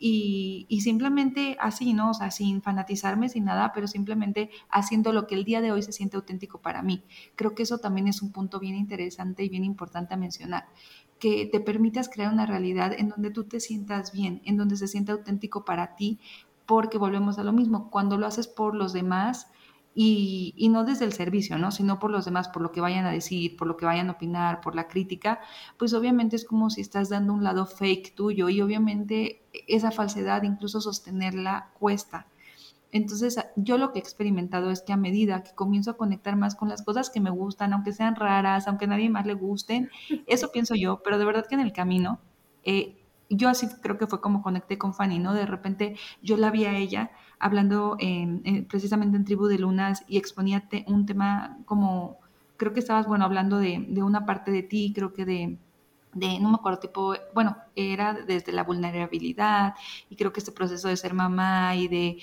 y, 0.00 0.66
y, 0.68 0.82
simplemente 0.82 1.56
así, 1.58 1.92
¿no? 1.92 2.10
O 2.10 2.14
sea, 2.14 2.30
sin 2.30 2.62
fanatizarme, 2.62 3.28
sin 3.28 3.44
nada, 3.44 3.72
pero 3.74 3.88
simplemente 3.88 4.48
haciendo 4.70 5.12
lo 5.12 5.26
que 5.26 5.34
el 5.34 5.44
día 5.44 5.60
de 5.60 5.72
hoy 5.72 5.82
se 5.82 5.90
siente 5.90 6.16
auténtico 6.16 6.62
para 6.62 6.82
mí. 6.82 7.02
Creo 7.34 7.56
que 7.56 7.64
eso 7.64 7.78
también 7.78 8.06
es 8.06 8.22
un 8.22 8.30
punto 8.30 8.60
bien 8.60 8.76
interesante 8.76 9.42
y 9.42 9.48
bien 9.48 9.64
importante 9.64 10.14
a 10.14 10.16
mencionar 10.16 10.66
que 11.18 11.46
te 11.46 11.60
permitas 11.60 12.08
crear 12.08 12.32
una 12.32 12.46
realidad 12.46 12.92
en 12.96 13.08
donde 13.08 13.30
tú 13.30 13.44
te 13.44 13.60
sientas 13.60 14.12
bien, 14.12 14.40
en 14.44 14.56
donde 14.56 14.76
se 14.76 14.88
sienta 14.88 15.12
auténtico 15.12 15.64
para 15.64 15.96
ti, 15.96 16.20
porque 16.66 16.98
volvemos 16.98 17.38
a 17.38 17.44
lo 17.44 17.52
mismo, 17.52 17.90
cuando 17.90 18.18
lo 18.18 18.26
haces 18.26 18.46
por 18.46 18.74
los 18.74 18.92
demás, 18.92 19.50
y, 20.00 20.54
y, 20.56 20.68
no 20.68 20.84
desde 20.84 21.06
el 21.06 21.12
servicio, 21.12 21.58
¿no? 21.58 21.72
Sino 21.72 21.98
por 21.98 22.12
los 22.12 22.24
demás, 22.24 22.48
por 22.48 22.62
lo 22.62 22.70
que 22.70 22.80
vayan 22.80 23.04
a 23.04 23.10
decir, 23.10 23.56
por 23.56 23.66
lo 23.66 23.76
que 23.76 23.84
vayan 23.84 24.08
a 24.08 24.12
opinar, 24.12 24.60
por 24.60 24.76
la 24.76 24.86
crítica, 24.86 25.40
pues 25.76 25.92
obviamente 25.92 26.36
es 26.36 26.44
como 26.44 26.70
si 26.70 26.82
estás 26.82 27.08
dando 27.08 27.32
un 27.32 27.42
lado 27.42 27.66
fake 27.66 28.14
tuyo 28.14 28.48
y 28.48 28.60
obviamente 28.60 29.42
esa 29.66 29.90
falsedad, 29.90 30.44
incluso 30.44 30.80
sostenerla, 30.80 31.72
cuesta. 31.80 32.28
Entonces, 32.92 33.40
yo 33.56 33.76
lo 33.76 33.90
que 33.90 33.98
he 33.98 34.02
experimentado 34.02 34.70
es 34.70 34.82
que 34.82 34.92
a 34.92 34.96
medida 34.96 35.42
que 35.42 35.56
comienzo 35.56 35.90
a 35.90 35.96
conectar 35.96 36.36
más 36.36 36.54
con 36.54 36.68
las 36.68 36.82
cosas 36.82 37.10
que 37.10 37.18
me 37.18 37.30
gustan, 37.30 37.72
aunque 37.72 37.92
sean 37.92 38.14
raras, 38.14 38.68
aunque 38.68 38.84
a 38.84 38.88
nadie 38.88 39.10
más 39.10 39.26
le 39.26 39.34
gusten, 39.34 39.90
eso 40.28 40.52
pienso 40.52 40.76
yo, 40.76 41.02
pero 41.02 41.18
de 41.18 41.24
verdad 41.24 41.46
que 41.48 41.56
en 41.56 41.60
el 41.60 41.72
camino, 41.72 42.20
eh, 42.62 43.02
yo 43.30 43.48
así 43.48 43.66
creo 43.82 43.98
que 43.98 44.06
fue 44.06 44.20
como 44.20 44.42
conecté 44.42 44.78
con 44.78 44.94
Fanny, 44.94 45.18
¿no? 45.18 45.34
De 45.34 45.44
repente 45.44 45.96
yo 46.22 46.36
la 46.36 46.52
vi 46.52 46.66
a 46.66 46.78
ella 46.78 47.10
hablando 47.38 47.96
en, 47.98 48.42
en, 48.44 48.64
precisamente 48.66 49.16
en 49.16 49.24
Tribu 49.24 49.46
de 49.46 49.58
Lunas 49.58 50.04
y 50.08 50.18
exponía 50.18 50.68
te, 50.68 50.84
un 50.88 51.06
tema 51.06 51.58
como, 51.64 52.18
creo 52.56 52.72
que 52.72 52.80
estabas, 52.80 53.06
bueno, 53.06 53.24
hablando 53.24 53.58
de, 53.58 53.84
de 53.88 54.02
una 54.02 54.26
parte 54.26 54.50
de 54.50 54.62
ti, 54.62 54.92
creo 54.94 55.12
que 55.12 55.24
de, 55.24 55.58
de, 56.14 56.40
no 56.40 56.48
me 56.50 56.56
acuerdo, 56.56 56.80
tipo, 56.80 57.14
bueno, 57.34 57.56
era 57.76 58.14
desde 58.14 58.52
la 58.52 58.64
vulnerabilidad 58.64 59.74
y 60.08 60.16
creo 60.16 60.32
que 60.32 60.40
este 60.40 60.52
proceso 60.52 60.88
de 60.88 60.96
ser 60.96 61.14
mamá 61.14 61.76
y 61.76 61.88
de 61.88 62.18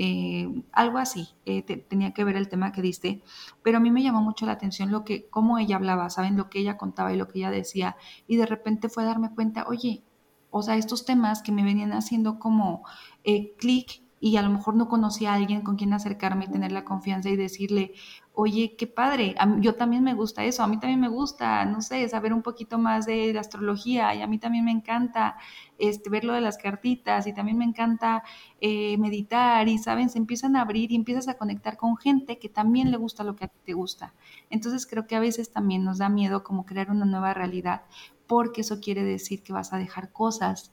eh, 0.00 0.62
algo 0.72 0.98
así, 0.98 1.28
eh, 1.44 1.62
te, 1.62 1.76
tenía 1.76 2.12
que 2.12 2.22
ver 2.22 2.36
el 2.36 2.48
tema 2.48 2.70
que 2.70 2.82
diste, 2.82 3.22
pero 3.62 3.78
a 3.78 3.80
mí 3.80 3.90
me 3.90 4.02
llamó 4.02 4.22
mucho 4.22 4.46
la 4.46 4.52
atención 4.52 4.92
lo 4.92 5.04
que, 5.04 5.28
cómo 5.28 5.58
ella 5.58 5.74
hablaba, 5.76 6.08
¿saben? 6.08 6.36
Lo 6.36 6.48
que 6.48 6.60
ella 6.60 6.76
contaba 6.76 7.12
y 7.12 7.16
lo 7.16 7.26
que 7.26 7.38
ella 7.40 7.50
decía, 7.50 7.96
y 8.28 8.36
de 8.36 8.46
repente 8.46 8.88
fue 8.88 9.04
darme 9.04 9.34
cuenta, 9.34 9.66
oye, 9.66 10.04
o 10.50 10.62
sea, 10.62 10.76
estos 10.76 11.04
temas 11.04 11.42
que 11.42 11.52
me 11.52 11.64
venían 11.64 11.92
haciendo 11.92 12.38
como 12.38 12.84
eh, 13.24 13.54
clic 13.58 14.02
y 14.20 14.36
a 14.36 14.42
lo 14.42 14.50
mejor 14.50 14.74
no 14.74 14.88
conocía 14.88 15.32
a 15.32 15.34
alguien 15.34 15.62
con 15.62 15.76
quien 15.76 15.92
acercarme 15.92 16.46
y 16.46 16.48
tener 16.48 16.72
la 16.72 16.84
confianza 16.84 17.28
y 17.28 17.36
decirle, 17.36 17.92
oye, 18.34 18.76
qué 18.76 18.86
padre, 18.86 19.34
a 19.38 19.46
mí, 19.46 19.62
yo 19.62 19.74
también 19.74 20.04
me 20.04 20.14
gusta 20.14 20.44
eso, 20.44 20.62
a 20.62 20.68
mí 20.68 20.78
también 20.78 21.00
me 21.00 21.08
gusta, 21.08 21.64
no 21.64 21.80
sé, 21.82 22.08
saber 22.08 22.32
un 22.32 22.42
poquito 22.42 22.78
más 22.78 23.06
de 23.06 23.32
la 23.32 23.40
astrología 23.40 24.14
y 24.14 24.22
a 24.22 24.26
mí 24.26 24.38
también 24.38 24.64
me 24.64 24.70
encanta 24.70 25.36
este, 25.78 26.08
ver 26.10 26.24
lo 26.24 26.32
de 26.32 26.40
las 26.40 26.58
cartitas 26.58 27.26
y 27.26 27.32
también 27.32 27.58
me 27.58 27.64
encanta 27.64 28.22
eh, 28.60 28.96
meditar 28.98 29.68
y, 29.68 29.78
¿saben? 29.78 30.08
Se 30.08 30.18
empiezan 30.18 30.56
a 30.56 30.62
abrir 30.62 30.92
y 30.92 30.96
empiezas 30.96 31.28
a 31.28 31.34
conectar 31.36 31.76
con 31.76 31.96
gente 31.96 32.38
que 32.38 32.48
también 32.48 32.90
le 32.90 32.96
gusta 32.96 33.24
lo 33.24 33.34
que 33.36 33.46
a 33.46 33.48
ti 33.48 33.58
te 33.64 33.72
gusta. 33.72 34.14
Entonces 34.50 34.86
creo 34.86 35.06
que 35.06 35.16
a 35.16 35.20
veces 35.20 35.52
también 35.52 35.84
nos 35.84 35.98
da 35.98 36.08
miedo 36.08 36.44
como 36.44 36.64
crear 36.64 36.90
una 36.90 37.06
nueva 37.06 37.34
realidad 37.34 37.82
porque 38.28 38.60
eso 38.60 38.78
quiere 38.80 39.02
decir 39.02 39.42
que 39.42 39.52
vas 39.52 39.72
a 39.72 39.78
dejar 39.78 40.12
cosas 40.12 40.72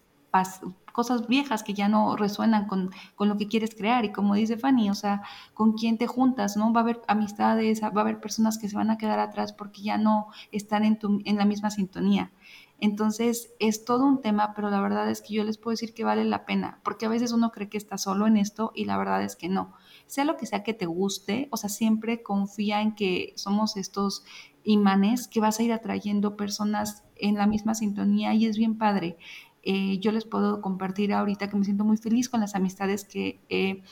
cosas 0.92 1.28
viejas 1.28 1.62
que 1.62 1.74
ya 1.74 1.90
no 1.90 2.16
resuenan 2.16 2.68
con, 2.68 2.90
con, 3.16 3.28
lo 3.28 3.38
que 3.38 3.48
quieres 3.48 3.76
crear. 3.76 4.06
Y 4.06 4.14
como 4.14 4.36
dice 4.36 4.58
Fanny, 4.58 4.90
o 4.90 4.96
sea, 4.96 5.24
con 5.54 5.74
quién 5.74 5.98
te 5.98 6.08
juntas, 6.08 6.56
¿no? 6.56 6.72
Va 6.72 6.80
a 6.80 6.84
haber 6.84 7.02
amistades, 7.08 7.82
va 7.84 7.88
a 7.88 8.02
haber 8.02 8.22
personas 8.22 8.58
que 8.58 8.70
se 8.70 8.78
van 8.78 8.90
a 8.90 8.98
quedar 8.98 9.20
atrás 9.20 9.52
porque 9.52 9.82
ya 9.82 9.98
no 9.98 10.28
están 10.52 10.86
en, 10.86 10.98
tu, 10.98 11.22
en 11.26 11.36
la 11.36 11.46
misma 11.46 11.70
sintonía. 11.70 12.32
Entonces 12.80 13.54
es 13.60 13.86
todo 13.86 14.06
un 14.06 14.22
tema, 14.22 14.54
pero 14.54 14.70
la 14.70 14.82
verdad 14.82 15.10
es 15.10 15.22
que 15.22 15.34
yo 15.34 15.44
les 15.44 15.58
puedo 15.58 15.74
decir 15.74 15.94
que 15.94 16.04
vale 16.04 16.26
la 16.26 16.46
pena, 16.46 16.80
porque 16.84 17.06
a 17.06 17.10
veces 17.10 17.32
uno 17.32 17.52
cree 17.52 17.70
que 17.70 17.78
está 17.78 17.98
solo 17.98 18.28
en 18.28 18.36
esto 18.36 18.72
y 18.76 18.86
la 18.86 18.98
verdad 18.98 19.24
es 19.24 19.36
que 19.36 19.48
no. 19.48 19.74
Sea 20.08 20.26
lo 20.26 20.36
que 20.36 20.46
sea 20.46 20.64
que 20.64 20.74
te 20.74 20.86
guste, 20.86 21.48
o 21.52 21.58
sea, 21.58 21.70
siempre 21.70 22.22
confía 22.22 22.82
en 22.82 22.94
que 22.96 23.34
somos 23.38 23.78
estos 23.78 24.26
imanes 24.66 25.28
que 25.28 25.40
vas 25.40 25.60
a 25.60 25.64
ir 25.64 25.72
atrayendo 25.72 26.36
personas 26.36 27.04
en 27.16 27.36
la 27.36 27.48
misma 27.48 27.76
sintonía 27.76 28.34
y 28.34 28.46
es 28.46 28.58
bien 28.58 28.78
padre. 28.78 29.18
Eh, 29.66 29.98
yo 30.00 30.12
les 30.12 30.26
puedo 30.26 30.62
compartir 30.62 31.12
ahorita 31.12 31.50
que 31.50 31.58
me 31.58 31.66
siento 31.66 31.84
muy 31.84 31.98
feliz 31.98 32.30
con 32.30 32.40
las 32.40 32.56
amistades 32.56 33.04
que 33.04 33.40
he, 33.50 33.84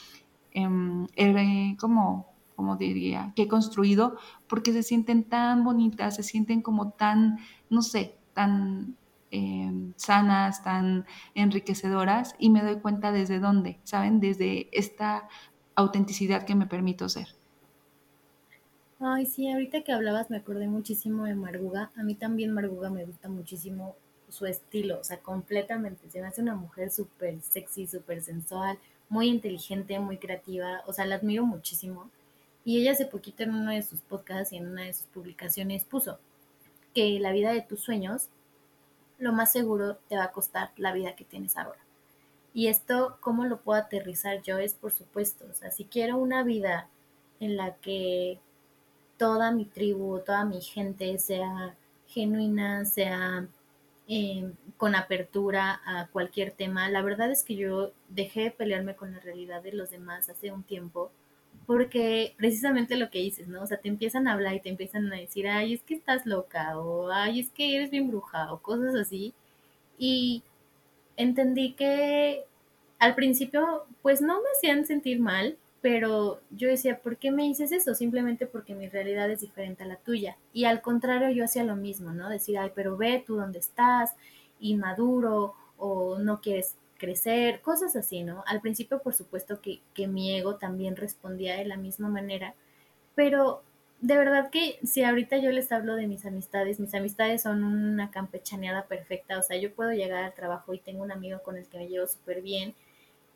eh, 0.54 1.76
como, 1.80 2.28
como 2.56 2.78
diría, 2.78 3.34
que 3.36 3.44
he 3.44 3.48
construido, 3.48 4.18
porque 4.48 4.72
se 4.72 4.84
sienten 4.84 5.24
tan 5.24 5.64
bonitas, 5.64 6.16
se 6.16 6.24
sienten 6.24 6.62
como 6.62 6.92
tan, 6.92 7.40
no 7.70 7.82
sé, 7.82 8.16
tan 8.34 8.96
eh, 9.32 9.72
sanas, 9.96 10.64
tan 10.64 11.06
enriquecedoras 11.34 12.36
y 12.38 12.52
me 12.52 12.62
doy 12.62 12.80
cuenta 12.80 13.12
desde 13.12 13.40
dónde, 13.40 13.80
¿saben? 13.84 14.20
Desde 14.20 14.70
esta 14.72 15.28
autenticidad 15.76 16.46
que 16.46 16.54
me 16.54 16.68
permito 16.68 17.10
ser. 17.10 17.30
Ay, 19.00 19.26
sí, 19.26 19.52
ahorita 19.52 19.82
que 19.82 19.92
hablabas 19.92 20.30
me 20.30 20.38
acordé 20.38 20.68
muchísimo 20.68 21.26
de 21.26 21.36
Marguga. 21.36 21.92
A 21.98 22.04
mí 22.04 22.16
también 22.16 22.54
Marguga 22.54 22.90
me 22.90 23.06
gusta 23.06 23.28
muchísimo 23.28 23.96
su 24.34 24.48
estilo, 24.48 25.00
o 25.00 25.04
sea, 25.04 25.20
completamente. 25.20 26.10
Se 26.10 26.20
me 26.20 26.28
hace 26.28 26.42
una 26.42 26.56
mujer 26.56 26.90
súper 26.90 27.40
sexy, 27.42 27.86
súper 27.86 28.22
sensual, 28.24 28.80
muy 29.08 29.28
inteligente, 29.28 30.00
muy 30.00 30.18
creativa. 30.18 30.82
O 30.88 30.94
sea, 30.94 31.06
la 31.06 31.16
admiro 31.16 31.46
muchísimo. 31.46 32.10
Y 32.66 32.82
ella 32.82 32.94
hace 32.94 33.06
poquito 33.06 33.44
en 33.44 33.52
uno 33.52 33.72
de 33.72 33.84
sus 33.84 34.02
podcasts 34.02 34.52
y 34.52 34.58
en 34.58 34.68
una 34.68 34.84
de 34.84 34.94
sus 34.94 35.06
publicaciones 35.08 35.84
puso 35.84 36.18
que 36.96 37.20
la 37.20 37.32
vida 37.32 37.54
de 37.54 37.62
tus 37.62 37.82
sueños, 37.82 38.30
lo 39.20 39.34
más 39.34 39.52
seguro 39.52 39.98
te 40.10 40.18
va 40.18 40.26
a 40.26 40.32
costar 40.32 40.72
la 40.78 40.94
vida 40.94 41.16
que 41.16 41.26
tienes 41.26 41.56
ahora. 41.56 41.80
Y 42.56 42.68
esto, 42.68 43.18
¿cómo 43.22 43.46
lo 43.46 43.62
puedo 43.62 43.80
aterrizar 43.80 44.42
yo? 44.42 44.58
Es 44.58 44.74
por 44.74 44.92
supuesto, 44.92 45.46
o 45.50 45.54
sea, 45.54 45.70
si 45.72 45.86
quiero 45.86 46.18
una 46.18 46.44
vida 46.44 46.88
en 47.40 47.58
la 47.58 47.76
que 47.76 48.40
toda 49.18 49.52
mi 49.52 49.66
tribu, 49.66 50.20
toda 50.20 50.46
mi 50.46 50.62
gente 50.62 51.20
sea 51.20 51.76
genuina, 52.08 52.86
sea 52.86 53.48
eh, 54.08 54.52
con 54.78 54.96
apertura 54.96 55.82
a 55.86 56.08
cualquier 56.08 56.52
tema. 56.52 56.90
La 56.90 57.02
verdad 57.02 57.32
es 57.32 57.44
que 57.44 57.56
yo 57.56 57.92
dejé 58.10 58.42
de 58.42 58.52
pelearme 58.52 58.96
con 58.96 59.14
la 59.14 59.20
realidad 59.20 59.62
de 59.64 59.74
los 59.74 59.92
demás 59.92 60.30
hace 60.30 60.52
un 60.52 60.64
tiempo, 60.64 61.12
porque 61.66 62.34
precisamente 62.38 62.98
lo 62.98 63.10
que 63.10 63.20
dices, 63.20 63.48
¿no? 63.48 63.62
O 63.64 63.68
sea, 63.68 63.78
te 63.78 63.90
empiezan 63.90 64.28
a 64.28 64.34
hablar 64.34 64.56
y 64.56 64.60
te 64.62 64.70
empiezan 64.70 65.12
a 65.14 65.18
decir, 65.18 65.48
ay, 65.48 65.74
es 65.74 65.84
que 65.84 65.96
estás 65.96 66.26
loca, 66.26 66.78
o 66.80 67.12
ay, 67.12 67.40
es 67.40 67.50
que 67.50 67.76
eres 67.76 67.90
bien 67.92 68.10
bruja, 68.10 68.52
o 68.54 68.60
cosas 68.62 68.96
así. 68.96 69.34
Y 69.98 70.44
entendí 71.18 71.74
que 71.74 72.46
al 73.00 73.16
principio, 73.16 73.86
pues 74.02 74.22
no 74.22 74.42
me 74.42 74.50
hacían 74.58 74.86
sentir 74.86 75.20
mal, 75.20 75.58
pero 75.84 76.40
yo 76.50 76.70
decía, 76.70 77.00
¿por 77.02 77.18
qué 77.18 77.30
me 77.30 77.44
dices 77.44 77.74
eso? 77.74 77.94
Simplemente 77.94 78.48
porque 78.48 78.74
mi 78.74 78.88
realidad 78.88 79.30
es 79.30 79.42
diferente 79.42 79.84
a 79.84 79.86
la 79.86 79.98
tuya. 79.98 80.38
Y 80.54 80.64
al 80.64 80.82
contrario, 80.82 81.30
yo 81.32 81.44
hacía 81.44 81.66
lo 81.66 81.76
mismo, 81.76 82.14
¿no? 82.14 82.30
Decir, 82.30 82.58
ay, 82.58 82.72
pero 82.74 82.96
ve 82.96 83.22
tú 83.28 83.36
dónde 83.36 83.60
estás, 83.60 84.16
inmaduro, 84.62 85.56
o 85.78 86.20
no 86.20 86.40
quieres 86.40 86.78
crecer, 86.98 87.60
cosas 87.60 87.98
así, 87.98 88.24
¿no? 88.24 88.46
Al 88.48 88.62
principio, 88.62 89.02
por 89.02 89.14
supuesto, 89.14 89.60
que, 89.60 89.82
que 89.94 90.08
mi 90.08 90.34
ego 90.34 90.56
también 90.56 90.96
respondía 90.96 91.58
de 91.58 91.66
la 91.66 91.76
misma 91.76 92.08
manera, 92.08 92.56
pero 93.14 93.62
de 94.00 94.16
verdad 94.18 94.52
que 94.52 94.80
si 94.86 95.04
ahorita 95.04 95.36
yo 95.40 95.52
les 95.52 95.70
hablo 95.74 95.96
de 95.96 96.08
mis 96.08 96.26
amistades, 96.26 96.80
mis 96.80 96.94
amistades 96.94 97.42
son 97.42 97.66
una 97.66 98.10
campechaneada 98.10 98.86
perfecta, 98.86 99.38
o 99.38 99.42
sea, 99.44 99.58
yo 99.58 99.74
puedo 99.74 99.92
llegar 99.92 100.24
al 100.24 100.34
trabajo 100.34 100.74
y 100.74 100.80
tengo 100.80 101.04
un 101.04 101.12
amigo 101.12 101.42
con 101.44 101.58
el 101.58 101.68
que 101.68 101.78
me 101.78 101.90
llevo 101.90 102.08
súper 102.08 102.42
bien, 102.42 102.74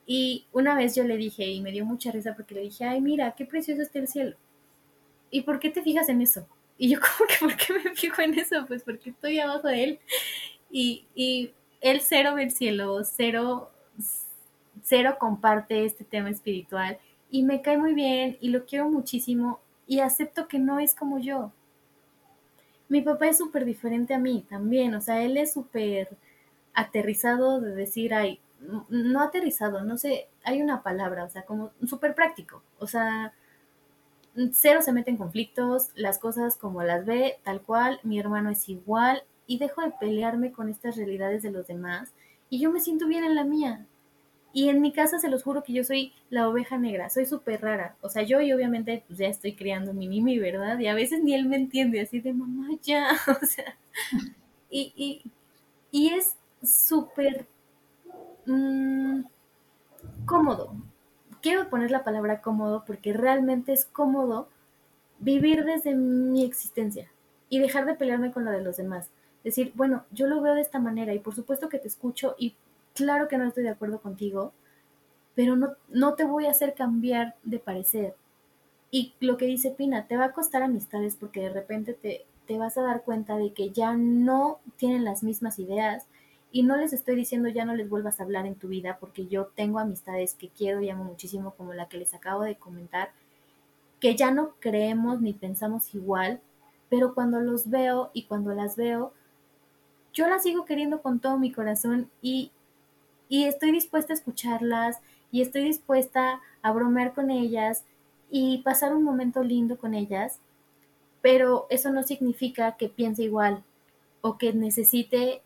y 0.10 0.46
una 0.54 0.74
vez 0.74 0.96
yo 0.96 1.04
le 1.04 1.18
dije, 1.18 1.46
y 1.46 1.62
me 1.62 1.74
dio 1.74 1.86
mucha 1.86 2.12
risa 2.12 2.34
porque 2.34 2.56
le 2.56 2.62
dije, 2.62 2.86
ay, 2.86 3.02
mira, 3.02 3.36
qué 3.36 3.46
precioso 3.46 3.82
está 3.82 4.00
el 4.00 4.08
cielo. 4.08 4.38
¿Y 5.30 5.42
por 5.42 5.60
qué 5.60 5.70
te 5.70 5.84
fijas 5.84 6.08
en 6.08 6.22
eso? 6.22 6.48
Y 6.78 6.90
yo 6.90 7.00
como 7.20 7.28
que, 7.28 7.36
¿por 7.42 7.58
qué 7.58 7.74
me 7.74 7.94
fijo 7.94 8.22
en 8.22 8.40
eso? 8.40 8.66
Pues 8.66 8.84
porque 8.84 9.10
estoy 9.10 9.38
abajo 9.40 9.68
de 9.68 9.84
él. 9.84 10.00
Y, 10.72 11.06
y 11.14 11.52
él 11.82 12.00
cero 12.02 12.36
ve 12.36 12.44
el 12.44 12.52
cielo, 12.52 13.04
cero, 13.04 13.70
cero 14.82 15.18
comparte 15.20 15.84
este 15.84 16.06
tema 16.06 16.30
espiritual. 16.30 16.98
Y 17.30 17.44
me 17.44 17.62
cae 17.62 17.78
muy 17.78 17.94
bien 17.94 18.38
y 18.40 18.48
lo 18.50 18.66
quiero 18.66 18.90
muchísimo 18.90 19.60
y 19.88 20.00
acepto 20.00 20.48
que 20.48 20.58
no 20.58 20.80
es 20.80 20.96
como 20.96 21.20
yo. 21.20 21.52
Mi 22.88 23.02
papá 23.02 23.28
es 23.28 23.38
súper 23.40 23.66
diferente 23.66 24.14
a 24.14 24.20
mí 24.20 24.46
también, 24.50 24.96
o 24.96 25.02
sea, 25.02 25.22
él 25.22 25.36
es 25.36 25.52
súper 25.52 26.16
aterrizado 26.74 27.60
de 27.60 27.76
decir, 27.76 28.14
ay, 28.14 28.40
no 28.90 29.22
aterrizado, 29.22 29.84
no 29.84 29.98
sé, 29.98 30.30
hay 30.44 30.62
una 30.62 30.84
palabra, 30.84 31.24
o 31.26 31.30
sea, 31.30 31.44
como 31.46 31.72
súper 31.86 32.16
práctico, 32.16 32.64
o 32.80 32.88
sea, 32.88 33.34
cero 34.52 34.82
se 34.82 34.94
mete 34.94 35.12
en 35.12 35.18
conflictos, 35.18 35.90
las 35.96 36.20
cosas 36.20 36.56
como 36.58 36.84
las 36.84 37.06
ve, 37.06 37.40
tal 37.44 37.62
cual, 37.62 38.00
mi 38.04 38.20
hermano 38.20 38.50
es 38.50 38.68
igual, 38.70 39.24
y 39.48 39.58
dejo 39.60 39.82
de 39.82 39.92
pelearme 40.00 40.52
con 40.52 40.70
estas 40.70 40.96
realidades 40.98 41.42
de 41.44 41.52
los 41.52 41.68
demás, 41.68 42.14
y 42.50 42.60
yo 42.60 42.72
me 42.72 42.80
siento 42.80 43.08
bien 43.08 43.24
en 43.24 43.36
la 43.36 43.44
mía. 43.44 43.86
Y 44.54 44.70
en 44.70 44.82
mi 44.82 44.92
casa 44.94 45.20
se 45.20 45.30
los 45.30 45.44
juro 45.44 45.64
que 45.64 45.74
yo 45.74 45.84
soy 45.84 46.14
la 46.30 46.50
oveja 46.50 46.78
negra, 46.78 47.10
soy 47.10 47.26
súper 47.26 47.62
rara. 47.62 47.96
O 48.02 48.10
sea, 48.10 48.24
yo 48.24 48.42
y 48.42 48.54
obviamente 48.54 49.04
pues 49.08 49.20
ya 49.20 49.28
estoy 49.28 49.56
criando 49.56 49.94
mi 49.94 50.08
Mimi, 50.08 50.40
¿verdad? 50.40 50.80
Y 50.80 50.88
a 50.88 50.96
veces 50.96 51.24
ni 51.24 51.36
él 51.36 51.46
me 51.46 51.58
entiende, 51.58 52.02
así 52.02 52.22
de 52.22 52.34
mamá 52.34 52.70
ya, 52.84 53.10
o 53.42 53.46
sea. 53.46 53.78
Y, 54.70 54.94
y, 54.96 55.32
y 55.92 56.10
es 56.14 56.38
súper 56.64 57.48
mmm, 58.48 59.22
cómodo. 60.26 60.74
Quiero 61.42 61.70
poner 61.70 61.92
la 61.92 62.04
palabra 62.04 62.42
cómodo 62.42 62.84
porque 62.86 63.14
realmente 63.14 63.74
es 63.74 63.86
cómodo 63.86 64.50
vivir 65.20 65.64
desde 65.66 65.96
mi 65.96 66.44
existencia 66.44 67.12
y 67.50 67.60
dejar 67.60 67.86
de 67.86 67.96
pelearme 67.96 68.32
con 68.32 68.46
la 68.46 68.52
de 68.52 68.64
los 68.64 68.78
demás. 68.78 69.10
Decir, 69.44 69.72
bueno, 69.76 70.06
yo 70.12 70.28
lo 70.28 70.42
veo 70.42 70.56
de 70.56 70.62
esta 70.62 70.80
manera 70.80 71.14
y 71.14 71.20
por 71.20 71.36
supuesto 71.36 71.70
que 71.70 71.80
te 71.80 71.88
escucho 71.88 72.36
y 72.38 72.56
claro 72.94 73.28
que 73.28 73.38
no 73.38 73.46
estoy 73.46 73.64
de 73.64 73.70
acuerdo 73.70 74.02
contigo, 74.02 74.52
pero 75.36 75.56
no, 75.56 75.76
no 75.90 76.16
te 76.16 76.24
voy 76.24 76.48
a 76.48 76.52
hacer 76.52 76.74
cambiar 76.74 77.36
de 77.44 77.60
parecer. 77.60 78.16
Y 78.90 79.14
lo 79.20 79.38
que 79.38 79.46
dice 79.46 79.72
Pina, 79.72 80.08
te 80.08 80.18
va 80.18 80.26
a 80.26 80.32
costar 80.34 80.64
amistades 80.64 81.16
porque 81.16 81.42
de 81.42 81.50
repente 81.50 81.94
te, 81.94 82.26
te 82.48 82.58
vas 82.58 82.78
a 82.78 82.82
dar 82.82 83.04
cuenta 83.04 83.38
de 83.38 83.54
que 83.54 83.70
ya 83.70 83.94
no 83.96 84.60
tienen 84.78 85.04
las 85.04 85.24
mismas 85.24 85.60
ideas, 85.60 86.08
y 86.58 86.64
no 86.64 86.76
les 86.76 86.92
estoy 86.92 87.16
diciendo 87.16 87.50
ya 87.50 87.66
no 87.66 87.76
les 87.76 87.88
vuelvas 87.88 88.20
a 88.20 88.24
hablar 88.24 88.48
en 88.48 88.56
tu 88.56 88.68
vida, 88.68 88.98
porque 89.00 89.28
yo 89.28 89.52
tengo 89.54 89.78
amistades 89.78 90.34
que 90.34 90.50
quiero 90.50 90.82
y 90.82 90.90
amo 90.90 91.04
muchísimo, 91.04 91.52
como 91.52 91.76
la 91.76 91.88
que 91.88 92.00
les 92.00 92.16
acabo 92.16 92.42
de 92.42 92.56
comentar, 92.56 93.12
que 94.00 94.16
ya 94.16 94.32
no 94.32 94.56
creemos 94.60 95.22
ni 95.22 95.34
pensamos 95.34 95.94
igual, 95.94 96.42
pero 96.90 97.14
cuando 97.14 97.42
los 97.42 97.70
veo 97.70 98.10
y 98.12 98.24
cuando 98.24 98.56
las 98.56 98.76
veo, 98.76 99.14
yo 100.14 100.28
las 100.28 100.42
sigo 100.42 100.66
queriendo 100.66 101.04
con 101.04 101.20
todo 101.20 101.38
mi 101.38 101.52
corazón 101.52 102.10
y, 102.24 102.52
y 103.30 103.44
estoy 103.44 103.72
dispuesta 103.72 104.14
a 104.14 104.16
escucharlas 104.16 104.98
y 105.32 105.44
estoy 105.44 105.62
dispuesta 105.62 106.42
a 106.64 106.72
bromear 106.72 107.14
con 107.14 107.30
ellas 107.30 107.84
y 108.32 108.64
pasar 108.64 108.96
un 108.96 109.04
momento 109.04 109.44
lindo 109.44 109.78
con 109.78 109.94
ellas, 109.94 110.40
pero 111.22 111.68
eso 111.70 111.92
no 111.92 112.02
significa 112.02 112.78
que 112.78 112.90
piense 112.90 113.22
igual 113.22 113.64
o 114.22 114.40
que 114.40 114.54
necesite 114.54 115.44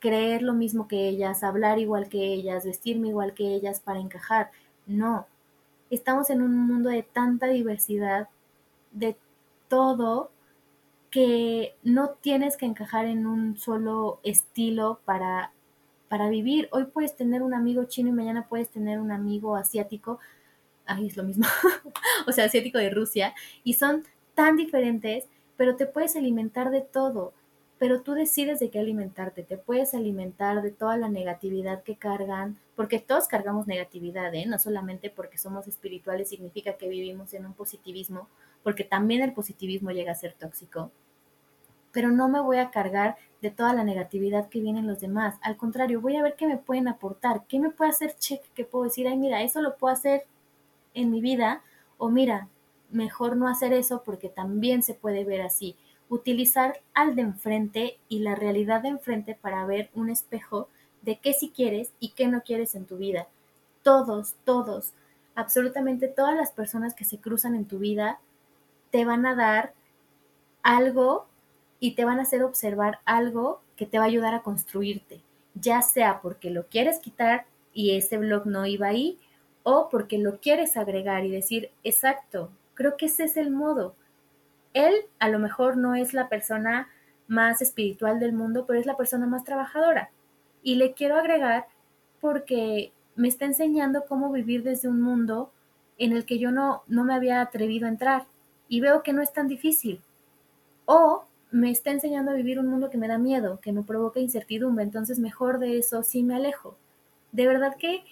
creer 0.00 0.42
lo 0.42 0.54
mismo 0.54 0.88
que 0.88 1.08
ellas, 1.08 1.42
hablar 1.42 1.78
igual 1.78 2.08
que 2.08 2.32
ellas, 2.32 2.64
vestirme 2.64 3.08
igual 3.08 3.34
que 3.34 3.54
ellas 3.54 3.80
para 3.80 4.00
encajar. 4.00 4.50
No, 4.86 5.26
estamos 5.90 6.30
en 6.30 6.42
un 6.42 6.56
mundo 6.56 6.90
de 6.90 7.02
tanta 7.02 7.46
diversidad, 7.46 8.28
de 8.92 9.16
todo, 9.68 10.30
que 11.10 11.74
no 11.82 12.10
tienes 12.10 12.56
que 12.56 12.66
encajar 12.66 13.06
en 13.06 13.26
un 13.26 13.56
solo 13.56 14.20
estilo 14.22 15.00
para, 15.04 15.52
para 16.08 16.28
vivir. 16.28 16.68
Hoy 16.70 16.84
puedes 16.84 17.16
tener 17.16 17.42
un 17.42 17.54
amigo 17.54 17.84
chino 17.84 18.10
y 18.10 18.12
mañana 18.12 18.46
puedes 18.48 18.68
tener 18.68 19.00
un 19.00 19.12
amigo 19.12 19.56
asiático. 19.56 20.18
Ay, 20.86 21.06
es 21.06 21.16
lo 21.16 21.22
mismo. 21.22 21.46
o 22.26 22.32
sea, 22.32 22.44
asiático 22.44 22.78
de 22.78 22.90
Rusia. 22.90 23.34
Y 23.64 23.74
son 23.74 24.04
tan 24.34 24.56
diferentes, 24.56 25.26
pero 25.56 25.76
te 25.76 25.86
puedes 25.86 26.16
alimentar 26.16 26.70
de 26.70 26.82
todo 26.82 27.32
pero 27.78 28.02
tú 28.02 28.14
decides 28.14 28.58
de 28.58 28.70
qué 28.70 28.80
alimentarte, 28.80 29.44
te 29.44 29.56
puedes 29.56 29.94
alimentar 29.94 30.62
de 30.62 30.72
toda 30.72 30.96
la 30.96 31.08
negatividad 31.08 31.82
que 31.84 31.96
cargan, 31.96 32.58
porque 32.74 32.98
todos 32.98 33.28
cargamos 33.28 33.68
negatividad, 33.68 34.34
¿eh? 34.34 34.46
no 34.46 34.58
solamente 34.58 35.10
porque 35.10 35.38
somos 35.38 35.68
espirituales 35.68 36.28
significa 36.28 36.74
que 36.74 36.88
vivimos 36.88 37.32
en 37.34 37.46
un 37.46 37.54
positivismo, 37.54 38.28
porque 38.64 38.82
también 38.82 39.22
el 39.22 39.32
positivismo 39.32 39.92
llega 39.92 40.12
a 40.12 40.16
ser 40.16 40.32
tóxico, 40.32 40.90
pero 41.92 42.10
no 42.10 42.28
me 42.28 42.40
voy 42.40 42.58
a 42.58 42.70
cargar 42.70 43.16
de 43.40 43.50
toda 43.50 43.72
la 43.72 43.84
negatividad 43.84 44.48
que 44.48 44.60
vienen 44.60 44.88
los 44.88 45.00
demás, 45.00 45.36
al 45.42 45.56
contrario, 45.56 46.00
voy 46.00 46.16
a 46.16 46.22
ver 46.22 46.34
qué 46.34 46.48
me 46.48 46.56
pueden 46.56 46.88
aportar, 46.88 47.44
qué 47.46 47.60
me 47.60 47.70
puede 47.70 47.90
hacer 47.90 48.16
check, 48.16 48.42
qué 48.54 48.64
puedo 48.64 48.84
decir, 48.84 49.06
ay 49.06 49.16
mira, 49.16 49.42
eso 49.42 49.62
lo 49.62 49.76
puedo 49.76 49.92
hacer 49.92 50.26
en 50.94 51.12
mi 51.12 51.20
vida, 51.20 51.62
o 51.96 52.08
mira, 52.08 52.48
mejor 52.90 53.36
no 53.36 53.48
hacer 53.48 53.72
eso 53.72 54.02
porque 54.04 54.28
también 54.28 54.82
se 54.82 54.94
puede 54.94 55.24
ver 55.24 55.42
así 55.42 55.76
utilizar 56.08 56.80
al 56.94 57.14
de 57.14 57.22
enfrente 57.22 57.98
y 58.08 58.20
la 58.20 58.34
realidad 58.34 58.82
de 58.82 58.88
enfrente 58.88 59.34
para 59.34 59.64
ver 59.66 59.90
un 59.94 60.10
espejo 60.10 60.68
de 61.02 61.18
qué 61.18 61.32
sí 61.32 61.52
quieres 61.54 61.92
y 62.00 62.10
qué 62.10 62.28
no 62.28 62.42
quieres 62.42 62.74
en 62.74 62.86
tu 62.86 62.96
vida. 62.96 63.28
Todos, 63.82 64.34
todos, 64.44 64.92
absolutamente 65.34 66.08
todas 66.08 66.36
las 66.36 66.50
personas 66.50 66.94
que 66.94 67.04
se 67.04 67.18
cruzan 67.18 67.54
en 67.54 67.66
tu 67.66 67.78
vida 67.78 68.18
te 68.90 69.04
van 69.04 69.26
a 69.26 69.34
dar 69.34 69.72
algo 70.62 71.26
y 71.80 71.94
te 71.94 72.04
van 72.04 72.18
a 72.18 72.22
hacer 72.22 72.42
observar 72.42 72.98
algo 73.04 73.60
que 73.76 73.86
te 73.86 73.98
va 73.98 74.04
a 74.04 74.08
ayudar 74.08 74.34
a 74.34 74.42
construirte, 74.42 75.20
ya 75.54 75.82
sea 75.82 76.20
porque 76.20 76.50
lo 76.50 76.66
quieres 76.66 76.98
quitar 76.98 77.46
y 77.72 77.96
ese 77.96 78.18
blog 78.18 78.46
no 78.46 78.66
iba 78.66 78.88
ahí, 78.88 79.18
o 79.62 79.88
porque 79.90 80.18
lo 80.18 80.40
quieres 80.40 80.76
agregar 80.76 81.24
y 81.24 81.30
decir, 81.30 81.70
exacto, 81.84 82.50
creo 82.74 82.96
que 82.96 83.06
ese 83.06 83.24
es 83.24 83.36
el 83.36 83.50
modo 83.50 83.94
él 84.78 84.94
a 85.18 85.28
lo 85.28 85.38
mejor 85.38 85.76
no 85.76 85.94
es 85.94 86.14
la 86.14 86.28
persona 86.28 86.88
más 87.26 87.60
espiritual 87.60 88.20
del 88.20 88.32
mundo, 88.32 88.64
pero 88.66 88.78
es 88.78 88.86
la 88.86 88.96
persona 88.96 89.26
más 89.26 89.44
trabajadora. 89.44 90.10
Y 90.62 90.76
le 90.76 90.92
quiero 90.92 91.16
agregar 91.16 91.66
porque 92.20 92.92
me 93.16 93.28
está 93.28 93.44
enseñando 93.44 94.04
cómo 94.06 94.32
vivir 94.32 94.62
desde 94.62 94.88
un 94.88 95.00
mundo 95.00 95.50
en 95.98 96.12
el 96.12 96.24
que 96.24 96.38
yo 96.38 96.52
no, 96.52 96.82
no 96.86 97.04
me 97.04 97.14
había 97.14 97.40
atrevido 97.40 97.86
a 97.86 97.90
entrar 97.90 98.26
y 98.68 98.80
veo 98.80 99.02
que 99.02 99.12
no 99.12 99.20
es 99.20 99.32
tan 99.32 99.48
difícil. 99.48 100.00
O 100.84 101.24
me 101.50 101.70
está 101.70 101.90
enseñando 101.90 102.30
a 102.30 102.34
vivir 102.34 102.58
un 102.58 102.68
mundo 102.68 102.90
que 102.90 102.98
me 102.98 103.08
da 103.08 103.18
miedo, 103.18 103.58
que 103.60 103.72
me 103.72 103.82
provoca 103.82 104.20
incertidumbre, 104.20 104.84
entonces 104.84 105.18
mejor 105.18 105.58
de 105.58 105.78
eso 105.78 106.02
sí 106.02 106.22
me 106.22 106.36
alejo. 106.36 106.76
De 107.32 107.46
verdad 107.46 107.76
que 107.76 108.04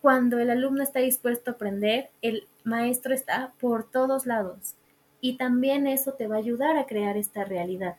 cuando 0.00 0.38
el 0.38 0.50
alumno 0.50 0.82
está 0.82 1.00
dispuesto 1.00 1.50
a 1.50 1.54
aprender, 1.54 2.10
el 2.20 2.46
maestro 2.64 3.14
está 3.14 3.52
por 3.60 3.84
todos 3.84 4.26
lados 4.26 4.74
y 5.20 5.36
también 5.36 5.86
eso 5.86 6.12
te 6.12 6.26
va 6.26 6.36
a 6.36 6.38
ayudar 6.38 6.76
a 6.76 6.86
crear 6.86 7.16
esta 7.16 7.44
realidad. 7.44 7.96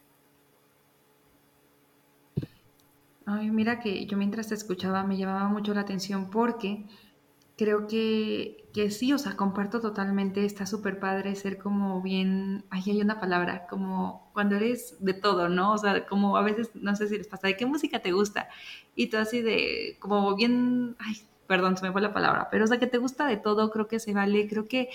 Ay, 3.26 3.51
mira 3.51 3.80
que 3.80 4.05
yo 4.05 4.17
mientras 4.17 4.47
te 4.47 4.55
escuchaba 4.55 5.03
me 5.03 5.17
llamaba 5.17 5.47
mucho 5.49 5.74
la 5.74 5.82
atención 5.82 6.30
porque 6.32 6.86
creo 7.59 7.88
que, 7.88 8.70
que 8.74 8.89
sí, 8.89 9.11
o 9.11 9.17
sea, 9.17 9.36
comparto 9.36 9.82
totalmente, 9.82 10.45
está 10.45 10.65
súper 10.65 10.97
padre 10.97 11.36
ser 11.36 11.57
como 11.57 12.01
bien, 12.01 12.63
ay, 12.70 12.84
hay 12.88 13.01
una 13.01 13.20
palabra, 13.20 13.67
como 13.67 14.32
cuando 14.34 14.55
eres 14.55 14.95
de 14.99 15.13
todo, 15.13 15.49
¿no? 15.49 15.74
O 15.74 15.78
sea, 15.78 16.07
como 16.07 16.38
a 16.38 16.41
veces, 16.41 16.72
no 16.74 16.95
sé 16.95 17.09
si 17.09 17.17
les 17.17 17.28
pasa, 17.28 17.47
¿de 17.47 17.57
qué 17.57 17.65
música 17.65 17.99
te 17.99 18.13
gusta? 18.13 18.47
Y 18.95 19.07
tú 19.07 19.17
así 19.17 19.41
de, 19.41 19.97
como 19.99 20.36
bien, 20.36 20.95
ay, 20.99 21.17
perdón, 21.47 21.76
se 21.76 21.86
me 21.86 21.91
fue 21.91 21.99
la 22.01 22.13
palabra, 22.13 22.47
pero 22.49 22.63
o 22.63 22.67
sea, 22.67 22.80
que 22.80 22.88
te 22.88 22.97
gusta 22.97 23.28
de 23.28 23.36
todo, 23.36 23.72
creo 23.72 23.88
que 23.89 23.99
se 23.99 24.13
vale, 24.13 24.47
creo 24.47 24.67
que 24.70 24.89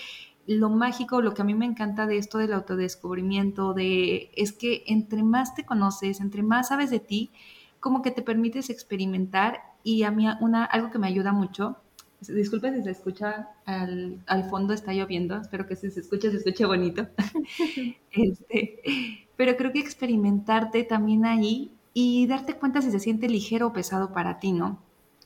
lo 0.47 0.69
mágico, 0.69 1.21
lo 1.21 1.33
que 1.33 1.41
a 1.41 1.45
mí 1.45 1.53
me 1.53 1.65
encanta 1.65 2.05
de 2.05 2.17
esto 2.17 2.37
del 2.37 2.53
autodescubrimiento, 2.53 3.73
de 3.73 4.29
es 4.35 4.51
que 4.53 4.83
entre 4.87 5.23
más 5.23 5.55
te 5.55 5.65
conoces, 5.65 6.21
entre 6.21 6.43
más 6.43 6.69
sabes 6.69 6.89
de 6.91 6.99
ti, 6.99 7.31
como 7.79 8.01
que 8.01 8.11
te 8.11 8.21
permites 8.21 8.69
experimentar 8.69 9.61
y 9.83 10.03
a 10.03 10.11
mí 10.11 10.27
una, 10.41 10.65
algo 10.65 10.91
que 10.91 10.99
me 10.99 11.07
ayuda 11.07 11.31
mucho, 11.31 11.77
disculpe 12.21 12.73
si 12.73 12.83
se 12.83 12.91
escucha 12.91 13.49
al, 13.65 14.49
fondo 14.49 14.73
está 14.73 14.93
lloviendo, 14.93 15.37
espero 15.37 15.67
que 15.67 15.75
si 15.75 15.91
se 15.91 15.99
escuche, 15.99 16.31
se 16.31 16.37
escuche 16.37 16.65
bonito, 16.65 17.07
este, 18.11 18.81
pero 19.35 19.55
creo 19.57 19.71
que 19.71 19.79
experimentarte 19.79 20.83
también 20.83 21.25
ahí 21.25 21.71
y 21.93 22.27
darte 22.27 22.55
cuenta 22.55 22.81
si 22.81 22.91
se 22.91 22.99
siente 22.99 23.29
ligero 23.29 23.67
o 23.67 23.73
pesado 23.73 24.13
para 24.13 24.39
ti, 24.39 24.51
¿no? 24.51 24.79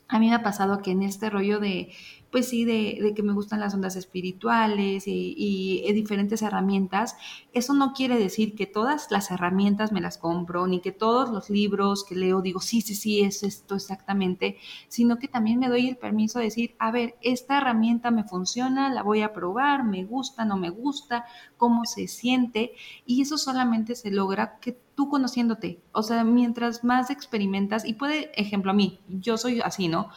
A 0.08 0.18
mí 0.18 0.28
me 0.28 0.34
ha 0.34 0.42
pasado 0.42 0.82
que 0.82 0.90
en 0.90 1.02
este 1.02 1.30
rollo 1.30 1.60
de 1.60 1.92
pues 2.30 2.48
sí, 2.48 2.64
de, 2.64 3.12
que 3.14 3.22
me 3.22 3.32
gustan 3.32 3.60
las 3.60 3.74
ondas 3.74 3.96
espirituales 3.96 5.06
y, 5.06 5.34
y, 5.36 5.92
diferentes 5.92 6.42
herramientas, 6.42 7.16
eso 7.52 7.74
no 7.74 7.92
quiere 7.92 8.16
decir 8.16 8.54
que 8.54 8.66
todas 8.66 9.10
las 9.10 9.30
herramientas 9.30 9.90
me 9.90 10.00
las 10.00 10.16
compro, 10.16 10.66
ni 10.66 10.80
que 10.80 10.92
todos 10.92 11.30
los 11.30 11.50
libros 11.50 12.04
que 12.04 12.14
leo 12.14 12.40
digo, 12.40 12.60
sí, 12.60 12.80
sí, 12.80 12.94
sí, 12.94 13.20
es 13.20 13.42
esto 13.42 13.74
exactamente, 13.74 14.58
sino 14.88 15.18
que 15.18 15.28
también 15.28 15.58
me 15.58 15.68
doy 15.68 15.88
el 15.88 15.96
permiso 15.96 16.38
de 16.38 16.46
decir, 16.46 16.76
a 16.78 16.90
ver, 16.92 17.16
esta 17.20 17.58
herramienta 17.58 18.10
me 18.10 18.24
funciona, 18.24 18.92
la 18.92 19.02
voy 19.02 19.22
a 19.22 19.32
probar, 19.32 19.84
me 19.84 20.04
gusta, 20.04 20.44
no 20.44 20.56
me 20.56 20.70
gusta, 20.70 21.24
cómo 21.56 21.84
se 21.84 22.06
siente, 22.06 22.72
y 23.04 23.22
eso 23.22 23.38
solamente 23.38 23.94
se 23.96 24.10
logra 24.10 24.58
que 24.60 24.78
tú 24.94 25.08
conociéndote, 25.08 25.80
o 25.92 26.02
sea, 26.02 26.24
mientras 26.24 26.84
más 26.84 27.10
experimentas, 27.10 27.84
y 27.84 27.94
puede, 27.94 28.30
ejemplo, 28.40 28.70
a 28.70 28.74
mí, 28.74 29.00
yo 29.08 29.36
soy 29.36 29.60
así, 29.60 29.88
¿no? 29.88 30.10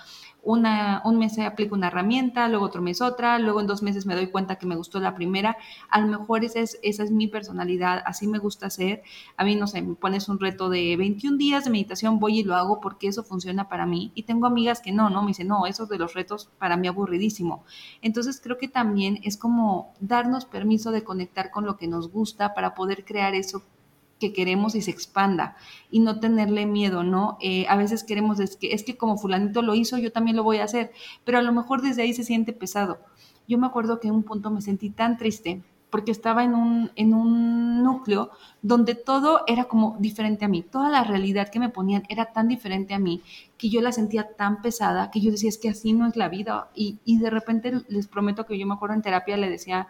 Una, 0.44 1.02
un 1.06 1.18
mes 1.18 1.40
aplico 1.40 1.76
una 1.76 1.88
herramienta, 1.88 2.48
luego 2.50 2.66
otro 2.66 2.82
mes 2.82 3.02
otra, 3.02 3.40
luego 3.40 3.62
en 3.62 3.68
dos 3.68 3.82
meses 3.82 4.06
me 4.06 4.14
doy 4.14 4.28
cuenta 4.28 4.58
que 4.58 4.66
me 4.66 4.76
gustó 4.76 5.00
la 5.00 5.16
primera. 5.16 5.58
A 5.90 6.02
lo 6.02 6.08
mejor 6.08 6.44
esa 6.44 6.60
es, 6.60 6.80
esa 6.84 7.04
es 7.04 7.12
mi 7.12 7.28
personalidad, 7.28 8.04
así 8.06 8.28
me 8.28 8.40
gusta 8.40 8.68
hacer. 8.68 9.04
A 9.38 9.46
mí, 9.46 9.56
no 9.56 9.68
sé, 9.68 9.82
me 9.82 9.96
pones 9.96 10.28
un 10.28 10.40
reto 10.40 10.70
de 10.70 10.98
21 10.98 11.38
días 11.38 11.64
de 11.64 11.72
meditación, 11.72 12.20
voy 12.20 12.40
y 12.40 12.44
lo 12.44 12.56
hago 12.56 12.82
porque 12.82 13.08
eso 13.08 13.24
funciona 13.24 13.70
para 13.70 13.86
mí. 13.86 14.12
Y 14.16 14.24
tengo 14.24 14.46
amigas 14.46 14.82
que 14.82 14.92
no, 14.92 15.10
¿no? 15.10 15.22
Me 15.22 15.30
dicen, 15.30 15.48
no, 15.48 15.66
esos 15.66 15.88
de 15.88 15.98
los 15.98 16.14
retos 16.14 16.50
para 16.60 16.76
mí 16.76 16.88
aburridísimo. 16.88 17.64
Entonces 18.02 18.42
creo 18.44 18.58
que 18.58 18.68
también 18.68 19.20
es 19.24 19.38
como 19.38 19.94
darnos 20.02 20.46
permiso 20.46 20.92
de 20.92 21.04
conectar 21.04 21.52
con 21.52 21.66
lo 21.66 21.78
que 21.78 21.88
nos 21.88 22.12
gusta 22.12 22.54
para 22.54 22.76
poder 22.76 23.06
crear 23.06 23.34
eso 23.34 23.64
que 24.24 24.32
queremos 24.32 24.74
y 24.74 24.82
se 24.82 24.92
expanda 24.92 25.58
y 25.92 26.00
no 26.00 26.22
tenerle 26.22 26.66
miedo, 26.66 27.04
¿no? 27.04 27.38
Eh, 27.42 27.66
a 27.68 27.76
veces 27.76 28.06
queremos, 28.06 28.40
es 28.40 28.56
que, 28.56 28.74
es 28.74 28.84
que 28.84 28.96
como 28.96 29.18
fulanito 29.18 29.62
lo 29.62 29.76
hizo, 29.76 29.98
yo 29.98 30.14
también 30.14 30.38
lo 30.38 30.44
voy 30.44 30.60
a 30.60 30.64
hacer, 30.64 30.94
pero 31.26 31.40
a 31.40 31.42
lo 31.42 31.52
mejor 31.52 31.82
desde 31.82 32.04
ahí 32.04 32.14
se 32.14 32.24
siente 32.24 32.54
pesado. 32.54 33.00
Yo 33.50 33.58
me 33.58 33.68
acuerdo 33.68 34.00
que 34.00 34.08
en 34.08 34.14
un 34.14 34.24
punto 34.24 34.50
me 34.50 34.62
sentí 34.62 34.90
tan 34.90 35.18
triste 35.18 35.62
porque 35.90 36.12
estaba 36.12 36.46
en 36.46 36.56
un, 36.56 36.92
en 36.96 37.14
un 37.14 37.84
núcleo 37.84 38.32
donde 38.62 38.96
todo 38.96 39.42
era 39.46 39.66
como 39.66 39.98
diferente 40.00 40.46
a 40.46 40.48
mí, 40.48 40.64
toda 40.64 40.90
la 40.90 41.04
realidad 41.04 41.50
que 41.50 41.60
me 41.60 41.68
ponían 41.68 42.04
era 42.08 42.32
tan 42.32 42.48
diferente 42.48 42.94
a 42.94 43.00
mí 43.00 43.22
que 43.58 43.70
yo 43.70 43.82
la 43.82 43.92
sentía 43.92 44.36
tan 44.38 44.62
pesada 44.62 45.12
que 45.12 45.20
yo 45.20 45.32
decía, 45.32 45.50
es 45.50 45.58
que 45.58 45.70
así 45.70 45.92
no 45.92 46.08
es 46.08 46.16
la 46.16 46.30
vida. 46.30 46.70
Y, 46.74 46.98
y 47.04 47.20
de 47.20 47.30
repente 47.30 47.74
les 47.90 48.08
prometo 48.08 48.46
que 48.46 48.58
yo 48.58 48.66
me 48.66 48.74
acuerdo 48.74 48.96
en 48.96 49.02
terapia, 49.02 49.36
le 49.36 49.50
decía 49.50 49.90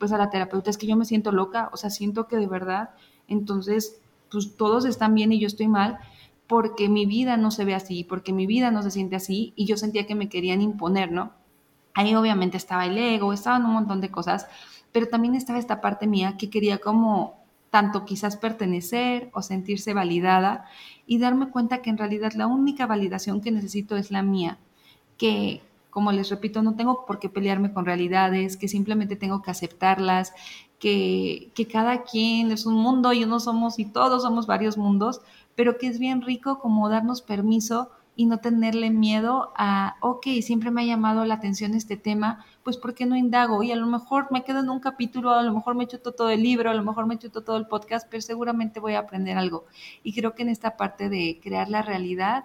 pues 0.00 0.12
a 0.12 0.18
la 0.18 0.30
terapeuta, 0.30 0.70
es 0.70 0.78
que 0.78 0.86
yo 0.86 0.96
me 0.96 1.04
siento 1.04 1.30
loca, 1.30 1.68
o 1.72 1.76
sea, 1.76 1.90
siento 1.90 2.26
que 2.26 2.36
de 2.36 2.46
verdad 2.46 2.90
entonces, 3.30 3.98
pues 4.30 4.54
todos 4.56 4.84
están 4.84 5.14
bien 5.14 5.32
y 5.32 5.40
yo 5.40 5.46
estoy 5.46 5.68
mal 5.68 5.98
porque 6.46 6.88
mi 6.88 7.06
vida 7.06 7.36
no 7.36 7.50
se 7.50 7.64
ve 7.64 7.74
así, 7.74 8.04
porque 8.04 8.32
mi 8.32 8.46
vida 8.46 8.70
no 8.70 8.82
se 8.82 8.90
siente 8.90 9.16
así 9.16 9.52
y 9.56 9.66
yo 9.66 9.76
sentía 9.76 10.06
que 10.06 10.14
me 10.14 10.28
querían 10.28 10.60
imponer, 10.60 11.12
¿no? 11.12 11.32
Ahí 11.94 12.14
obviamente 12.14 12.56
estaba 12.56 12.86
el 12.86 12.98
ego, 12.98 13.32
estaban 13.32 13.64
un 13.64 13.72
montón 13.72 14.00
de 14.00 14.10
cosas, 14.10 14.46
pero 14.92 15.08
también 15.08 15.34
estaba 15.34 15.58
esta 15.58 15.80
parte 15.80 16.06
mía 16.06 16.36
que 16.36 16.50
quería 16.50 16.78
como 16.78 17.40
tanto 17.70 18.04
quizás 18.04 18.36
pertenecer 18.36 19.30
o 19.32 19.42
sentirse 19.42 19.94
validada 19.94 20.66
y 21.06 21.18
darme 21.18 21.50
cuenta 21.50 21.82
que 21.82 21.90
en 21.90 21.98
realidad 21.98 22.32
la 22.32 22.48
única 22.48 22.86
validación 22.86 23.40
que 23.40 23.52
necesito 23.52 23.96
es 23.96 24.10
la 24.10 24.22
mía, 24.22 24.58
que 25.16 25.62
como 25.90 26.12
les 26.12 26.30
repito, 26.30 26.62
no 26.62 26.76
tengo 26.76 27.04
por 27.04 27.18
qué 27.18 27.28
pelearme 27.28 27.72
con 27.72 27.84
realidades, 27.84 28.56
que 28.56 28.68
simplemente 28.68 29.16
tengo 29.16 29.42
que 29.42 29.50
aceptarlas, 29.50 30.32
que, 30.80 31.52
cada 31.70 32.02
quien 32.02 32.50
es 32.50 32.66
un 32.66 32.74
mundo 32.74 33.12
y 33.12 33.22
uno 33.22 33.38
somos 33.38 33.78
y 33.78 33.84
todos 33.84 34.22
somos 34.22 34.46
varios 34.46 34.78
mundos, 34.78 35.20
pero 35.54 35.78
que 35.78 35.86
es 35.86 35.98
bien 35.98 36.22
rico 36.22 36.58
como 36.58 36.88
darnos 36.88 37.22
permiso 37.22 37.90
y 38.16 38.26
no 38.26 38.38
tenerle 38.38 38.90
miedo 38.90 39.52
a, 39.56 39.96
ok, 40.00 40.26
siempre 40.42 40.70
me 40.70 40.82
ha 40.82 40.84
llamado 40.84 41.24
la 41.24 41.34
atención 41.34 41.74
este 41.74 41.96
tema, 41.96 42.44
pues 42.64 42.76
¿por 42.76 42.94
qué 42.94 43.06
no 43.06 43.16
indago? 43.16 43.62
Y 43.62 43.72
a 43.72 43.76
lo 43.76 43.86
mejor 43.86 44.28
me 44.30 44.42
quedo 44.42 44.60
en 44.60 44.70
un 44.70 44.80
capítulo, 44.80 45.30
a 45.30 45.42
lo 45.42 45.54
mejor 45.54 45.74
me 45.74 45.86
chuto 45.86 46.12
todo 46.12 46.30
el 46.30 46.42
libro, 46.42 46.70
a 46.70 46.74
lo 46.74 46.82
mejor 46.82 47.06
me 47.06 47.18
chuto 47.18 47.42
todo 47.42 47.56
el 47.56 47.66
podcast, 47.66 48.08
pero 48.10 48.20
seguramente 48.20 48.80
voy 48.80 48.94
a 48.94 49.00
aprender 49.00 49.38
algo. 49.38 49.64
Y 50.02 50.12
creo 50.12 50.34
que 50.34 50.42
en 50.42 50.48
esta 50.48 50.76
parte 50.76 51.08
de 51.08 51.40
crear 51.42 51.68
la 51.68 51.82
realidad 51.82 52.44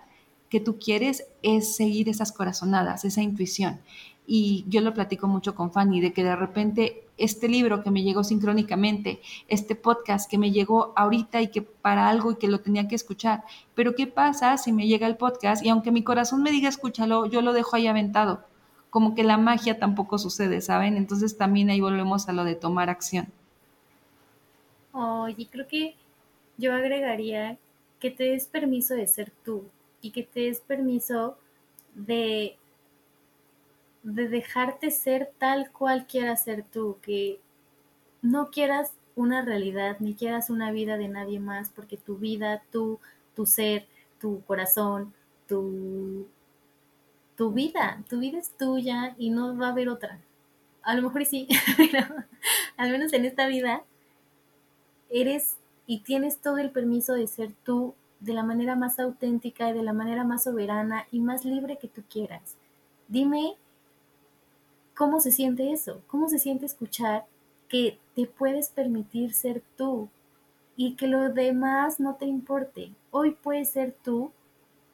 que 0.55 0.61
tú 0.61 0.79
quieres 0.79 1.27
es 1.41 1.75
seguir 1.75 2.07
esas 2.07 2.31
corazonadas, 2.31 3.03
esa 3.03 3.21
intuición. 3.21 3.81
Y 4.25 4.63
yo 4.69 4.79
lo 4.79 4.93
platico 4.93 5.27
mucho 5.27 5.53
con 5.53 5.69
Fanny, 5.69 5.99
de 5.99 6.13
que 6.13 6.23
de 6.23 6.33
repente 6.33 7.03
este 7.17 7.49
libro 7.49 7.83
que 7.83 7.91
me 7.91 8.03
llegó 8.03 8.23
sincrónicamente, 8.23 9.19
este 9.49 9.75
podcast 9.75 10.31
que 10.31 10.37
me 10.37 10.51
llegó 10.51 10.93
ahorita 10.95 11.41
y 11.41 11.49
que 11.49 11.61
para 11.61 12.07
algo 12.07 12.31
y 12.31 12.35
que 12.37 12.47
lo 12.47 12.61
tenía 12.61 12.87
que 12.87 12.95
escuchar. 12.95 13.43
Pero 13.73 13.95
¿qué 13.95 14.07
pasa 14.07 14.57
si 14.57 14.71
me 14.71 14.87
llega 14.87 15.07
el 15.07 15.17
podcast 15.17 15.61
y 15.61 15.67
aunque 15.67 15.91
mi 15.91 16.03
corazón 16.03 16.41
me 16.41 16.51
diga 16.51 16.69
escúchalo, 16.69 17.25
yo 17.25 17.41
lo 17.41 17.51
dejo 17.51 17.75
ahí 17.75 17.87
aventado? 17.87 18.45
Como 18.89 19.13
que 19.13 19.25
la 19.25 19.37
magia 19.37 19.77
tampoco 19.77 20.17
sucede, 20.17 20.61
¿saben? 20.61 20.95
Entonces 20.95 21.35
también 21.35 21.69
ahí 21.69 21.81
volvemos 21.81 22.29
a 22.29 22.31
lo 22.31 22.45
de 22.45 22.55
tomar 22.55 22.89
acción. 22.89 23.27
Oye, 24.93 25.49
creo 25.51 25.67
que 25.67 25.95
yo 26.57 26.73
agregaría 26.73 27.57
que 27.99 28.09
te 28.09 28.23
des 28.23 28.47
permiso 28.47 28.93
de 28.93 29.05
ser 29.05 29.33
tú 29.43 29.65
y 30.05 30.11
que 30.11 30.23
te 30.23 30.41
des 30.41 30.59
permiso 30.59 31.37
de 31.95 32.57
de 34.05 34.29
dejarte 34.29 34.91
ser 34.91 35.31
tal 35.39 35.71
cual 35.71 36.05
quieras 36.05 36.43
ser 36.43 36.63
tú, 36.63 36.99
que 37.01 37.39
no 38.21 38.51
quieras 38.51 38.93
una 39.15 39.41
realidad, 39.41 39.97
ni 39.99 40.13
quieras 40.13 40.51
una 40.51 40.71
vida 40.71 40.97
de 40.97 41.07
nadie 41.07 41.39
más, 41.39 41.69
porque 41.69 41.97
tu 41.97 42.17
vida, 42.17 42.61
tú, 42.71 42.99
tu 43.35 43.47
ser, 43.47 43.87
tu 44.19 44.43
corazón, 44.45 45.11
tu, 45.47 46.27
tu 47.35 47.51
vida, 47.51 48.03
tu 48.07 48.19
vida 48.19 48.37
es 48.37 48.55
tuya 48.55 49.15
y 49.17 49.31
no 49.31 49.57
va 49.57 49.69
a 49.69 49.71
haber 49.71 49.89
otra. 49.89 50.19
A 50.83 50.93
lo 50.93 51.01
mejor 51.01 51.25
sí, 51.25 51.47
al 52.77 52.91
menos 52.91 53.11
en 53.11 53.25
esta 53.25 53.47
vida 53.47 53.83
eres 55.09 55.57
y 55.87 56.01
tienes 56.01 56.37
todo 56.37 56.59
el 56.59 56.69
permiso 56.69 57.13
de 57.15 57.25
ser 57.25 57.53
tú 57.63 57.95
de 58.19 58.33
la 58.33 58.43
manera 58.43 58.75
más 58.75 58.99
auténtica 58.99 59.69
y 59.69 59.73
de 59.73 59.83
la 59.83 59.93
manera 59.93 60.23
más 60.23 60.43
soberana 60.43 61.05
y 61.11 61.19
más 61.19 61.45
libre 61.45 61.77
que 61.77 61.87
tú 61.87 62.03
quieras. 62.09 62.55
Dime 63.07 63.55
¿Cómo 64.95 65.19
se 65.19 65.31
siente 65.31 65.73
eso? 65.73 66.01
¿Cómo 66.07 66.29
se 66.29 66.39
siente 66.39 66.65
escuchar 66.65 67.25
que 67.67 67.99
te 68.15 68.27
puedes 68.27 68.69
permitir 68.69 69.33
ser 69.33 69.61
tú 69.75 70.07
y 70.77 70.95
que 70.95 71.07
lo 71.07 71.33
demás 71.33 71.99
no 71.99 72.15
te 72.15 72.25
importe? 72.25 72.93
Hoy 73.11 73.31
puedes 73.31 73.71
ser 73.71 73.93
tú 74.03 74.31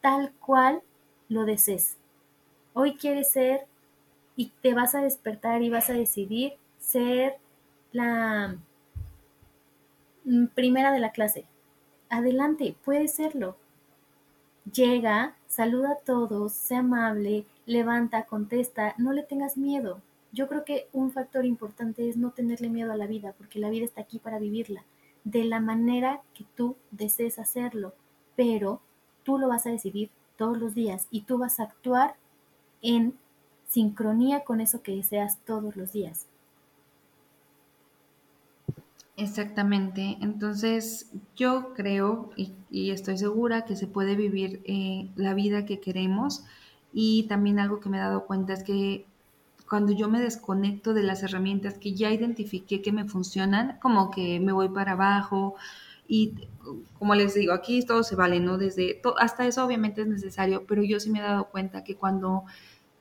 tal 0.02 0.32
cual 0.40 0.82
lo 1.30 1.46
desees. 1.46 1.98
Hoy 2.74 2.96
quieres 2.96 3.32
ser 3.32 3.68
y 4.36 4.52
te 4.64 4.74
vas 4.74 4.96
a 4.96 5.02
despertar 5.02 5.62
y 5.62 5.70
vas 5.70 5.92
a 5.92 5.94
decidir 5.94 6.54
ser 6.80 7.38
la 7.92 8.56
primera 10.56 10.92
de 10.92 11.00
la 11.00 11.12
clase. 11.12 11.46
Adelante, 12.12 12.76
puedes 12.84 13.14
serlo. 13.14 13.56
Llega, 14.72 15.34
saluda 15.48 15.94
a 15.94 16.00
todos, 16.06 16.52
sea 16.52 16.80
amable, 16.80 17.46
levanta, 17.66 18.26
contesta, 18.26 18.94
no 18.98 19.14
le 19.14 19.24
tengas 19.24 19.56
miedo. 19.56 20.02
Yo 20.34 20.50
creo 20.50 20.66
que 20.66 20.90
un 20.92 21.14
factor 21.14 21.46
importante 21.46 22.10
es 22.10 22.18
no 22.18 22.32
tenerle 22.32 22.68
miedo 22.68 22.92
a 22.92 22.98
la 22.98 23.08
vida, 23.08 23.34
porque 23.38 23.60
la 23.60 23.70
vida 23.70 23.86
está 23.86 24.02
aquí 24.02 24.20
para 24.20 24.40
vivirla, 24.40 24.84
de 25.24 25.46
la 25.46 25.62
manera 25.62 26.22
que 26.34 26.44
tú 26.54 26.76
desees 26.92 27.40
hacerlo, 27.40 27.94
pero 28.36 28.82
tú 29.24 29.38
lo 29.38 29.48
vas 29.48 29.66
a 29.66 29.72
decidir 29.72 30.10
todos 30.36 30.58
los 30.58 30.76
días 30.76 31.08
y 31.12 31.22
tú 31.22 31.38
vas 31.38 31.62
a 31.62 31.64
actuar 31.64 32.16
en 32.82 33.18
sincronía 33.70 34.44
con 34.44 34.60
eso 34.60 34.82
que 34.84 34.98
deseas 34.98 35.38
todos 35.46 35.78
los 35.78 35.94
días. 35.94 36.26
Exactamente. 39.22 40.18
Entonces, 40.22 41.12
yo 41.36 41.74
creo 41.76 42.32
y, 42.36 42.90
estoy 42.90 43.18
segura 43.20 43.66
que 43.66 43.76
se 43.76 43.86
puede 43.86 44.16
vivir 44.16 44.62
eh, 44.66 45.10
la 45.16 45.36
vida 45.36 45.66
que 45.66 45.80
queremos 45.80 46.44
y 46.92 47.24
también 47.24 47.60
algo 47.60 47.80
que 47.80 47.90
me 47.90 47.98
he 47.98 48.00
dado 48.00 48.26
cuenta 48.26 48.54
es 48.54 48.64
que 48.64 49.06
cuando 49.70 49.94
yo 49.94 50.10
me 50.10 50.20
desconecto 50.20 50.94
de 50.94 51.04
las 51.04 51.22
herramientas 51.24 51.78
que 51.78 51.94
ya 51.94 52.12
identifiqué 52.12 52.82
que 52.82 52.92
me 52.92 53.06
funcionan, 53.06 53.78
como 53.80 54.10
que 54.10 54.40
me 54.40 54.54
voy 54.54 54.70
para 54.70 54.94
abajo 54.94 55.56
y 56.08 56.34
como 56.98 57.14
les 57.16 57.36
digo, 57.36 57.54
aquí 57.54 57.86
todo 57.86 58.04
se 58.04 58.16
vale, 58.16 58.40
¿no? 58.40 58.58
Desde, 58.58 59.02
hasta 59.20 59.46
eso 59.46 59.64
obviamente 59.64 60.02
es 60.02 60.08
necesario, 60.08 60.66
pero 60.68 60.84
yo 60.84 61.00
sí 61.00 61.12
me 61.12 61.20
he 61.20 61.22
dado 61.22 61.46
cuenta 61.46 61.84
que 61.84 61.96
cuando 61.96 62.44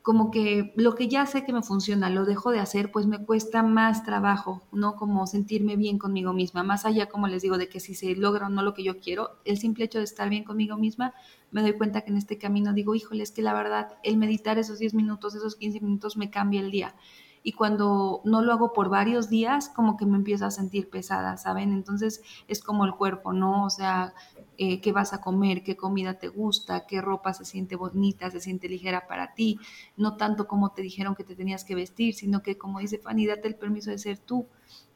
como 0.03 0.31
que 0.31 0.73
lo 0.77 0.95
que 0.95 1.09
ya 1.09 1.27
sé 1.27 1.45
que 1.45 1.53
me 1.53 1.63
funciona, 1.63 2.09
lo 2.09 2.25
dejo 2.25 2.51
de 2.51 2.59
hacer, 2.59 2.91
pues 2.91 3.07
me 3.07 3.25
cuesta 3.25 3.63
más 3.63 4.03
trabajo, 4.03 4.63
¿no? 4.73 4.97
Como 4.97 5.27
sentirme 5.27 5.77
bien 5.77 5.99
conmigo 5.99 6.33
misma, 6.33 6.63
más 6.63 6.87
allá, 6.87 7.09
como 7.09 7.29
les 7.29 7.43
digo, 7.43 7.59
de 7.59 7.69
que 7.69 7.81
si 7.81 7.95
se 7.95 8.17
logra 8.17 8.47
o 8.47 8.51
no 8.51 8.63
lo 8.63 8.73
que 8.73 8.83
yo 8.83 8.99
quiero, 8.99 9.39
el 9.45 9.59
simple 9.59 9.85
hecho 9.85 9.99
de 9.99 10.05
estar 10.05 10.31
bien 10.31 10.45
conmigo 10.45 10.77
misma, 10.77 11.13
me 11.51 11.61
doy 11.61 11.75
cuenta 11.75 12.01
que 12.01 12.11
en 12.11 12.17
este 12.17 12.39
camino 12.39 12.73
digo, 12.73 12.95
híjole, 12.95 13.23
es 13.23 13.31
que 13.31 13.43
la 13.43 13.53
verdad, 13.53 13.99
el 14.03 14.17
meditar 14.17 14.59
esos 14.59 14.79
10 14.79 14.95
minutos, 14.95 15.35
esos 15.35 15.57
15 15.57 15.81
minutos 15.81 16.17
me 16.17 16.31
cambia 16.31 16.61
el 16.61 16.71
día. 16.71 16.95
Y 17.43 17.53
cuando 17.53 18.21
no 18.25 18.43
lo 18.43 18.53
hago 18.53 18.73
por 18.73 18.91
varios 18.91 19.31
días, 19.31 19.71
como 19.71 19.97
que 19.97 20.05
me 20.07 20.17
empiezo 20.17 20.45
a 20.45 20.51
sentir 20.51 20.91
pesada, 20.91 21.37
¿saben? 21.39 21.73
Entonces 21.73 22.23
es 22.49 22.63
como 22.63 22.85
el 22.85 22.95
cuerpo, 22.95 23.33
¿no? 23.33 23.65
O 23.65 23.71
sea, 23.71 24.15
eh, 24.63 24.83
qué 24.83 24.93
vas 24.93 25.15
a 25.15 25.23
comer, 25.23 25.63
qué 25.63 25.75
comida 25.75 26.19
te 26.19 26.29
gusta, 26.29 26.85
qué 26.87 27.01
ropa 27.01 27.33
se 27.33 27.47
siente 27.47 27.77
bonita, 27.77 28.31
se 28.31 28.41
siente 28.41 28.69
ligera 28.69 29.07
para 29.07 29.33
ti, 29.33 29.59
no 29.97 30.19
tanto 30.19 30.47
como 30.47 30.73
te 30.73 30.83
dijeron 30.83 31.15
que 31.15 31.25
te 31.25 31.35
tenías 31.35 31.65
que 31.65 31.75
vestir, 31.75 32.13
sino 32.13 32.43
que 32.43 32.59
como 32.59 32.79
dice 32.79 32.99
Fanny, 32.99 33.25
date 33.25 33.49
el 33.49 33.55
permiso 33.55 33.91
de 33.91 33.97
ser 33.97 34.19
tú. 34.19 34.47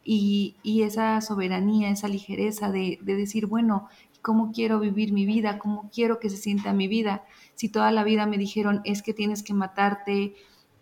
Y, 0.05 0.57
esa 0.83 1.19
soberanía, 1.23 1.89
esa 1.89 2.09
ligereza 2.09 2.71
de, 2.71 2.99
de 3.01 3.17
decir, 3.17 3.47
bueno, 3.47 3.89
¿cómo 4.21 4.53
quiero 4.53 4.81
vivir 4.81 5.15
mi 5.15 5.25
vida? 5.25 5.59
¿Cómo 5.59 5.91
quiero 5.91 6.21
que 6.21 6.29
se 6.29 6.37
sienta 6.37 6.75
mi 6.75 6.87
vida? 6.87 7.25
Si 7.55 7.71
toda 7.71 7.91
la 7.91 8.05
vida 8.05 8.27
me 8.27 8.37
dijeron, 8.37 8.83
es 8.85 9.03
que 9.03 9.15
tienes 9.15 9.43
que 9.43 9.55
matarte, 9.55 10.35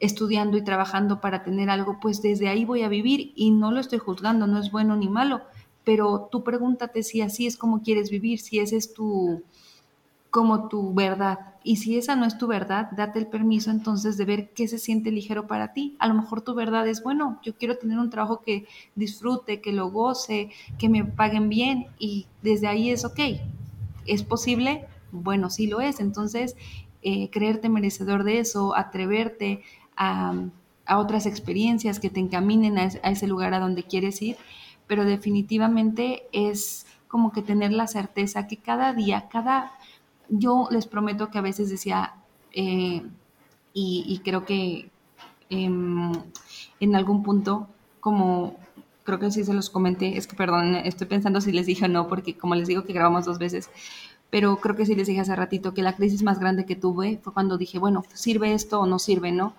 estudiando 0.02 0.56
y 0.56 0.64
trabajando 0.64 1.20
para 1.20 1.44
tener 1.44 1.70
algo, 1.70 2.00
pues 2.00 2.20
desde 2.20 2.48
ahí 2.48 2.64
voy 2.64 2.82
a 2.82 2.88
vivir 2.88 3.32
y 3.36 3.52
no 3.52 3.70
lo 3.70 3.78
estoy 3.78 4.00
juzgando, 4.00 4.48
no 4.48 4.58
es 4.58 4.72
bueno 4.72 4.96
ni 4.96 5.08
malo, 5.08 5.42
pero 5.84 6.28
tú 6.30 6.44
pregúntate 6.44 7.02
si 7.02 7.20
así 7.20 7.46
es 7.46 7.56
como 7.56 7.82
quieres 7.82 8.10
vivir, 8.10 8.38
si 8.40 8.58
ese 8.60 8.76
es 8.76 8.92
tu 8.94 9.42
como 10.32 10.68
tu 10.68 10.94
verdad. 10.94 11.38
Y 11.62 11.76
si 11.76 11.98
esa 11.98 12.16
no 12.16 12.24
es 12.24 12.38
tu 12.38 12.46
verdad, 12.46 12.90
date 12.92 13.18
el 13.18 13.26
permiso 13.26 13.70
entonces 13.70 14.16
de 14.16 14.24
ver 14.24 14.48
qué 14.54 14.66
se 14.66 14.78
siente 14.78 15.12
ligero 15.12 15.46
para 15.46 15.74
ti. 15.74 15.94
A 15.98 16.08
lo 16.08 16.14
mejor 16.14 16.40
tu 16.40 16.54
verdad 16.54 16.88
es, 16.88 17.02
bueno, 17.02 17.38
yo 17.44 17.54
quiero 17.54 17.76
tener 17.76 17.98
un 17.98 18.08
trabajo 18.08 18.40
que 18.40 18.66
disfrute, 18.94 19.60
que 19.60 19.72
lo 19.72 19.90
goce, 19.90 20.50
que 20.78 20.88
me 20.88 21.04
paguen 21.04 21.50
bien 21.50 21.86
y 21.98 22.26
desde 22.40 22.66
ahí 22.66 22.90
es 22.90 23.04
ok. 23.04 23.20
¿Es 24.06 24.22
posible? 24.22 24.86
Bueno, 25.12 25.50
sí 25.50 25.66
lo 25.66 25.82
es. 25.82 26.00
Entonces, 26.00 26.56
eh, 27.02 27.28
creerte 27.28 27.68
merecedor 27.68 28.24
de 28.24 28.38
eso, 28.38 28.74
atreverte 28.74 29.62
a, 29.96 30.48
otras 30.96 31.26
experiencias 31.26 32.00
que 32.00 32.10
te 32.10 32.20
encaminen 32.20 32.78
a, 32.78 32.90
a 33.02 33.10
ese 33.10 33.26
lugar 33.26 33.54
a 33.54 33.60
donde 33.60 33.82
quieres 33.82 34.20
ir 34.20 34.36
pero 34.92 35.06
definitivamente 35.06 36.24
es 36.32 36.84
como 37.08 37.32
que 37.32 37.40
tener 37.40 37.72
la 37.72 37.86
certeza 37.86 38.46
que 38.46 38.58
cada 38.58 38.92
día, 38.92 39.26
cada, 39.30 39.72
yo 40.28 40.68
les 40.70 40.86
prometo 40.86 41.30
que 41.30 41.38
a 41.38 41.40
veces 41.40 41.70
decía, 41.70 42.12
eh, 42.52 43.02
y, 43.72 44.20
creo 44.22 44.44
que 44.44 44.90
em, 45.48 46.12
en 46.78 46.94
algún 46.94 47.22
punto, 47.22 47.68
como 48.00 48.56
creo 49.04 49.18
que 49.18 49.30
sí 49.30 49.44
se 49.44 49.54
los 49.54 49.70
comenté, 49.70 50.18
es 50.18 50.26
que 50.26 50.36
perdón, 50.36 50.74
estoy 50.74 51.06
pensando 51.06 51.40
si 51.40 51.52
les 51.52 51.64
dije 51.64 51.86
o 51.86 51.88
no, 51.88 52.06
porque 52.06 52.36
como 52.36 52.54
les 52.54 52.68
digo 52.68 52.84
que 52.84 52.92
grabamos 52.92 53.24
dos 53.24 53.38
veces, 53.38 53.70
pero 54.28 54.58
creo 54.58 54.76
que 54.76 54.84
sí 54.84 54.94
les 54.94 55.06
dije 55.06 55.20
hace 55.20 55.34
ratito 55.34 55.72
que 55.72 55.80
la 55.80 55.96
crisis 55.96 56.22
más 56.22 56.38
grande 56.38 56.66
que 56.66 56.76
tuve 56.76 57.18
fue 57.22 57.32
cuando 57.32 57.56
dije, 57.56 57.78
bueno, 57.78 58.04
¿sirve 58.12 58.52
esto 58.52 58.78
o 58.78 58.86
no 58.86 58.98
sirve, 58.98 59.32
no? 59.32 59.54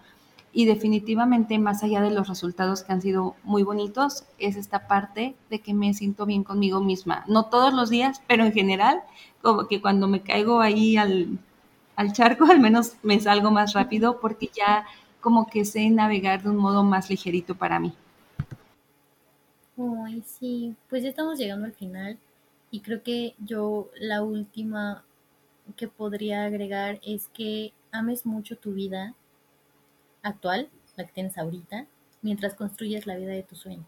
Y 0.54 0.66
definitivamente 0.66 1.58
más 1.58 1.84
allá 1.84 2.00
de 2.02 2.12
los 2.12 2.30
resultados 2.30 2.84
que 2.84 2.94
han 2.94 3.02
sido 3.02 3.36
muy 3.44 3.64
bonitos, 3.64 4.26
es 4.38 4.56
esta 4.56 4.88
parte 4.88 5.36
de 5.50 5.60
que 5.60 5.74
me 5.74 5.94
siento 5.96 6.28
bien 6.28 6.44
conmigo 6.44 6.80
misma. 6.80 7.26
No 7.28 7.46
todos 7.46 7.74
los 7.74 7.90
días, 7.90 8.22
pero 8.28 8.46
en 8.46 8.54
general, 8.54 9.02
como 9.42 9.68
que 9.68 9.82
cuando 9.82 10.08
me 10.08 10.22
caigo 10.22 10.62
ahí 10.62 10.96
al, 10.96 11.40
charco, 12.14 12.46
al 12.52 12.60
menos 12.60 12.98
me 13.02 13.20
salgo 13.20 13.50
más 13.50 13.74
rápido 13.74 14.20
porque 14.20 14.52
ya 14.54 14.86
como 15.22 15.48
que 15.48 15.66
sé 15.66 15.90
navegar 15.90 16.44
de 16.44 16.50
un 16.50 16.58
modo 16.58 16.84
más 16.84 17.10
ligerito 17.10 17.56
para 17.56 17.80
mí. 17.80 17.94
Ay, 20.06 20.22
sí, 20.24 20.76
pues 20.88 21.02
ya 21.02 21.10
estamos 21.10 21.40
llegando 21.40 21.66
al 21.66 21.74
final 21.74 22.20
y 22.70 22.82
creo 22.82 23.02
que 23.02 23.34
yo 23.40 23.90
la 24.00 24.22
última 24.22 25.04
que 25.76 25.88
podría 25.88 26.44
agregar 26.44 27.00
es 27.04 27.28
que 27.30 27.74
ames 27.92 28.26
mucho 28.26 28.56
tu 28.56 28.74
vida 28.74 29.16
actual, 30.24 30.70
la 30.98 31.06
que 31.06 31.14
tienes 31.14 31.38
ahorita, 31.38 31.86
mientras 32.22 32.56
construyes 32.56 33.06
la 33.06 33.16
vida 33.16 33.32
de 33.32 33.44
tus 33.44 33.60
sueños. 33.60 33.86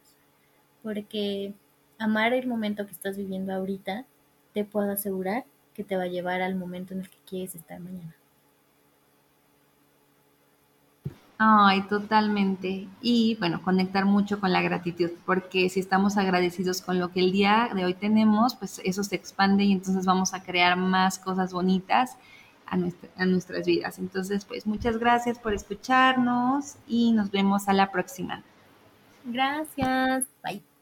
Porque 0.84 1.54
amar 1.98 2.34
el 2.34 2.48
momento 2.48 2.86
que 2.86 2.92
estás 2.92 3.18
viviendo 3.18 3.54
ahorita, 3.54 4.06
te 4.54 4.64
puedo 4.64 4.92
asegurar 4.92 5.46
que 5.74 5.84
te 5.84 5.98
va 5.98 6.04
a 6.04 6.08
llevar 6.08 6.42
al 6.42 6.56
momento 6.56 6.94
en 6.94 7.02
el 7.02 7.10
que 7.10 7.18
quieres 7.26 7.56
estar 7.56 7.80
mañana. 7.80 8.16
Ay, 11.38 11.82
totalmente. 11.90 12.88
Y 13.02 13.36
bueno, 13.40 13.62
conectar 13.62 14.06
mucho 14.06 14.40
con 14.40 14.54
la 14.54 14.62
gratitud, 14.62 15.10
porque 15.26 15.70
si 15.70 15.82
estamos 15.82 16.16
agradecidos 16.16 16.82
con 16.82 17.00
lo 17.00 17.12
que 17.12 17.20
el 17.20 17.34
día 17.34 17.70
de 17.76 17.84
hoy 17.84 17.94
tenemos, 17.94 18.56
pues 18.56 18.80
eso 18.86 19.04
se 19.04 19.16
expande 19.16 19.66
y 19.66 19.74
entonces 19.74 20.06
vamos 20.06 20.34
a 20.34 20.44
crear 20.44 20.78
más 20.78 21.20
cosas 21.20 21.52
bonitas 21.52 22.18
a, 22.68 23.26
nuestras 23.26 23.66
vidas. 23.66 24.00
Entonces, 24.00 24.46
pues 24.46 24.66
muchas 24.66 24.98
gracias 24.98 25.40
por 25.40 25.54
escucharnos 25.54 26.76
y 26.88 27.12
nos 27.12 27.32
vemos 27.32 27.68
a 27.68 27.74
la 27.74 27.92
próxima. 27.92 28.44
Gracias. 29.26 30.26
Bye. 30.44 30.75